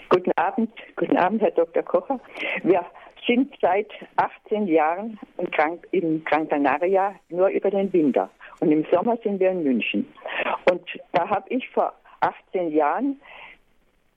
[0.09, 1.81] Guten Abend, guten Abend, Herr Dr.
[1.81, 2.19] Kocher.
[2.61, 2.85] Wir
[3.25, 8.29] sind seit 18 Jahren in Gran, in Gran Canaria nur über den Winter.
[8.59, 10.07] Und im Sommer sind wir in München.
[10.69, 11.91] Und da habe ich vor
[12.21, 13.19] 18 Jahren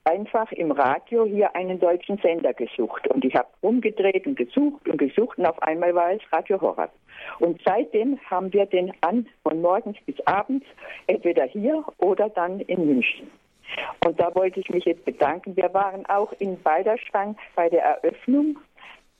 [0.09, 3.07] einfach im Radio hier einen deutschen Sender gesucht.
[3.07, 6.89] Und ich habe rumgedreht und gesucht und gesucht und auf einmal war es Radio Horror.
[7.39, 10.65] Und seitdem haben wir den an von morgens bis abends,
[11.07, 13.29] entweder hier oder dann in München.
[14.03, 15.55] Und da wollte ich mich jetzt bedanken.
[15.55, 18.57] Wir waren auch in Balderschwang bei der Eröffnung.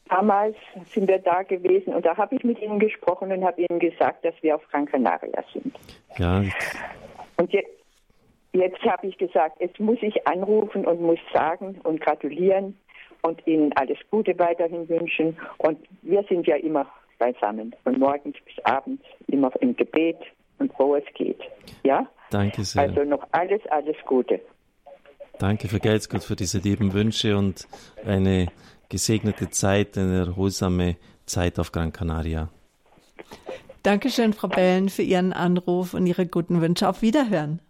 [0.10, 0.56] Damals
[0.92, 4.26] sind wir da gewesen und da habe ich mit Ihnen gesprochen und habe Ihnen gesagt,
[4.26, 5.76] dass wir auf Gran Canaria sind.
[6.18, 6.44] Ja.
[7.38, 7.79] Und jetzt,
[8.54, 12.78] Jetzt habe ich gesagt, jetzt muss ich anrufen und muss sagen und gratulieren
[13.22, 15.38] und Ihnen alles Gute weiterhin wünschen.
[15.58, 16.88] Und wir sind ja immer
[17.20, 20.18] beisammen, von morgens bis abends, immer im Gebet
[20.58, 21.40] und wo es geht.
[21.84, 22.08] Ja?
[22.32, 22.84] Danke sehr.
[22.84, 24.40] Also noch alles, alles Gute.
[25.38, 27.68] Danke für Geizgott für diese lieben Wünsche und
[28.06, 28.48] eine
[28.90, 32.50] gesegnete Zeit, eine erholsame Zeit auf Gran Canaria.
[33.84, 36.90] Dankeschön, Frau Bellen, für Ihren Anruf und Ihre guten Wünsche.
[36.90, 37.62] Auf Wiederhören.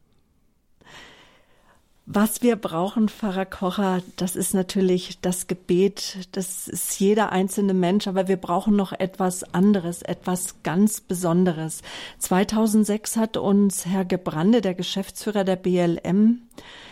[2.12, 6.28] Was wir brauchen, Pfarrer Kocher, das ist natürlich das Gebet.
[6.32, 11.84] Das ist jeder einzelne Mensch, aber wir brauchen noch etwas anderes, etwas ganz Besonderes.
[12.18, 16.42] 2006 hat uns Herr Gebrande, der Geschäftsführer der BLM,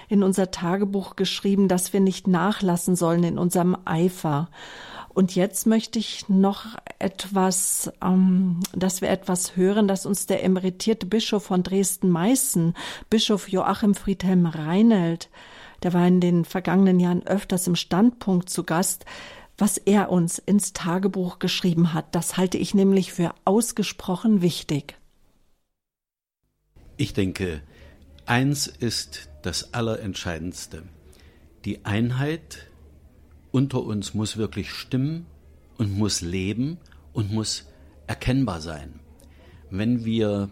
[0.08, 4.50] in unser Tagebuch geschrieben, dass wir nicht nachlassen sollen in unserem Eifer.
[5.18, 11.08] Und jetzt möchte ich noch etwas, ähm, dass wir etwas hören, dass uns der emeritierte
[11.08, 12.76] Bischof von Dresden-Meißen,
[13.10, 15.32] Bischof Joachim Friedhelm Reinelt,
[15.82, 19.06] der war in den vergangenen Jahren öfters im Standpunkt zu Gast,
[19.58, 22.14] was er uns ins Tagebuch geschrieben hat.
[22.14, 25.00] Das halte ich nämlich für ausgesprochen wichtig.
[26.96, 27.64] Ich denke,
[28.28, 30.84] eins ist das Allerentscheidendste.
[31.66, 32.67] Die Einheit
[33.58, 35.26] unter uns muss wirklich stimmen
[35.80, 36.78] und muss leben
[37.12, 37.66] und muss
[38.06, 39.00] erkennbar sein.
[39.72, 40.50] Wenn wir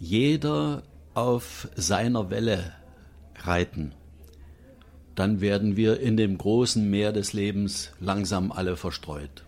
[0.00, 2.72] jeder auf seiner Welle
[3.42, 3.92] reiten,
[5.14, 9.44] dann werden wir in dem großen Meer des Lebens langsam alle verstreut.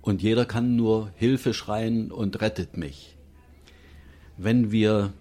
[0.00, 3.18] Und jeder kann nur Hilfe schreien und rettet mich.
[4.38, 5.12] Wenn wir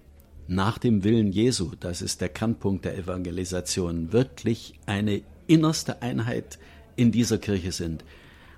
[0.48, 6.58] nach dem Willen Jesu, das ist der Kernpunkt der Evangelisation, wirklich eine innerste Einheit
[6.96, 8.04] in dieser Kirche sind,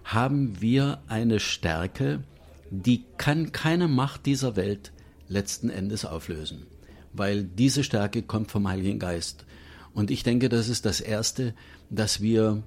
[0.03, 2.23] haben wir eine Stärke,
[2.69, 4.91] die kann keine Macht dieser Welt
[5.27, 6.65] letzten Endes auflösen,
[7.13, 9.45] weil diese Stärke kommt vom Heiligen Geist.
[9.93, 11.53] Und ich denke, das ist das Erste,
[11.89, 12.63] dass wir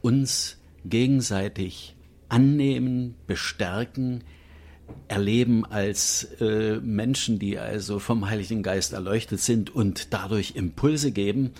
[0.00, 1.94] uns gegenseitig
[2.28, 4.24] annehmen, bestärken,
[5.08, 11.52] erleben als äh, Menschen, die also vom Heiligen Geist erleuchtet sind und dadurch Impulse geben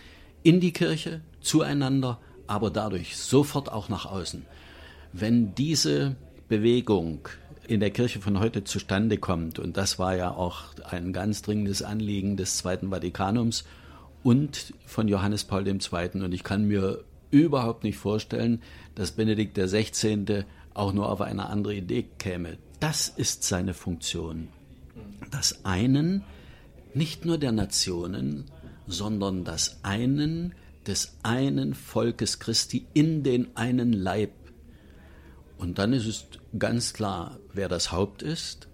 [0.42, 4.44] in die Kirche, zueinander, aber dadurch sofort auch nach außen.
[5.12, 6.16] Wenn diese
[6.48, 7.28] Bewegung
[7.66, 11.82] in der Kirche von heute zustande kommt, und das war ja auch ein ganz dringendes
[11.82, 13.64] Anliegen des Zweiten Vatikanums
[14.22, 15.78] und von Johannes Paul II.
[16.22, 18.62] Und ich kann mir überhaupt nicht vorstellen,
[18.94, 20.44] dass Benedikt XVI.
[20.74, 22.58] auch nur auf eine andere Idee käme.
[22.80, 24.48] Das ist seine Funktion.
[25.30, 26.24] Das einen,
[26.94, 28.44] nicht nur der Nationen,
[28.86, 30.54] sondern das einen
[30.86, 34.32] des einen Volkes Christi in den einen Leib.
[35.58, 36.26] Und dann ist es
[36.58, 38.68] ganz klar, wer das Haupt ist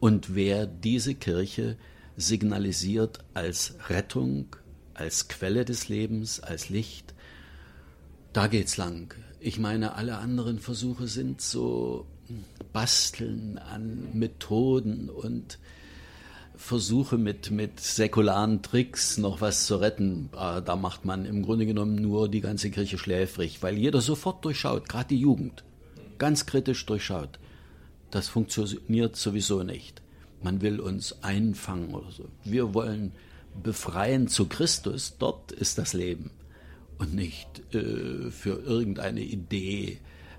[0.00, 1.76] und wer diese Kirche
[2.16, 4.56] signalisiert als Rettung,
[4.94, 7.14] als Quelle des Lebens, als Licht.
[8.32, 9.14] Da geht's lang.
[9.40, 12.06] Ich meine, alle anderen Versuche sind so
[12.72, 15.58] Basteln an Methoden und
[16.62, 21.66] Versuche mit, mit säkularen Tricks noch was zu retten, äh, da macht man im Grunde
[21.66, 25.64] genommen nur die ganze Kirche schläfrig, weil jeder sofort durchschaut, gerade die Jugend,
[26.18, 27.40] ganz kritisch durchschaut.
[28.12, 30.02] Das funktioniert sowieso nicht.
[30.40, 32.28] Man will uns einfangen oder so.
[32.44, 33.12] Wir wollen
[33.60, 36.30] befreien zu Christus, dort ist das Leben
[36.98, 39.98] und nicht äh, für irgendeine Idee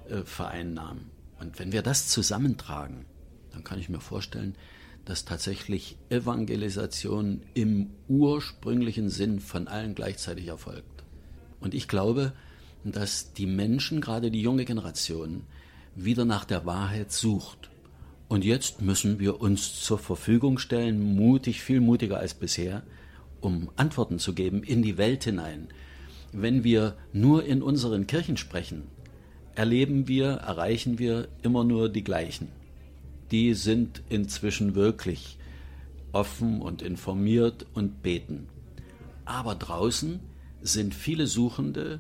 [0.10, 1.12] äh, vereinnahmen.
[1.42, 3.06] Und wenn wir das zusammentragen,
[3.52, 4.56] dann kann ich mir vorstellen,
[5.06, 11.04] dass tatsächlich Evangelisation im ursprünglichen Sinn von allen gleichzeitig erfolgt.
[11.60, 12.34] Und ich glaube,
[12.84, 15.44] dass die Menschen, gerade die junge Generation,
[15.96, 17.70] wieder nach der Wahrheit sucht.
[18.28, 22.84] Und jetzt müssen wir uns zur Verfügung stellen, mutig, viel mutiger als bisher,
[23.42, 25.68] um Antworten zu geben in die Welt hinein.
[26.32, 28.84] Wenn wir nur in unseren Kirchen sprechen,
[29.54, 32.48] erleben wir, erreichen wir immer nur die gleichen
[33.34, 35.40] die sind inzwischen wirklich
[36.12, 38.48] offen und informiert und beten.
[39.26, 40.20] Aber draußen
[40.62, 42.00] sind viele Suchende,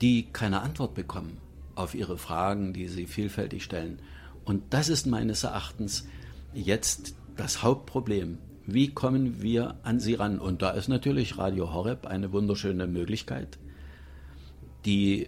[0.00, 1.38] die keine Antwort bekommen
[1.74, 3.98] auf ihre Fragen, die sie vielfältig stellen.
[4.44, 6.06] Und das ist meines Erachtens
[6.54, 8.38] jetzt das Hauptproblem.
[8.64, 10.38] Wie kommen wir an sie ran?
[10.38, 13.58] Und da ist natürlich Radio Horeb eine wunderschöne Möglichkeit,
[14.84, 15.26] die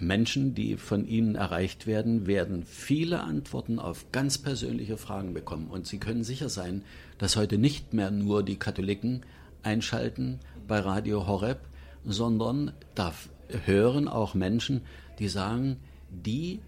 [0.00, 5.68] Menschen, die von Ihnen erreicht werden, werden viele Antworten auf ganz persönliche Fragen bekommen.
[5.68, 6.82] Und Sie können sicher sein,
[7.18, 9.22] dass heute nicht mehr nur die Katholiken
[9.62, 11.60] einschalten bei Radio Horeb,
[12.04, 13.12] sondern da
[13.64, 14.82] hören auch Menschen,
[15.18, 15.76] die sagen,
[16.10, 16.60] die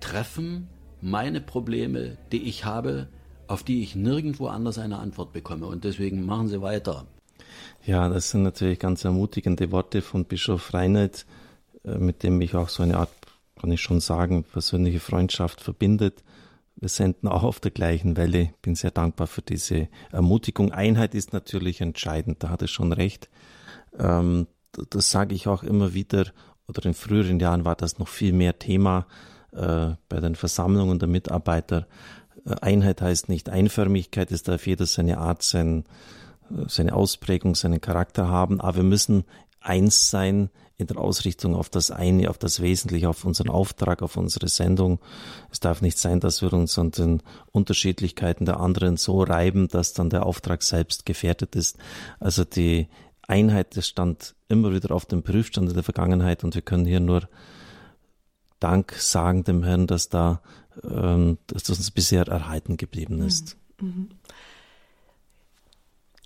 [0.00, 0.68] treffen
[1.00, 3.08] meine Probleme, die ich habe,
[3.48, 5.66] auf die ich nirgendwo anders eine Antwort bekomme.
[5.66, 7.06] Und deswegen machen Sie weiter.
[7.84, 11.45] Ja, das sind natürlich ganz ermutigende Worte von Bischof Reinhold äh,
[11.86, 13.10] mit dem mich auch so eine Art,
[13.60, 16.22] kann ich schon sagen, persönliche Freundschaft verbindet.
[16.74, 18.50] Wir senden auch auf der gleichen Welle.
[18.60, 20.72] Bin sehr dankbar für diese Ermutigung.
[20.72, 23.30] Einheit ist natürlich entscheidend, da hat er schon recht.
[23.98, 24.46] Ähm,
[24.90, 26.26] das sage ich auch immer wieder,
[26.68, 29.06] oder in früheren Jahren war das noch viel mehr Thema
[29.52, 31.86] äh, bei den Versammlungen der Mitarbeiter.
[32.44, 35.84] Äh, Einheit heißt nicht Einförmigkeit, es darf jeder seine Art, sein,
[36.66, 39.24] seine Ausprägung, seinen Charakter haben, aber wir müssen
[39.60, 44.16] eins sein in der Ausrichtung auf das eine, auf das Wesentliche, auf unseren Auftrag, auf
[44.16, 44.98] unsere Sendung.
[45.50, 49.94] Es darf nicht sein, dass wir uns an den Unterschiedlichkeiten der anderen so reiben, dass
[49.94, 51.78] dann der Auftrag selbst gefährdet ist.
[52.20, 52.88] Also die
[53.26, 57.00] Einheit, das stand immer wieder auf dem Prüfstand in der Vergangenheit und wir können hier
[57.00, 57.28] nur
[58.60, 60.40] Dank sagen dem Herrn, dass da,
[60.82, 63.56] ähm, dass das uns bisher erhalten geblieben ist.
[63.80, 63.88] Mhm.
[63.88, 64.08] mhm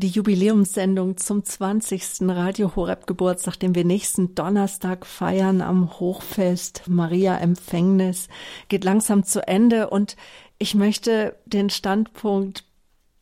[0.00, 2.22] die Jubiläumssendung zum 20.
[2.22, 8.28] Radio Horeb Geburtstag, den wir nächsten Donnerstag feiern am Hochfest Maria Empfängnis,
[8.68, 10.16] geht langsam zu Ende und
[10.58, 12.64] ich möchte den Standpunkt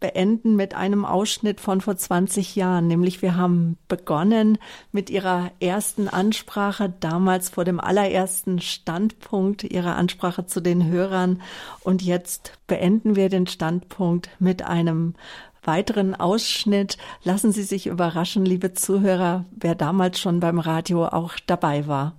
[0.00, 4.59] beenden mit einem Ausschnitt von vor 20 Jahren, nämlich wir haben begonnen
[4.92, 11.42] mit ihrer ersten Ansprache, damals vor dem allerersten Standpunkt ihrer Ansprache zu den Hörern
[11.80, 15.14] und jetzt beenden wir den Standpunkt mit einem
[15.69, 16.97] weiteren Ausschnitt.
[17.23, 22.16] Lassen Sie sich überraschen, liebe Zuhörer, wer damals schon beim Radio auch dabei war.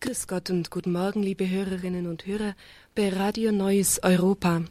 [0.00, 2.54] Grüß Gott und guten Morgen, liebe Hörerinnen und Hörer
[2.94, 4.62] bei Radio Neues Europa.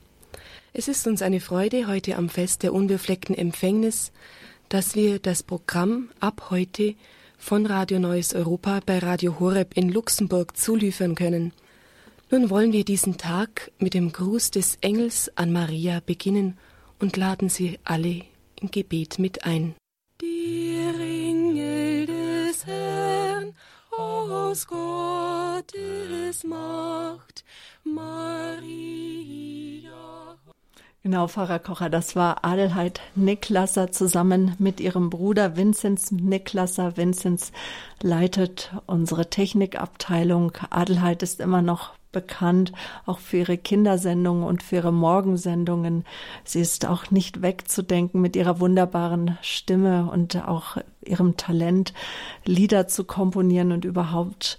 [0.73, 4.11] Es ist uns eine Freude, heute am Fest der unbefleckten Empfängnis,
[4.69, 6.95] dass wir das Programm ab heute
[7.37, 11.53] von Radio Neues Europa bei Radio Horeb in Luxemburg zuliefern können.
[12.29, 16.57] Nun wollen wir diesen Tag mit dem Gruß des Engels an Maria beginnen
[16.99, 18.23] und laden Sie alle
[18.59, 19.75] im Gebet mit ein.
[20.19, 23.53] Die Ringel des Herrn
[23.91, 27.45] aus Gottes Macht,
[27.83, 28.67] Maria.
[31.07, 36.97] Genau, Pfarrer Kocher, das war Adelheid Niklasser zusammen mit ihrem Bruder Vinzenz Niklasser.
[36.97, 37.53] Vinzenz
[38.03, 40.51] leitet unsere Technikabteilung.
[40.69, 42.73] Adelheid ist immer noch bekannt,
[43.05, 46.03] auch für ihre Kindersendungen und für ihre Morgensendungen.
[46.43, 50.75] Sie ist auch nicht wegzudenken mit ihrer wunderbaren Stimme und auch
[51.05, 51.93] ihrem Talent,
[52.43, 54.57] Lieder zu komponieren und überhaupt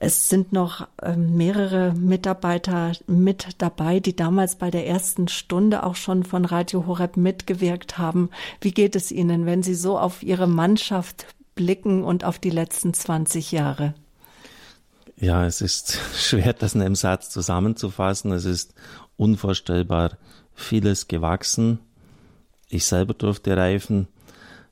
[0.00, 5.96] es sind noch ähm, mehrere Mitarbeiter mit dabei, die damals bei der ersten Stunde auch
[5.96, 8.30] schon von Radio Horeb mitgewirkt haben.
[8.60, 11.26] Wie geht es Ihnen, wenn Sie so auf Ihre Mannschaft
[11.56, 13.94] blicken und auf die letzten 20 Jahre?
[15.16, 18.30] Ja, es ist schwer, das in einem Satz zusammenzufassen.
[18.30, 18.74] Es ist
[19.16, 20.16] unvorstellbar
[20.54, 21.80] vieles gewachsen.
[22.68, 24.06] Ich selber durfte reifen.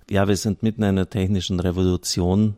[0.09, 2.57] Ja, wir sind mitten in einer technischen Revolution.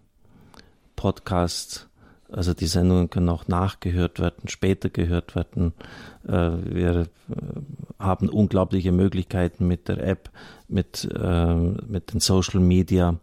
[0.96, 1.87] Podcast,
[2.30, 5.72] also die Sendungen können auch nachgehört werden, später gehört werden.
[6.26, 7.06] Äh, wir äh,
[7.98, 10.30] haben unglaubliche Möglichkeiten mit der App,
[10.68, 13.18] mit, äh, mit den Social Media.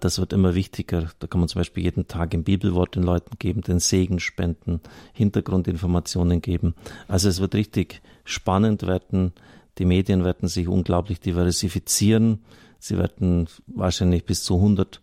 [0.00, 1.10] Das wird immer wichtiger.
[1.20, 4.80] Da kann man zum Beispiel jeden Tag ein Bibelwort den Leuten geben, den Segen spenden,
[5.12, 6.74] Hintergrundinformationen geben.
[7.06, 9.32] Also es wird richtig spannend werden.
[9.78, 12.40] Die Medien werden sich unglaublich diversifizieren.
[12.80, 15.00] Sie werden wahrscheinlich bis zu 100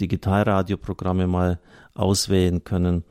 [0.00, 1.60] Digitalradioprogramme mal
[1.96, 3.04] auswählen können.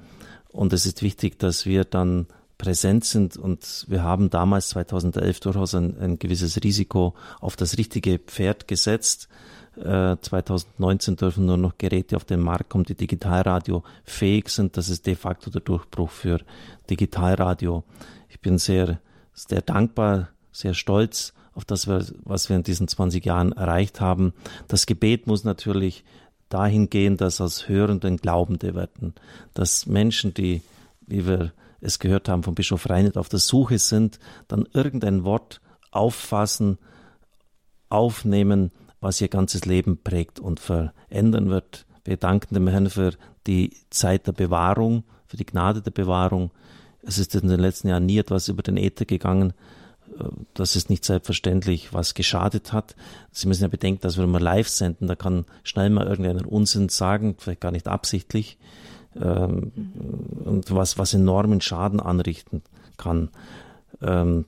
[0.50, 5.76] Und es ist wichtig, dass wir dann präsent sind und wir haben damals 2011 durchaus
[5.76, 9.28] ein, ein gewisses Risiko auf das richtige Pferd gesetzt.
[9.78, 14.78] Äh, 2019 dürfen nur noch Geräte auf den Markt kommen, die Digitalradio fähig sind.
[14.78, 16.40] Das ist de facto der Durchbruch für
[16.90, 17.84] Digitalradio.
[18.30, 19.00] Ich bin sehr,
[19.34, 24.34] sehr dankbar, sehr stolz auf das, was wir in diesen 20 Jahren erreicht haben.
[24.68, 26.04] Das Gebet muss natürlich
[26.50, 29.14] dahin gehen, dass aus Hörenden Glaubende werden,
[29.54, 30.62] dass Menschen, die,
[31.06, 35.62] wie wir es gehört haben von Bischof Reinert, auf der Suche sind, dann irgendein Wort
[35.92, 36.78] auffassen,
[37.90, 41.86] aufnehmen, was ihr ganzes Leben prägt und verändern wird.
[42.04, 43.12] Wir danken dem Herrn für
[43.48, 46.52] die Zeit der Bewahrung, für die Gnade der Bewahrung.
[47.02, 49.54] Es ist in den letzten Jahren nie etwas über den Äther gegangen,
[50.54, 52.96] das ist nicht selbstverständlich, was geschadet hat.
[53.32, 56.90] Sie müssen ja bedenken, dass wir immer live senden, da kann schnell mal irgendeinen Unsinn
[56.90, 58.58] sagen, vielleicht gar nicht absichtlich,
[59.22, 59.72] ähm,
[60.44, 62.64] und was, was enormen Schaden anrichten
[62.98, 63.30] kann.
[64.02, 64.46] Ähm,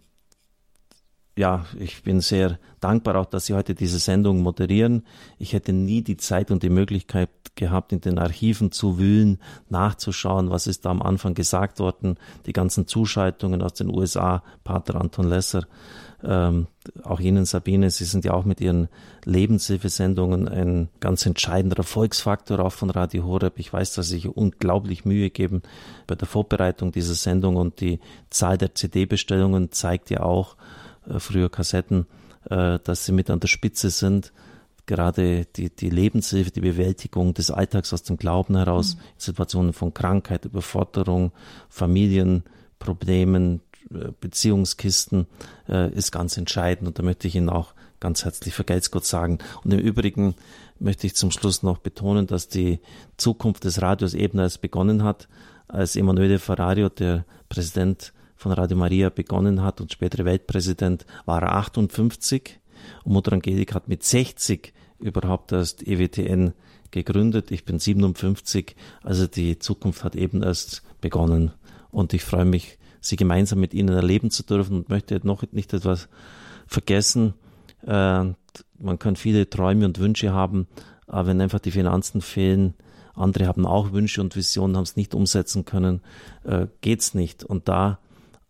[1.38, 5.04] ja, ich bin sehr dankbar auch, dass Sie heute diese Sendung moderieren.
[5.38, 9.40] Ich hätte nie die Zeit und die Möglichkeit gehabt, in den Archiven zu wühlen,
[9.70, 15.00] nachzuschauen, was ist da am Anfang gesagt worden, die ganzen Zuschaltungen aus den USA, Pater
[15.00, 15.64] Anton Lesser,
[16.24, 16.68] ähm,
[17.04, 18.88] auch Ihnen, Sabine, Sie sind ja auch mit Ihren
[19.26, 23.60] Lebenshilfesendungen ein ganz entscheidender Erfolgsfaktor auch von Radio Horeb.
[23.60, 25.62] Ich weiß, dass Sie sich unglaublich Mühe geben
[26.08, 28.00] bei der Vorbereitung dieser Sendung und die
[28.30, 30.57] Zahl der CD-Bestellungen zeigt ja auch,
[31.20, 32.06] früher Kassetten,
[32.50, 34.32] äh, dass sie mit an der Spitze sind.
[34.86, 39.00] gerade die, die Lebenshilfe, die Bewältigung des Alltags aus dem Glauben heraus, mhm.
[39.18, 41.34] Situationen von Krankheit, Überforderung,
[41.70, 43.60] Familienproblemen,
[43.92, 45.28] äh, Beziehungskisten,
[45.68, 46.88] äh, ist ganz entscheidend.
[46.88, 49.40] Und da möchte ich Ihnen auch ganz herzlich vergelt's Gott sagen.
[49.64, 50.36] Und im Übrigen
[50.80, 52.80] möchte ich zum Schluss noch betonen, dass die
[53.18, 55.28] Zukunft des Radios eben erst begonnen hat,
[55.68, 61.54] als Emanuele Ferrario, der Präsident von Radio Maria, begonnen hat und spätere Weltpräsident, war er
[61.56, 62.60] 58
[63.04, 66.54] und Mutter Angelik hat mit 60 überhaupt erst EWTN
[66.92, 67.52] gegründet.
[67.52, 71.52] Ich bin 57, also die Zukunft hat eben erst begonnen
[71.92, 75.74] und ich freue mich, sie gemeinsam mit Ihnen erleben zu dürfen und möchte noch nicht
[75.74, 76.08] etwas
[76.68, 77.34] vergessen.
[77.86, 78.34] Äh,
[78.80, 80.68] man kann viele Träume und Wünsche haben,
[81.08, 82.76] aber wenn einfach die Finanzen fehlen,
[83.14, 86.02] andere haben auch Wünsche und Visionen, haben es nicht umsetzen können,
[86.44, 87.44] äh, geht's nicht.
[87.44, 88.00] Und da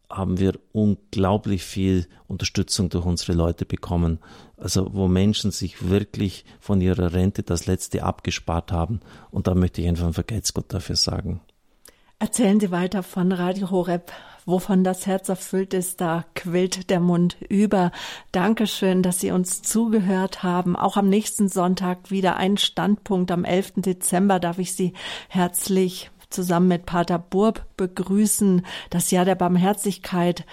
[0.10, 4.20] haben wir unglaublich viel Unterstützung durch unsere Leute bekommen.
[4.58, 9.02] Also wo Menschen sich wirklich von ihrer Rente das letzte abgespart haben.
[9.32, 11.42] Und da möchte ich einfach ein Vergeltsgott dafür sagen.
[12.20, 14.12] Erzählen Sie weiter von Radio Horeb,
[14.48, 17.92] wovon das Herz erfüllt ist, da quillt der Mund über.
[18.32, 20.76] Dankeschön, dass Sie uns zugehört haben.
[20.76, 23.30] Auch am nächsten Sonntag wieder ein Standpunkt.
[23.30, 23.74] Am 11.
[23.78, 24.94] Dezember darf ich Sie
[25.28, 28.66] herzlich zusammen mit Pater Burb begrüßen.
[28.90, 30.46] Das Jahr der Barmherzigkeit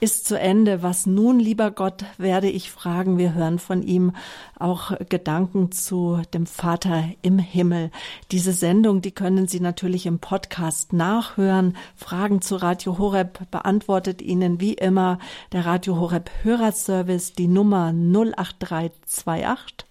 [0.00, 0.82] ist zu Ende.
[0.82, 3.18] Was nun, lieber Gott, werde ich fragen.
[3.18, 4.12] Wir hören von ihm
[4.58, 7.90] auch Gedanken zu dem Vater im Himmel.
[8.30, 11.76] Diese Sendung, die können Sie natürlich im Podcast nachhören.
[11.94, 15.18] Fragen zu Radio Horeb beantwortet Ihnen wie immer
[15.52, 19.89] der Radio Horeb Hörerservice, die Nummer 08328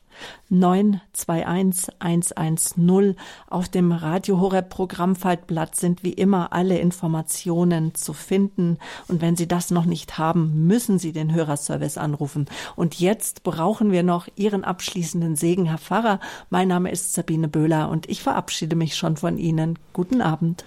[0.50, 3.16] 921110.
[3.50, 8.78] Auf dem Radio Horeb Programmfaltblatt sind wie immer alle Informationen zu finden.
[9.08, 12.46] Und wenn Sie das noch nicht haben, müssen Sie den Hörerservice anrufen.
[12.76, 16.20] Und jetzt brauchen wir noch Ihren abschließenden Segen, Herr Pfarrer.
[16.50, 19.78] Mein Name ist Sabine Böhler und ich verabschiede mich schon von Ihnen.
[19.94, 20.64] Guten Abend.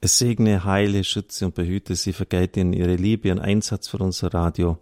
[0.00, 4.32] Es segne, heile, schütze und behüte Sie, vergelte Ihnen Ihre Liebe, Ihren Einsatz für unser
[4.34, 4.78] Radio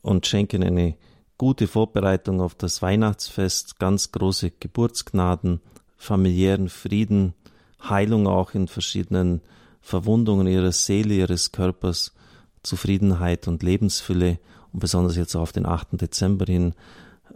[0.00, 0.94] und schenke Ihnen eine
[1.38, 5.60] gute Vorbereitung auf das Weihnachtsfest, ganz große Geburtsgnaden,
[5.96, 7.34] familiären Frieden,
[7.82, 9.40] Heilung auch in verschiedenen
[9.80, 12.12] Verwundungen ihrer Seele, ihres Körpers,
[12.62, 14.38] Zufriedenheit und Lebensfülle
[14.72, 16.00] und besonders jetzt auf den 8.
[16.00, 16.74] Dezember hin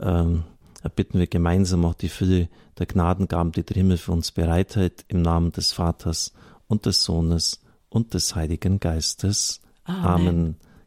[0.01, 0.45] ähm,
[0.83, 2.49] erbitten wir gemeinsam auch die Fülle
[2.79, 6.33] der Gnadengaben, die der Himmel für uns bereithält, im Namen des Vaters
[6.67, 9.61] und des Sohnes und des Heiligen Geistes.
[9.85, 10.05] Amen.
[10.05, 10.57] Amen.